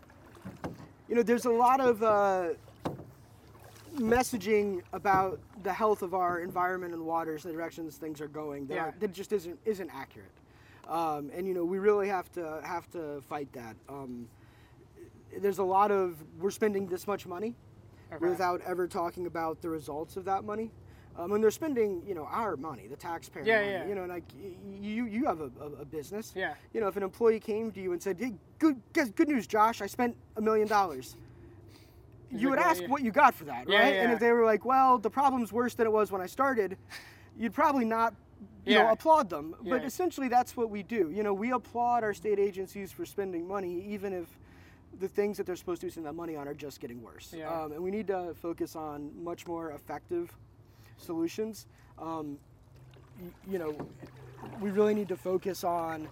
you 1.09 1.15
know, 1.17 1.23
there's 1.23 1.45
a 1.45 1.51
lot 1.51 1.81
of 1.81 2.03
uh, 2.03 2.51
messaging 3.99 4.81
about 4.93 5.39
the 5.63 5.73
health 5.73 6.03
of 6.03 6.15
our 6.15 6.41
environment 6.41 6.95
and 6.95 7.05
waters, 7.05 7.45
and 7.45 7.53
the 7.53 7.57
directions 7.59 7.97
things 7.97 8.21
are 8.21 8.29
going 8.29 8.67
that, 8.67 8.75
Yeah. 8.75 8.85
are, 8.85 8.95
that 9.01 9.13
just 9.13 9.33
isn't 9.33 9.59
isn't 9.65 9.91
accurate. 9.93 10.31
Um, 10.89 11.31
and 11.35 11.47
you 11.47 11.55
know, 11.55 11.65
we 11.65 11.79
really 11.79 12.09
have 12.09 12.31
to 12.33 12.61
have 12.65 12.91
to 12.91 13.21
fight 13.29 13.53
that. 13.53 13.77
Um, 13.89 14.29
there's 15.41 15.59
a 15.59 15.65
lot 15.65 15.91
of 15.91 16.17
we're 16.39 16.51
spending 16.51 16.87
this 16.87 17.07
much 17.07 17.27
money 17.27 17.55
Okay. 18.13 18.29
without 18.29 18.61
ever 18.63 18.87
talking 18.87 19.27
about 19.27 19.63
the 19.63 19.71
results 19.71 20.17
of 20.19 20.25
that 20.27 20.45
money. 20.45 20.71
Um, 21.17 21.33
and 21.33 21.43
they're 21.43 21.51
spending, 21.51 22.03
you 22.07 22.15
know, 22.15 22.25
our 22.31 22.57
money, 22.57 22.87
the 22.87 22.97
taxpayer 22.97 23.45
Yeah, 23.45 23.61
money. 23.61 23.73
yeah. 23.73 23.87
You 23.87 23.95
know, 23.95 24.05
like 24.07 24.25
you, 24.81 25.05
you 25.07 25.25
have 25.27 25.41
a, 25.41 25.51
a, 25.81 25.85
business. 25.85 26.33
Yeah. 26.35 26.55
You 26.73 26.81
know, 26.81 26.89
if 26.89 26.97
an 26.97 27.03
employee 27.03 27.41
came 27.41 27.71
to 27.73 27.81
you 27.81 27.93
and 27.93 28.03
said, 28.03 28.19
"Hey, 28.19 28.35
good, 28.59 28.81
good 28.93 29.29
news, 29.29 29.47
Josh, 29.47 29.83
I 29.83 29.87
spent 29.87 30.17
a 30.37 30.41
million 30.41 30.69
dollars," 30.69 31.17
you 32.31 32.49
would 32.49 32.59
ask 32.59 32.83
yeah. 32.83 32.89
what 32.89 33.03
you 33.03 33.11
got 33.11 33.35
for 33.35 33.45
that, 33.45 33.67
right? 33.67 33.69
Yeah, 33.69 33.81
right? 33.81 33.95
And 33.97 34.13
if 34.13 34.21
they 34.21 34.33
were 34.33 34.45
like, 34.45 34.65
"Well, 34.65 34.99
the 34.99 35.11
problem's 35.11 35.53
worse 35.53 35.75
than 35.75 35.87
it 35.87 35.93
was 35.93 36.11
when 36.11 36.23
I 36.23 36.27
started," 36.27 36.79
you'd 37.39 37.55
probably 37.55 37.85
not. 37.85 38.15
You 38.65 38.75
know, 38.79 38.91
applaud 38.91 39.29
them, 39.29 39.55
but 39.65 39.85
essentially 39.85 40.29
that's 40.29 40.57
what 40.57 40.71
we 40.71 40.83
do. 40.83 41.11
You 41.11 41.23
know, 41.23 41.35
we 41.35 41.51
applaud 41.53 42.05
our 42.05 42.15
state 42.15 42.39
agencies 42.39 42.93
for 42.93 43.05
spending 43.05 43.47
money, 43.47 43.85
even 43.89 44.13
if 44.13 44.27
the 45.01 45.09
things 45.09 45.37
that 45.39 45.47
they're 45.47 45.57
supposed 45.57 45.81
to 45.81 45.91
spend 45.91 46.07
that 46.07 46.15
money 46.15 46.37
on 46.37 46.47
are 46.47 46.55
just 46.55 46.81
getting 46.81 47.03
worse. 47.03 47.35
Yeah. 47.37 47.51
Um, 47.53 47.73
and 47.73 47.83
we 47.83 47.91
need 47.91 48.07
to 48.09 48.35
focus 48.41 48.77
on 48.77 49.11
much 49.21 49.47
more 49.47 49.71
effective 49.73 50.31
solutions. 50.97 51.67
Um, 51.99 52.39
you 53.51 53.59
know, 53.59 53.75
we 54.61 54.71
really 54.71 54.95
need 54.95 55.09
to 55.09 55.17
focus 55.17 55.65
on, 55.65 56.07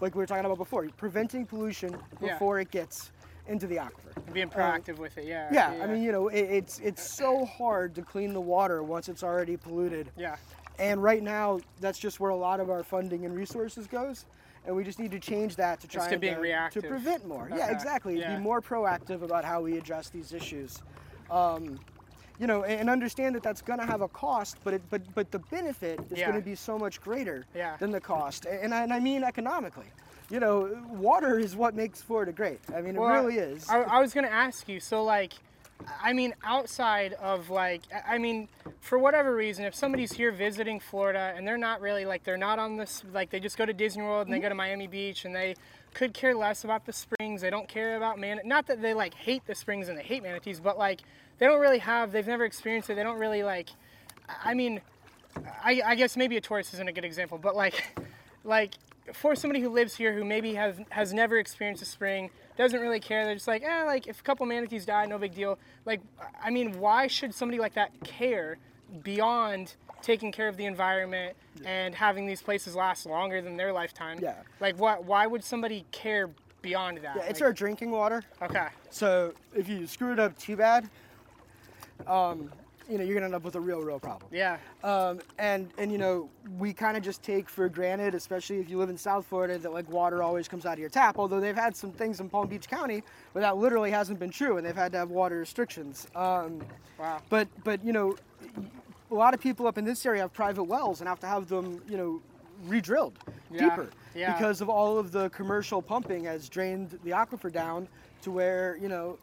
like 0.00 0.14
we 0.14 0.20
were 0.20 0.26
talking 0.26 0.44
about 0.46 0.58
before, 0.58 0.88
preventing 0.96 1.44
pollution 1.44 1.94
Yeah. 2.22 2.32
before 2.32 2.60
it 2.60 2.70
gets 2.70 3.10
into 3.48 3.66
the 3.66 3.76
aquifer. 3.76 4.32
being 4.32 4.48
proactive 4.48 4.96
with 4.98 5.18
it 5.18 5.26
yeah 5.26 5.48
Um, 5.48 5.54
Yeah, 5.54 5.84
I 5.84 5.86
mean, 5.86 6.02
you 6.02 6.10
know, 6.12 6.28
it, 6.28 6.40
it's 6.40 6.78
it's 6.78 7.02
so 7.06 7.44
hard 7.44 7.94
to 7.96 8.02
clean 8.02 8.32
the 8.32 8.40
water 8.40 8.82
once 8.82 9.10
it's 9.10 9.22
already 9.22 9.58
polluted. 9.58 10.10
yeah 10.16 10.36
And 10.78 11.02
right 11.02 11.22
now, 11.22 11.60
that's 11.80 11.98
just 11.98 12.20
where 12.20 12.30
a 12.30 12.36
lot 12.36 12.60
of 12.60 12.70
our 12.70 12.82
funding 12.82 13.24
and 13.24 13.34
resources 13.34 13.86
goes. 13.86 14.24
And 14.66 14.74
we 14.74 14.82
just 14.82 14.98
need 14.98 15.10
to 15.10 15.20
change 15.20 15.56
that 15.56 15.80
to 15.80 15.86
try 15.88 16.08
and, 16.08 16.20
being 16.20 16.38
reactive. 16.38 16.82
to 16.84 16.88
prevent 16.88 17.26
more. 17.28 17.48
Yeah, 17.54 17.70
exactly. 17.70 18.18
yeah. 18.18 18.36
Be 18.36 18.42
more 18.42 18.62
proactive 18.62 19.22
about 19.22 19.44
how 19.44 19.60
we 19.60 19.76
address 19.76 20.08
these 20.08 20.32
issues. 20.32 20.82
Um, 21.30 21.78
you 22.40 22.46
know, 22.48 22.64
and 22.64 22.80
and 22.80 22.90
understand 22.90 23.34
that 23.36 23.42
that's 23.42 23.62
going 23.62 23.78
to 23.78 23.86
have 23.86 24.00
a 24.00 24.08
cost, 24.08 24.56
but 24.64 24.74
it, 24.74 24.82
but 24.90 25.02
but 25.14 25.30
the 25.30 25.38
benefit 25.38 26.00
is 26.10 26.18
Yeah. 26.18 26.30
going 26.30 26.40
to 26.40 26.44
be 26.44 26.54
so 26.56 26.76
much 26.78 27.00
greater 27.00 27.44
Yeah. 27.54 27.76
than 27.76 27.92
the 27.92 28.00
cost, 28.00 28.46
and 28.46 28.74
I, 28.74 28.82
and 28.82 28.92
I 28.92 28.98
mean 28.98 29.22
economically. 29.22 29.86
You 30.30 30.40
know, 30.40 30.82
water 30.90 31.38
is 31.38 31.54
what 31.54 31.74
makes 31.74 32.00
Florida 32.02 32.32
great. 32.32 32.58
I 32.74 32.80
mean, 32.80 32.96
it 32.96 33.00
really 33.00 33.36
is. 33.36 33.68
I, 33.68 33.82
I 33.82 34.00
was 34.00 34.12
gonna 34.14 34.28
ask 34.28 34.66
you. 34.68 34.80
So 34.80 35.04
like, 35.04 35.34
I 36.02 36.12
mean, 36.12 36.34
outside 36.42 37.14
of 37.14 37.50
like, 37.50 37.82
I- 38.06 38.18
mean, 38.18 38.48
for 38.80 38.98
whatever 38.98 39.34
reason, 39.34 39.64
if 39.64 39.74
somebody's 39.74 40.12
here 40.12 40.30
visiting 40.30 40.80
Florida 40.80 41.32
and 41.36 41.46
they're 41.46 41.58
not 41.58 41.80
really 41.80 42.04
like, 42.04 42.24
they're 42.24 42.36
not 42.36 42.58
on 42.58 42.76
this, 42.76 43.02
like, 43.12 43.30
they 43.30 43.40
just 43.40 43.56
go 43.56 43.66
to 43.66 43.72
Disney 43.72 44.02
World 44.02 44.26
and 44.26 44.34
they 44.34 44.38
go 44.38 44.48
to 44.48 44.50
mm-hmm. 44.50 44.58
Miami 44.58 44.86
Beach 44.86 45.24
and 45.24 45.34
they 45.34 45.54
could 45.92 46.12
care 46.12 46.34
less 46.34 46.64
about 46.64 46.86
the 46.86 46.92
springs. 46.92 47.40
They 47.40 47.50
don't 47.50 47.68
care 47.68 47.96
about 47.96 48.18
man. 48.18 48.40
Not 48.44 48.66
that 48.66 48.82
they 48.82 48.94
like 48.94 49.14
hate 49.14 49.46
the 49.46 49.54
springs 49.54 49.88
and 49.88 49.96
they 49.96 50.02
hate 50.02 50.22
manatees, 50.22 50.60
but 50.60 50.76
like, 50.78 51.00
they 51.38 51.46
don't 51.46 51.60
really 51.60 51.78
have. 51.78 52.12
They've 52.12 52.26
never 52.26 52.44
experienced 52.44 52.90
it. 52.90 52.94
They 52.94 53.02
don't 53.02 53.18
really 53.18 53.42
like. 53.42 53.70
I 54.44 54.54
mean, 54.54 54.80
I, 55.62 55.82
I 55.84 55.94
guess 55.94 56.16
maybe 56.16 56.36
a 56.36 56.40
tourist 56.40 56.74
isn't 56.74 56.88
a 56.88 56.92
good 56.92 57.04
example, 57.04 57.38
but 57.38 57.56
like, 57.56 57.96
like 58.44 58.74
for 59.12 59.34
somebody 59.36 59.60
who 59.60 59.68
lives 59.68 59.94
here 59.96 60.12
who 60.14 60.24
maybe 60.24 60.54
has 60.54 60.76
has 60.90 61.12
never 61.12 61.38
experienced 61.38 61.82
a 61.82 61.86
spring, 61.86 62.30
doesn't 62.56 62.80
really 62.80 63.00
care. 63.00 63.24
They're 63.24 63.34
just 63.34 63.48
like, 63.48 63.62
eh, 63.62 63.84
like 63.84 64.06
if 64.06 64.20
a 64.20 64.22
couple 64.22 64.46
manatees 64.46 64.86
die, 64.86 65.04
no 65.06 65.18
big 65.18 65.34
deal. 65.34 65.58
Like, 65.84 66.00
I 66.42 66.50
mean, 66.50 66.78
why 66.80 67.06
should 67.06 67.34
somebody 67.34 67.58
like 67.58 67.74
that 67.74 67.90
care 68.04 68.58
beyond 69.02 69.74
taking 70.02 70.30
care 70.32 70.48
of 70.48 70.56
the 70.56 70.66
environment 70.66 71.36
and 71.64 71.94
having 71.94 72.26
these 72.26 72.42
places 72.42 72.74
last 72.74 73.06
longer 73.06 73.42
than 73.42 73.56
their 73.56 73.72
lifetime? 73.72 74.18
Yeah. 74.22 74.36
Like, 74.60 74.78
what? 74.78 75.04
why 75.04 75.26
would 75.26 75.44
somebody 75.44 75.84
care 75.92 76.30
beyond 76.62 76.98
that? 76.98 77.16
Yeah, 77.16 77.22
it's 77.24 77.40
Like, 77.40 77.48
our 77.48 77.52
drinking 77.52 77.90
water. 77.90 78.22
okay. 78.40 78.68
So 78.90 79.34
if 79.54 79.68
you 79.68 79.86
screw 79.86 80.12
it 80.12 80.18
up 80.20 80.38
too 80.38 80.56
bad, 80.56 80.88
um, 82.06 82.50
you 82.88 82.98
know, 82.98 83.04
you're 83.04 83.14
gonna 83.14 83.26
end 83.26 83.34
up 83.34 83.44
with 83.44 83.54
a 83.54 83.60
real, 83.60 83.80
real 83.80 83.98
problem. 83.98 84.28
Yeah. 84.32 84.58
Um, 84.82 85.20
and 85.38 85.70
and 85.78 85.90
you 85.90 85.98
know, 85.98 86.28
we 86.58 86.72
kind 86.72 86.96
of 86.96 87.02
just 87.02 87.22
take 87.22 87.48
for 87.48 87.68
granted, 87.68 88.14
especially 88.14 88.58
if 88.58 88.68
you 88.68 88.78
live 88.78 88.90
in 88.90 88.98
South 88.98 89.26
Florida, 89.26 89.58
that 89.58 89.72
like 89.72 89.88
water 89.90 90.22
always 90.22 90.48
comes 90.48 90.66
out 90.66 90.74
of 90.74 90.78
your 90.78 90.88
tap. 90.90 91.18
Although 91.18 91.40
they've 91.40 91.56
had 91.56 91.74
some 91.76 91.92
things 91.92 92.20
in 92.20 92.28
Palm 92.28 92.46
Beach 92.48 92.68
County 92.68 93.02
where 93.32 93.42
that 93.42 93.56
literally 93.56 93.90
hasn't 93.90 94.18
been 94.18 94.30
true, 94.30 94.56
and 94.58 94.66
they've 94.66 94.76
had 94.76 94.92
to 94.92 94.98
have 94.98 95.10
water 95.10 95.38
restrictions. 95.38 96.06
Um, 96.14 96.62
Wow. 96.98 97.20
but 97.28 97.48
but 97.64 97.84
you 97.84 97.92
know, 97.92 98.14
a 99.10 99.14
lot 99.14 99.34
of 99.34 99.40
people 99.40 99.66
up 99.66 99.78
in 99.78 99.84
this 99.84 100.04
area 100.06 100.20
have 100.22 100.32
private 100.32 100.64
wells 100.64 101.00
and 101.00 101.08
have 101.08 101.18
to 101.20 101.26
have 101.26 101.48
them, 101.48 101.82
you 101.88 101.96
know, 101.96 102.22
re-drilled 102.66 103.18
Yeah, 103.50 103.68
deeper 103.70 103.90
yeah. 104.14 104.32
because 104.32 104.60
of 104.60 104.68
all 104.68 104.96
of 104.96 105.10
the 105.10 105.28
commercial 105.30 105.82
pumping 105.82 106.24
has 106.24 106.48
drained 106.48 106.98
the 107.02 107.10
aquifer 107.10 107.52
down 107.52 107.88
to 108.22 108.30
where 108.30 108.76
you 108.80 108.88
know 108.88 109.18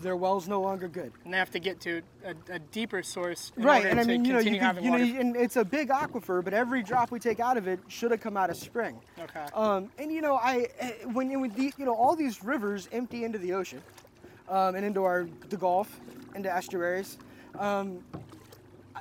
their 0.00 0.16
well's 0.16 0.48
no 0.48 0.60
longer 0.60 0.88
good. 0.88 1.12
And 1.24 1.32
they 1.32 1.38
have 1.38 1.50
to 1.52 1.58
get 1.58 1.80
to 1.82 2.02
a, 2.24 2.54
a 2.54 2.58
deeper 2.58 3.02
source 3.02 3.52
in 3.56 3.62
right, 3.62 3.78
order 3.78 3.88
and 3.88 4.00
I 4.00 4.04
mean, 4.04 4.24
you 4.24 4.32
know, 4.32 4.38
you, 4.38 4.58
could, 4.58 4.82
you 4.82 4.90
know, 4.90 4.96
and 4.96 5.36
it's 5.36 5.56
a 5.56 5.64
big 5.64 5.88
aquifer, 5.88 6.42
but 6.42 6.52
every 6.52 6.82
drop 6.82 7.10
we 7.10 7.18
take 7.18 7.40
out 7.40 7.56
of 7.56 7.68
it 7.68 7.80
should 7.88 8.10
have 8.10 8.20
come 8.20 8.36
out 8.36 8.50
of 8.50 8.56
spring. 8.56 8.98
Okay. 9.18 9.46
Um, 9.54 9.90
and 9.98 10.12
you 10.12 10.20
know, 10.20 10.36
I 10.36 10.68
eh, 10.78 10.92
when 11.12 11.40
when 11.40 11.50
the, 11.50 11.72
you 11.76 11.84
know 11.84 11.94
all 11.94 12.16
these 12.16 12.42
rivers 12.42 12.88
empty 12.92 13.24
into 13.24 13.38
the 13.38 13.52
ocean, 13.52 13.82
um, 14.48 14.74
and 14.74 14.84
into 14.84 15.04
our 15.04 15.28
the 15.48 15.56
Gulf, 15.56 16.00
into 16.34 16.54
estuaries. 16.54 17.18
Um, 17.58 18.02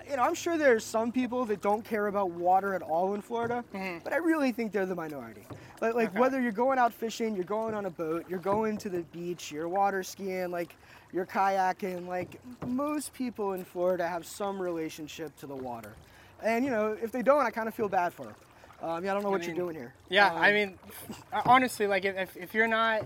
you 0.10 0.18
know, 0.18 0.24
I'm 0.24 0.36
sure 0.36 0.58
there's 0.58 0.84
some 0.84 1.12
people 1.12 1.46
that 1.46 1.62
don't 1.62 1.84
care 1.84 2.08
about 2.08 2.32
water 2.32 2.74
at 2.74 2.82
all 2.82 3.14
in 3.14 3.22
Florida, 3.22 3.64
but 4.04 4.14
I 4.14 4.18
really 4.18 4.52
think 4.52 4.72
they're 4.72 4.86
the 4.86 4.96
minority. 4.96 5.44
Like, 5.82 5.96
like 5.96 6.10
Okay. 6.10 6.20
whether 6.20 6.42
you're 6.42 6.52
going 6.52 6.80
out 6.80 6.94
fishing, 6.94 7.36
you're 7.36 7.44
going 7.44 7.74
on 7.74 7.86
a 7.86 7.90
boat, 7.90 8.26
you're 8.30 8.40
going 8.40 8.78
to 8.80 8.90
the 8.90 9.02
beach, 9.14 9.52
you're 9.52 9.68
water 9.68 10.04
skiing, 10.04 10.52
like 10.52 10.76
you're 11.14 11.26
kayaking, 11.26 12.08
like 12.08 12.40
most 12.66 13.14
people 13.14 13.54
in 13.54 13.64
Florida 13.64 14.08
have 14.08 14.26
some 14.26 14.62
relationship 14.62 15.36
to 15.40 15.48
the 15.48 15.56
water. 15.56 15.94
And 16.42 16.66
you 16.66 16.72
know, 16.72 16.98
if 17.02 17.12
they 17.12 17.22
don't, 17.22 17.46
I 17.46 17.52
kind 17.52 17.68
of 17.68 17.74
feel 17.74 17.90
bad 17.90 18.14
for 18.14 18.24
them. 18.24 18.36
Um, 18.82 19.04
yeah, 19.06 19.12
I 19.12 19.14
don't 19.14 19.24
know 19.24 19.30
what 19.30 19.42
mean, 19.42 19.56
you're 19.56 19.66
doing 19.66 19.76
here. 19.76 19.94
Yeah, 20.10 20.32
I 20.34 20.50
Um, 20.50 20.54
mean, 20.54 20.78
honestly, 21.46 21.88
like 21.88 22.04
if, 22.06 22.18
if, 22.18 22.38
if 22.38 22.54
you're 22.54 22.68
not, 22.68 23.06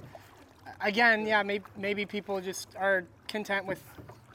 again, 0.82 1.26
yeah, 1.28 1.44
maybe, 1.44 1.64
maybe 1.78 2.06
people 2.06 2.42
just 2.42 2.70
are 2.78 3.04
content 3.28 3.66
with 3.68 3.82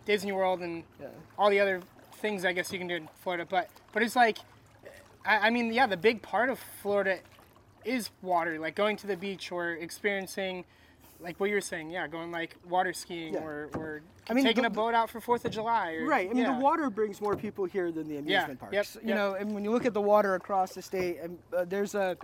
Disney 0.07 0.33
World 0.33 0.61
and 0.61 0.85
Yeah. 1.01 1.09
all 1.39 1.51
the 1.51 1.59
other 1.61 1.81
things 2.23 2.45
I 2.45 2.53
guess 2.53 2.73
you 2.73 2.79
can 2.79 2.89
do 2.89 2.95
in 2.95 3.09
Florida. 3.23 3.45
But 3.49 3.69
but 3.93 4.03
it's 4.03 4.17
like, 4.17 4.39
I, 5.27 5.49
I 5.49 5.51
mean, 5.51 5.73
yeah, 5.73 5.87
the 5.87 5.97
big 5.97 6.23
part 6.23 6.49
of 6.49 6.59
Florida 6.81 7.19
is 7.85 8.11
water, 8.23 8.59
like 8.59 8.75
going 8.77 8.97
to 8.99 9.07
the 9.07 9.17
beach 9.17 9.51
or 9.53 9.73
experiencing, 9.73 10.65
like 11.21 11.39
what 11.41 11.51
you're 11.51 11.61
saying, 11.61 11.91
yeah, 11.91 12.07
going 12.07 12.31
like 12.31 12.57
water 12.69 12.93
skiing 12.93 13.35
Yeah. 13.35 13.41
or, 13.41 13.69
or 13.75 14.03
I 14.31 14.35
mean, 14.35 14.45
taking 14.45 14.63
the- 14.63 14.69
a 14.69 14.71
boat 14.71 14.95
out 14.95 15.11
for 15.11 15.21
Fourth 15.21 15.45
of 15.45 15.51
July. 15.51 15.95
Or, 15.95 16.07
Right. 16.07 16.31
I 16.31 16.33
mean, 16.33 16.45
yeah. 16.45 16.55
the 16.55 16.61
water 16.61 16.89
brings 16.91 17.21
more 17.21 17.37
people 17.37 17.65
here 17.65 17.91
than 17.91 18.09
the 18.09 18.19
amusement 18.19 18.61
yep, 18.61 18.71
parks. 18.73 18.95
You 19.03 19.09
yep. 19.09 19.17
know, 19.17 19.35
and 19.35 19.53
when 19.53 19.65
you 19.65 19.71
look 19.73 19.85
at 19.85 19.93
the 19.95 20.01
water 20.01 20.37
across 20.37 20.75
the 20.75 20.83
state, 20.83 21.19
and 21.21 21.37
uh, 21.55 21.65
there's 21.65 21.95
a 21.95 22.17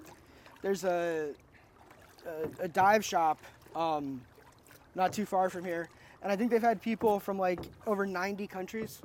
there's 0.63 0.85
a, 0.85 1.31
a 2.27 2.65
a 2.65 2.69
dive 2.69 3.05
shop 3.05 3.39
um, 3.75 4.21
not 4.95 5.13
too 5.13 5.27
far 5.27 5.51
from 5.51 5.65
here, 5.65 5.89
and 6.23 6.31
I 6.31 6.37
think 6.37 6.51
they've 6.53 6.63
had 6.63 6.81
people 6.81 7.19
from 7.19 7.37
like 7.39 7.61
over 7.87 8.07
90 8.07 8.47
countries. 8.47 9.03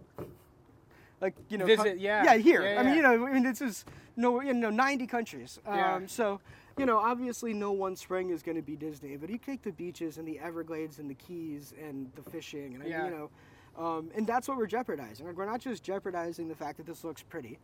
Like 1.23 1.35
you 1.47 1.57
know, 1.57 1.65
Visit, 1.65 1.99
yeah. 1.99 2.25
yeah, 2.25 2.35
here. 2.35 2.63
Yeah, 2.63 2.81
I 2.81 2.83
mean, 2.83 2.95
you 2.95 3.01
know, 3.01 3.25
I 3.25 3.31
mean, 3.31 3.43
this 3.43 3.61
is 3.61 3.85
no, 4.17 4.41
you 4.41 4.53
know, 4.53 4.69
90 4.69 5.07
countries. 5.07 5.57
Um, 5.65 5.75
Yeah. 5.77 5.99
So, 6.07 6.41
you 6.77 6.85
know, 6.85 6.97
obviously, 6.97 7.53
no 7.53 7.71
one 7.71 7.95
spring 7.95 8.29
is 8.29 8.43
going 8.43 8.57
to 8.57 8.61
be 8.61 8.75
Disney, 8.75 9.15
but 9.15 9.29
you 9.29 9.37
take 9.37 9.61
the 9.61 9.71
beaches 9.71 10.17
and 10.17 10.27
the 10.27 10.37
Everglades 10.37 10.99
and 10.99 11.09
the 11.09 11.13
Keys 11.15 11.73
and 11.81 12.11
the 12.15 12.29
fishing, 12.29 12.75
and 12.75 12.83
Yeah. 12.85 13.05
you 13.05 13.11
know, 13.11 13.29
um, 13.77 14.11
and 14.15 14.27
that's 14.27 14.49
what 14.49 14.57
we're 14.57 14.67
jeopardizing. 14.67 15.25
Like, 15.25 15.37
we're 15.37 15.45
not 15.45 15.61
just 15.61 15.81
jeopardizing 15.81 16.49
the 16.49 16.55
fact 16.55 16.75
that 16.77 16.85
this 16.85 17.05
looks 17.05 17.23
pretty. 17.23 17.57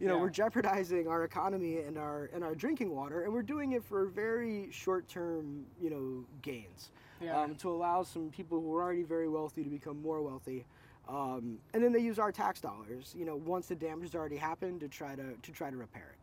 You 0.00 0.08
know, 0.08 0.16
Yeah. 0.16 0.22
we're 0.22 0.30
jeopardizing 0.30 1.06
our 1.06 1.22
economy 1.24 1.80
and 1.80 1.98
our 1.98 2.30
and 2.32 2.42
our 2.42 2.54
drinking 2.54 2.90
water, 2.96 3.24
and 3.24 3.32
we're 3.32 3.42
doing 3.42 3.72
it 3.72 3.84
for 3.84 4.06
very 4.06 4.68
short-term, 4.70 5.66
you 5.78 5.90
know, 5.90 6.24
gains. 6.40 6.90
Yeah. 7.20 7.38
Um, 7.38 7.56
to 7.56 7.70
allow 7.70 8.02
some 8.04 8.30
people 8.30 8.58
who 8.60 8.74
are 8.74 8.82
already 8.82 9.02
very 9.04 9.28
wealthy 9.28 9.62
to 9.62 9.70
become 9.70 10.00
more 10.02 10.20
wealthy, 10.22 10.64
um, 11.08 11.58
and 11.74 11.82
then 11.82 11.92
they 11.92 12.00
use 12.00 12.18
our 12.18 12.32
tax 12.32 12.60
dollars. 12.60 13.14
You 13.16 13.24
know, 13.24 13.36
once 13.36 13.66
the 13.66 13.74
damage 13.74 14.08
has 14.08 14.14
already 14.14 14.36
happened, 14.36 14.80
to 14.80 14.88
try 14.88 15.14
to 15.14 15.34
to 15.40 15.52
try 15.52 15.70
to 15.70 15.76
repair 15.76 16.14
it. 16.14 16.18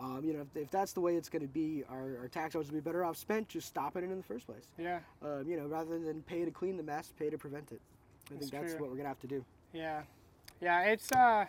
Um, 0.00 0.22
you 0.24 0.32
know, 0.32 0.40
if, 0.42 0.56
if 0.56 0.70
that's 0.70 0.92
the 0.92 1.00
way 1.00 1.16
it's 1.16 1.28
going 1.28 1.42
to 1.42 1.48
be, 1.48 1.82
our, 1.90 2.18
our 2.20 2.28
tax 2.28 2.52
dollars 2.52 2.70
would 2.70 2.84
be 2.84 2.88
better 2.88 3.04
off 3.04 3.16
spent 3.16 3.48
just 3.48 3.66
stopping 3.66 4.04
it 4.04 4.10
in 4.10 4.16
the 4.16 4.22
first 4.22 4.46
place. 4.46 4.68
Yeah. 4.78 5.00
Um, 5.22 5.44
you 5.48 5.56
know, 5.56 5.66
rather 5.66 5.98
than 5.98 6.22
pay 6.22 6.44
to 6.44 6.52
clean 6.52 6.76
the 6.76 6.84
mess, 6.84 7.12
pay 7.18 7.30
to 7.30 7.36
prevent 7.38 7.72
it. 7.72 7.80
I 8.30 8.34
That's 8.34 8.50
think 8.50 8.62
that's 8.62 8.72
true. 8.74 8.82
what 8.82 8.90
we're 8.90 8.96
gonna 8.96 9.08
have 9.08 9.20
to 9.20 9.26
do. 9.26 9.44
Yeah, 9.72 10.02
yeah, 10.60 10.82
it's 10.82 11.10
uh, 11.12 11.46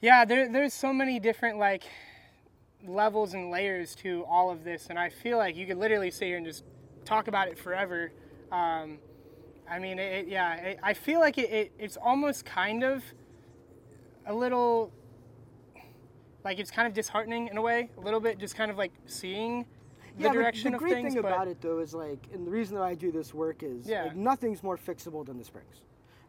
yeah. 0.00 0.24
There, 0.24 0.50
there's 0.50 0.74
so 0.74 0.92
many 0.92 1.18
different 1.18 1.58
like 1.58 1.84
levels 2.86 3.34
and 3.34 3.50
layers 3.50 3.94
to 3.96 4.24
all 4.28 4.50
of 4.50 4.64
this, 4.64 4.86
and 4.90 4.98
I 4.98 5.08
feel 5.08 5.38
like 5.38 5.56
you 5.56 5.66
could 5.66 5.78
literally 5.78 6.10
sit 6.10 6.26
here 6.26 6.36
and 6.36 6.46
just 6.46 6.64
talk 7.04 7.28
about 7.28 7.48
it 7.48 7.58
forever. 7.58 8.12
Um, 8.52 8.98
I 9.70 9.78
mean, 9.78 9.98
it, 9.98 10.12
it- 10.24 10.28
yeah, 10.28 10.54
it, 10.56 10.78
I 10.82 10.94
feel 10.94 11.20
like 11.20 11.38
it, 11.38 11.50
it, 11.50 11.72
it's 11.78 11.96
almost 11.96 12.44
kind 12.44 12.82
of 12.82 13.02
a 14.26 14.34
little 14.34 14.92
like 16.44 16.58
it's 16.58 16.70
kind 16.70 16.88
of 16.88 16.94
disheartening 16.94 17.48
in 17.48 17.56
a 17.58 17.62
way, 17.62 17.90
a 17.98 18.00
little 18.00 18.20
bit, 18.20 18.38
just 18.38 18.56
kind 18.56 18.70
of 18.70 18.78
like 18.78 18.92
seeing 19.06 19.66
the 20.16 20.24
yeah, 20.24 20.32
direction 20.32 20.72
the, 20.72 20.76
of 20.78 20.82
great 20.82 20.94
things. 20.94 21.12
thing 21.14 21.22
but 21.22 21.32
about 21.32 21.48
it 21.48 21.60
though 21.60 21.78
is 21.80 21.92
like, 21.94 22.18
and 22.32 22.46
the 22.46 22.50
reason 22.50 22.76
that 22.76 22.82
I 22.82 22.94
do 22.94 23.12
this 23.12 23.32
work 23.34 23.62
is 23.62 23.86
Yeah. 23.86 24.04
like 24.04 24.16
nothing's 24.16 24.62
more 24.62 24.76
fixable 24.78 25.24
than 25.24 25.38
the 25.38 25.44
springs, 25.44 25.82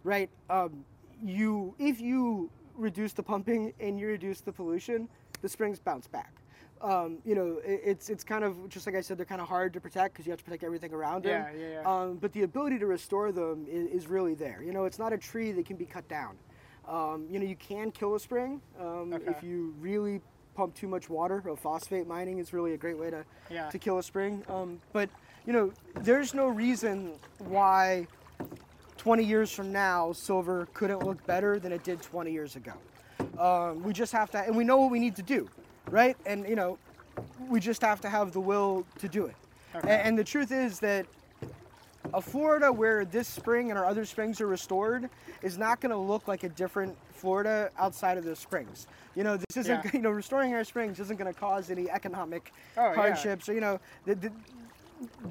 right? 0.03 0.29
Um, 0.49 0.83
you 1.23 1.73
if 1.79 1.99
you 2.01 2.49
reduce 2.75 3.13
the 3.13 3.23
pumping 3.23 3.73
and 3.79 3.99
you 3.99 4.07
reduce 4.07 4.41
the 4.41 4.51
pollution, 4.51 5.07
the 5.41 5.49
springs 5.49 5.79
bounce 5.79 6.07
back. 6.07 6.33
Um, 6.81 7.19
you 7.23 7.35
know, 7.35 7.59
it, 7.63 7.81
it's 7.85 8.09
it's 8.09 8.23
kind 8.23 8.43
of 8.43 8.67
just 8.69 8.85
like 8.87 8.95
I 8.95 9.01
said, 9.01 9.17
they're 9.17 9.25
kind 9.25 9.41
of 9.41 9.47
hard 9.47 9.73
to 9.73 9.79
protect 9.81 10.13
because 10.13 10.25
you 10.25 10.31
have 10.31 10.39
to 10.39 10.43
protect 10.45 10.63
everything 10.63 10.93
around 10.93 11.23
them. 11.23 11.45
Yeah, 11.53 11.59
yeah, 11.59 11.81
yeah. 11.81 11.89
Um, 12.01 12.15
but 12.17 12.33
the 12.33 12.41
ability 12.43 12.79
to 12.79 12.87
restore 12.87 13.31
them 13.31 13.65
is, 13.69 14.03
is 14.03 14.07
really 14.07 14.33
there. 14.33 14.61
You 14.63 14.71
know, 14.73 14.85
it's 14.85 14.97
not 14.99 15.13
a 15.13 15.17
tree 15.17 15.51
that 15.51 15.65
can 15.65 15.77
be 15.77 15.85
cut 15.85 16.07
down. 16.07 16.35
Um, 16.87 17.27
you 17.29 17.37
know, 17.39 17.45
you 17.45 17.55
can 17.55 17.91
kill 17.91 18.15
a 18.15 18.19
spring 18.19 18.61
um, 18.79 19.13
Okay. 19.13 19.29
if 19.29 19.43
you 19.43 19.75
really 19.79 20.21
pump 20.55 20.73
too 20.73 20.87
much 20.87 21.09
water. 21.09 21.43
Uh, 21.49 21.55
phosphate 21.55 22.07
mining 22.07 22.39
is 22.39 22.51
really 22.51 22.73
a 22.73 22.77
great 22.77 22.97
way 22.97 23.09
to 23.11 23.23
Yeah. 23.49 23.69
to 23.69 23.77
kill 23.77 23.99
a 23.99 24.03
spring. 24.03 24.43
Um, 24.49 24.81
but 24.91 25.09
you 25.45 25.53
know, 25.53 25.71
there's 26.01 26.33
no 26.33 26.47
reason 26.47 27.13
why 27.39 28.07
20 28.97 29.23
years 29.23 29.51
from 29.51 29.71
now 29.71 30.11
silver 30.13 30.67
couldn't 30.73 31.03
look 31.03 31.23
better 31.25 31.59
than 31.59 31.71
it 31.71 31.83
did 31.83 32.01
20 32.01 32.31
years 32.31 32.55
ago. 32.55 32.73
Um, 33.39 33.81
we 33.83 33.93
just 33.93 34.11
have 34.13 34.29
to, 34.31 34.39
and 34.39 34.55
we 34.55 34.63
know 34.63 34.77
what 34.77 34.91
we 34.91 34.99
need 34.99 35.15
to 35.15 35.23
do, 35.23 35.49
right? 35.91 36.17
And 36.25 36.47
you 36.47 36.55
know, 36.55 36.77
we 37.47 37.59
just 37.59 37.81
have 37.81 38.01
to 38.01 38.09
have 38.09 38.31
the 38.31 38.39
will 38.39 38.85
to 38.99 39.07
do 39.07 39.25
it. 39.25 39.35
Okay. 39.75 39.89
A- 39.91 40.03
And, 40.05 40.17
the 40.17 40.23
truth 40.23 40.51
is 40.51 40.79
that 40.79 41.05
a 42.13 42.21
Florida 42.21 42.71
where 42.71 43.05
this 43.05 43.27
spring 43.27 43.69
and 43.69 43.77
our 43.77 43.85
other 43.85 44.05
springs 44.05 44.41
are 44.41 44.47
restored 44.47 45.09
is 45.43 45.57
not 45.57 45.79
going 45.81 45.91
to 45.91 45.97
look 45.97 46.27
like 46.27 46.43
a 46.43 46.49
different 46.49 46.97
Florida 47.13 47.69
outside 47.77 48.17
of 48.17 48.23
those 48.23 48.39
springs. 48.39 48.87
You 49.15 49.23
know, 49.23 49.37
this 49.37 49.57
isn't, 49.57 49.85
Yeah. 49.85 49.91
you 49.93 49.99
know, 49.99 50.09
restoring 50.09 50.53
our 50.55 50.63
springs 50.63 50.99
isn't 50.99 51.17
going 51.17 51.31
to 51.31 51.39
cause 51.39 51.69
any 51.69 51.89
economic 51.89 52.51
Oh, 52.75 52.85
yeah. 52.85 52.95
hardships. 52.95 53.45
So, 53.45 53.51
you 53.51 53.61
know, 53.61 53.79
the, 54.05 54.15
the, 54.15 54.31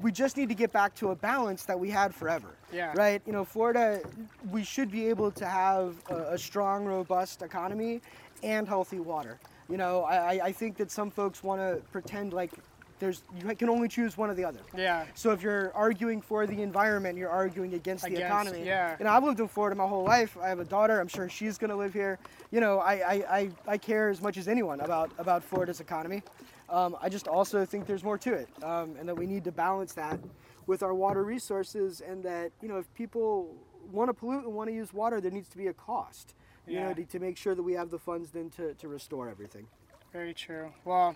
we 0.01 0.11
just 0.11 0.37
need 0.37 0.49
to 0.49 0.55
get 0.55 0.71
back 0.71 0.95
to 0.95 1.11
a 1.11 1.15
balance 1.15 1.63
that 1.65 1.79
we 1.79 1.89
had 1.89 2.15
forever. 2.15 2.47
Yeah. 2.73 2.93
Right? 2.95 3.21
You 3.25 3.33
know, 3.33 3.43
Florida, 3.45 4.01
we 4.49 4.63
should 4.63 4.91
be 4.91 5.07
able 5.07 5.31
to 5.31 5.45
have 5.45 5.95
a, 6.09 6.33
a 6.33 6.37
strong, 6.37 6.85
robust 6.85 7.41
economy 7.41 8.01
and 8.43 8.67
healthy 8.67 8.99
water. 8.99 9.37
You 9.71 9.77
know, 9.77 10.03
I, 10.03 10.47
I- 10.47 10.51
think 10.51 10.77
that 10.77 10.91
some 10.91 11.09
folks 11.09 11.43
want 11.43 11.61
to 11.61 11.81
pretend 11.91 12.33
like 12.33 12.51
there's 12.99 13.23
you 13.39 13.55
can 13.55 13.69
only 13.69 13.87
choose 13.87 14.15
one 14.17 14.29
or 14.29 14.35
the 14.35 14.43
other. 14.45 14.59
Yeah. 14.77 15.05
So 15.15 15.31
if 15.31 15.41
you're 15.41 15.71
arguing 15.73 16.21
for 16.21 16.45
the 16.45 16.61
environment, 16.61 17.17
you're 17.17 17.29
arguing 17.29 17.73
against, 17.73 18.03
the 18.03 18.09
Against, 18.11 18.25
economy. 18.27 18.63
yeah. 18.65 18.95
You 18.99 19.05
know, 19.05 19.11
I've 19.11 19.23
lived 19.23 19.39
in 19.39 19.47
Florida 19.47 19.75
my 19.75 19.87
whole 19.87 20.03
life. 20.03 20.37
I 20.39 20.49
have 20.49 20.59
a 20.59 20.65
daughter. 20.65 20.99
I'm 20.99 21.07
sure 21.07 21.27
she's 21.29 21.57
going 21.57 21.71
to 21.71 21.75
live 21.77 21.93
here. 21.93 22.19
You 22.51 22.59
know, 22.59 22.77
I, 22.79 22.93
I, 22.93 23.37
I, 23.39 23.49
I 23.65 23.77
care 23.79 24.09
as 24.09 24.21
much 24.21 24.37
as 24.37 24.47
anyone 24.47 24.81
about, 24.81 25.09
about 25.17 25.43
Florida's 25.43 25.79
economy. 25.79 26.21
Um, 26.69 26.95
I 27.01 27.09
just 27.09 27.27
also 27.27 27.65
think 27.65 27.87
there's 27.87 28.03
more 28.03 28.17
to 28.19 28.33
it, 28.33 28.49
um, 28.63 28.95
and 28.99 29.07
that 29.09 29.15
we 29.15 29.25
need 29.25 29.45
to 29.45 29.51
balance 29.51 29.93
that 29.93 30.19
with 30.67 30.83
our 30.83 30.93
water 30.93 31.23
resources, 31.23 32.01
and 32.01 32.21
that 32.23 32.51
you 32.61 32.67
know, 32.67 32.77
if 32.77 32.93
people 32.93 33.55
want 33.91 34.09
to 34.09 34.13
pollute 34.13 34.43
and 34.45 34.53
want 34.53 34.69
to 34.69 34.75
use 34.75 34.93
water, 34.93 35.19
there 35.19 35.31
needs 35.31 35.49
to 35.49 35.57
be 35.57 35.67
a 35.67 35.73
cost. 35.73 36.33
You 36.67 36.75
Yeah. 36.75 36.87
know, 36.89 36.93
to, 36.93 37.03
to 37.05 37.19
make 37.19 37.37
sure 37.37 37.55
that 37.55 37.63
we 37.63 37.73
have 37.73 37.89
the 37.89 37.99
funds 37.99 38.31
then 38.31 38.49
to, 38.51 38.73
to 38.75 38.87
restore 38.87 39.29
everything. 39.29 39.67
Very 40.13 40.33
true. 40.33 40.71
Well, 40.85 41.15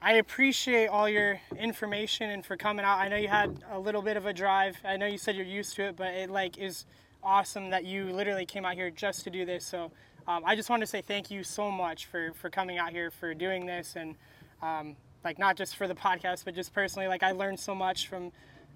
I 0.00 0.14
appreciate 0.14 0.88
all 0.88 1.08
your 1.08 1.40
information 1.56 2.30
and 2.30 2.44
for 2.44 2.56
coming 2.56 2.84
out. 2.84 2.98
I 2.98 3.08
know 3.08 3.16
you 3.16 3.28
had 3.28 3.62
a 3.70 3.78
little 3.78 4.02
bit 4.02 4.16
of 4.16 4.26
a 4.26 4.32
drive. 4.32 4.76
I 4.84 4.96
know 4.96 5.06
you 5.06 5.18
said 5.18 5.36
you're 5.36 5.46
used 5.46 5.76
to 5.76 5.84
it, 5.84 5.96
but 5.96 6.12
it 6.14 6.28
like 6.30 6.58
is 6.58 6.84
awesome 7.22 7.70
that 7.70 7.84
you 7.84 8.06
literally 8.12 8.44
came 8.44 8.64
out 8.64 8.74
here 8.74 8.90
just 8.90 9.22
to 9.24 9.30
do 9.30 9.44
this. 9.44 9.64
So 9.64 9.92
um, 10.26 10.42
I 10.44 10.56
just 10.56 10.68
want 10.68 10.80
to 10.80 10.86
say 10.86 11.02
thank 11.02 11.30
you 11.30 11.44
so 11.44 11.70
much 11.70 12.06
for 12.06 12.32
for 12.34 12.50
coming 12.50 12.78
out 12.78 12.90
here 12.90 13.10
for 13.12 13.32
doing 13.32 13.64
this 13.66 13.94
and 13.96 14.16
um, 14.60 14.96
like 15.24 15.38
not 15.38 15.56
just 15.56 15.76
for 15.76 15.86
the 15.86 15.94
podcast, 15.94 16.44
but 16.44 16.54
just 16.54 16.74
personally. 16.74 17.06
Like 17.06 17.22
I 17.22 17.30
learned 17.30 17.60
so 17.60 17.74
much 17.74 18.08
from 18.08 18.32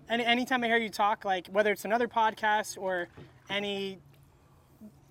any 0.09 0.25
anytime 0.25 0.63
I 0.63 0.69
hear 0.69 0.77
you 0.77 0.89
talk, 0.91 1.25
like 1.25 1.49
whether 1.49 1.73
it's 1.73 1.85
another 1.85 2.07
podcast 2.07 2.79
or 2.81 3.09
any 3.51 3.99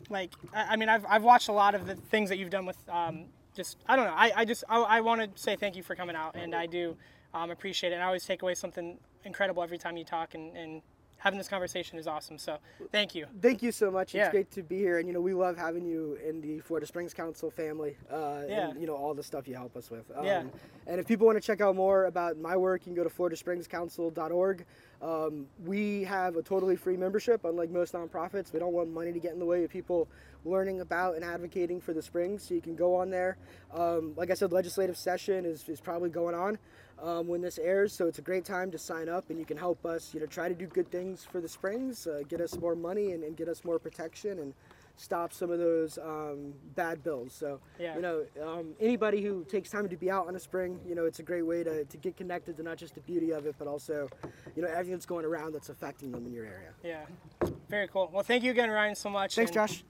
like 0.09 0.31
I, 0.53 0.63
I 0.71 0.75
mean 0.75 0.89
I've, 0.89 1.05
I've 1.07 1.23
watched 1.23 1.49
a 1.49 1.53
lot 1.53 1.75
of 1.75 1.87
the 1.87 1.95
things 1.95 2.29
that 2.29 2.37
you've 2.37 2.49
done 2.49 2.65
with 2.65 2.77
um, 2.89 3.25
just 3.55 3.77
I 3.87 3.95
don't 3.95 4.05
know 4.05 4.13
I, 4.15 4.31
I 4.35 4.45
just 4.45 4.63
I, 4.69 4.79
I 4.81 5.01
want 5.01 5.21
to 5.21 5.41
say 5.41 5.55
thank 5.55 5.75
you 5.75 5.83
for 5.83 5.95
coming 5.95 6.15
out 6.15 6.35
and 6.35 6.53
I 6.55 6.65
do 6.65 6.95
um, 7.33 7.51
appreciate 7.51 7.91
it 7.91 7.95
and 7.95 8.03
I 8.03 8.07
always 8.07 8.25
take 8.25 8.41
away 8.41 8.55
something 8.55 8.97
incredible 9.23 9.63
every 9.63 9.77
time 9.77 9.97
you 9.97 10.05
talk 10.05 10.35
and, 10.35 10.55
and 10.55 10.81
having 11.25 11.39
this 11.39 11.47
conversation 11.47 11.97
is 11.97 12.07
awesome 12.07 12.37
so 12.37 12.59
thank 12.91 13.15
you 13.15 13.25
Thank 13.41 13.63
you 13.63 13.71
so 13.71 13.89
much. 13.91 14.13
It's 14.13 14.29
great 14.29 14.51
to 14.51 14.61
be 14.63 14.77
here, 14.77 14.99
and 14.99 15.07
you 15.07 15.13
know 15.13 15.19
we 15.21 15.33
love 15.33 15.57
having 15.57 15.83
you 15.85 16.17
in 16.27 16.39
the 16.39 16.59
Florida 16.59 16.85
Springs 16.85 17.13
Council 17.13 17.49
family, 17.49 17.97
uh, 18.11 18.43
Yeah. 18.47 18.69
and 18.69 18.79
you 18.79 18.85
know 18.87 18.95
all 18.95 19.13
the 19.15 19.23
stuff 19.23 19.47
you 19.47 19.55
help 19.55 19.75
us 19.75 19.89
with. 19.89 20.05
Um, 20.15 20.23
Yeah. 20.25 20.43
And 20.87 20.99
if 20.99 21.07
people 21.07 21.25
want 21.25 21.35
to 21.37 21.41
check 21.41 21.61
out 21.61 21.75
more 21.75 22.05
about 22.05 22.37
my 22.37 22.55
work, 22.55 22.81
you 22.85 22.93
can 22.93 23.03
go 23.03 23.07
to 23.07 23.13
FloridaSpringsCouncil.org. 23.15 24.65
Um, 25.01 25.47
we 25.65 26.03
have 26.03 26.35
a 26.35 26.43
totally 26.43 26.75
free 26.75 26.95
membership, 26.97 27.43
unlike 27.43 27.71
most 27.71 27.93
nonprofits. 27.93 28.53
We 28.53 28.59
don't 28.59 28.73
want 28.73 28.89
money 28.89 29.11
to 29.11 29.19
get 29.19 29.33
in 29.33 29.39
the 29.39 29.45
way 29.45 29.63
of 29.63 29.71
people 29.71 30.07
learning 30.45 30.81
about 30.81 31.15
and 31.15 31.23
advocating 31.23 31.81
for 31.81 31.93
the 31.93 32.01
Springs. 32.03 32.43
So 32.47 32.53
you 32.53 32.61
can 32.61 32.75
go 32.75 32.95
on 32.95 33.09
there. 33.09 33.37
Um, 33.73 34.13
like 34.15 34.29
I 34.29 34.35
said, 34.35 34.51
legislative 34.51 34.95
session 34.95 35.43
is, 35.45 35.67
is 35.67 35.81
probably 35.81 36.09
going 36.11 36.35
on 36.35 36.59
um, 37.01 37.27
when 37.27 37.41
this 37.41 37.57
airs, 37.59 37.93
so 37.93 38.07
it's 38.07 38.19
a 38.19 38.21
great 38.21 38.45
time 38.45 38.71
to 38.71 38.77
sign 38.77 39.09
up, 39.09 39.29
and 39.29 39.37
you 39.39 39.45
can 39.45 39.57
help 39.57 39.85
us, 39.85 40.13
you 40.13 40.19
know, 40.19 40.25
try 40.25 40.47
to 40.49 40.55
do 40.55 40.65
good 40.67 40.89
things 40.91 41.23
for 41.29 41.41
the 41.41 41.47
Springs, 41.49 42.07
uh, 42.07 42.21
get 42.27 42.41
us 42.41 42.57
more 42.57 42.75
money, 42.75 43.11
and, 43.11 43.23
and 43.23 43.35
get 43.37 43.47
us 43.47 43.63
more 43.65 43.77
protection, 43.79 44.39
and 44.39 44.53
stop 44.97 45.33
some 45.33 45.51
of 45.51 45.59
those 45.59 45.97
um, 45.97 46.53
bad 46.75 47.03
bills. 47.03 47.33
So, 47.33 47.59
Yeah. 47.77 47.95
you 47.97 48.01
know, 48.01 48.25
um, 48.41 48.73
anybody 48.79 49.21
who 49.21 49.43
takes 49.43 49.69
time 49.69 49.89
to 49.89 49.97
be 49.97 50.09
out 50.09 50.27
on 50.27 50.37
a 50.37 50.39
spring, 50.39 50.79
you 50.87 50.95
know, 50.95 51.03
it's 51.03 51.19
a 51.19 51.23
great 51.23 51.41
way 51.45 51.63
to, 51.65 51.83
to 51.83 51.97
get 51.97 52.15
connected 52.15 52.55
to 52.57 52.63
not 52.63 52.77
just 52.77 52.95
the 52.95 53.01
beauty 53.01 53.31
of 53.31 53.45
it, 53.45 53.55
but 53.59 53.67
also, 53.67 54.07
you 54.55 54.61
know, 54.61 54.69
everything 54.69 54.93
that's 54.93 55.05
going 55.05 55.25
around 55.25 55.51
that's 55.53 55.67
affecting 55.67 56.11
them 56.11 56.25
in 56.25 56.31
your 56.33 56.45
area. 56.45 56.69
yeah 56.83 57.05
very 57.67 57.87
cool 57.87 58.09
well 58.13 58.21
thank 58.21 58.43
you 58.43 58.51
again 58.51 58.69
Ryan 58.69 58.93
so 58.93 59.09
much 59.09 59.35
Thanks, 59.35 59.49
and- 59.49 59.55
Josh. 59.55 59.83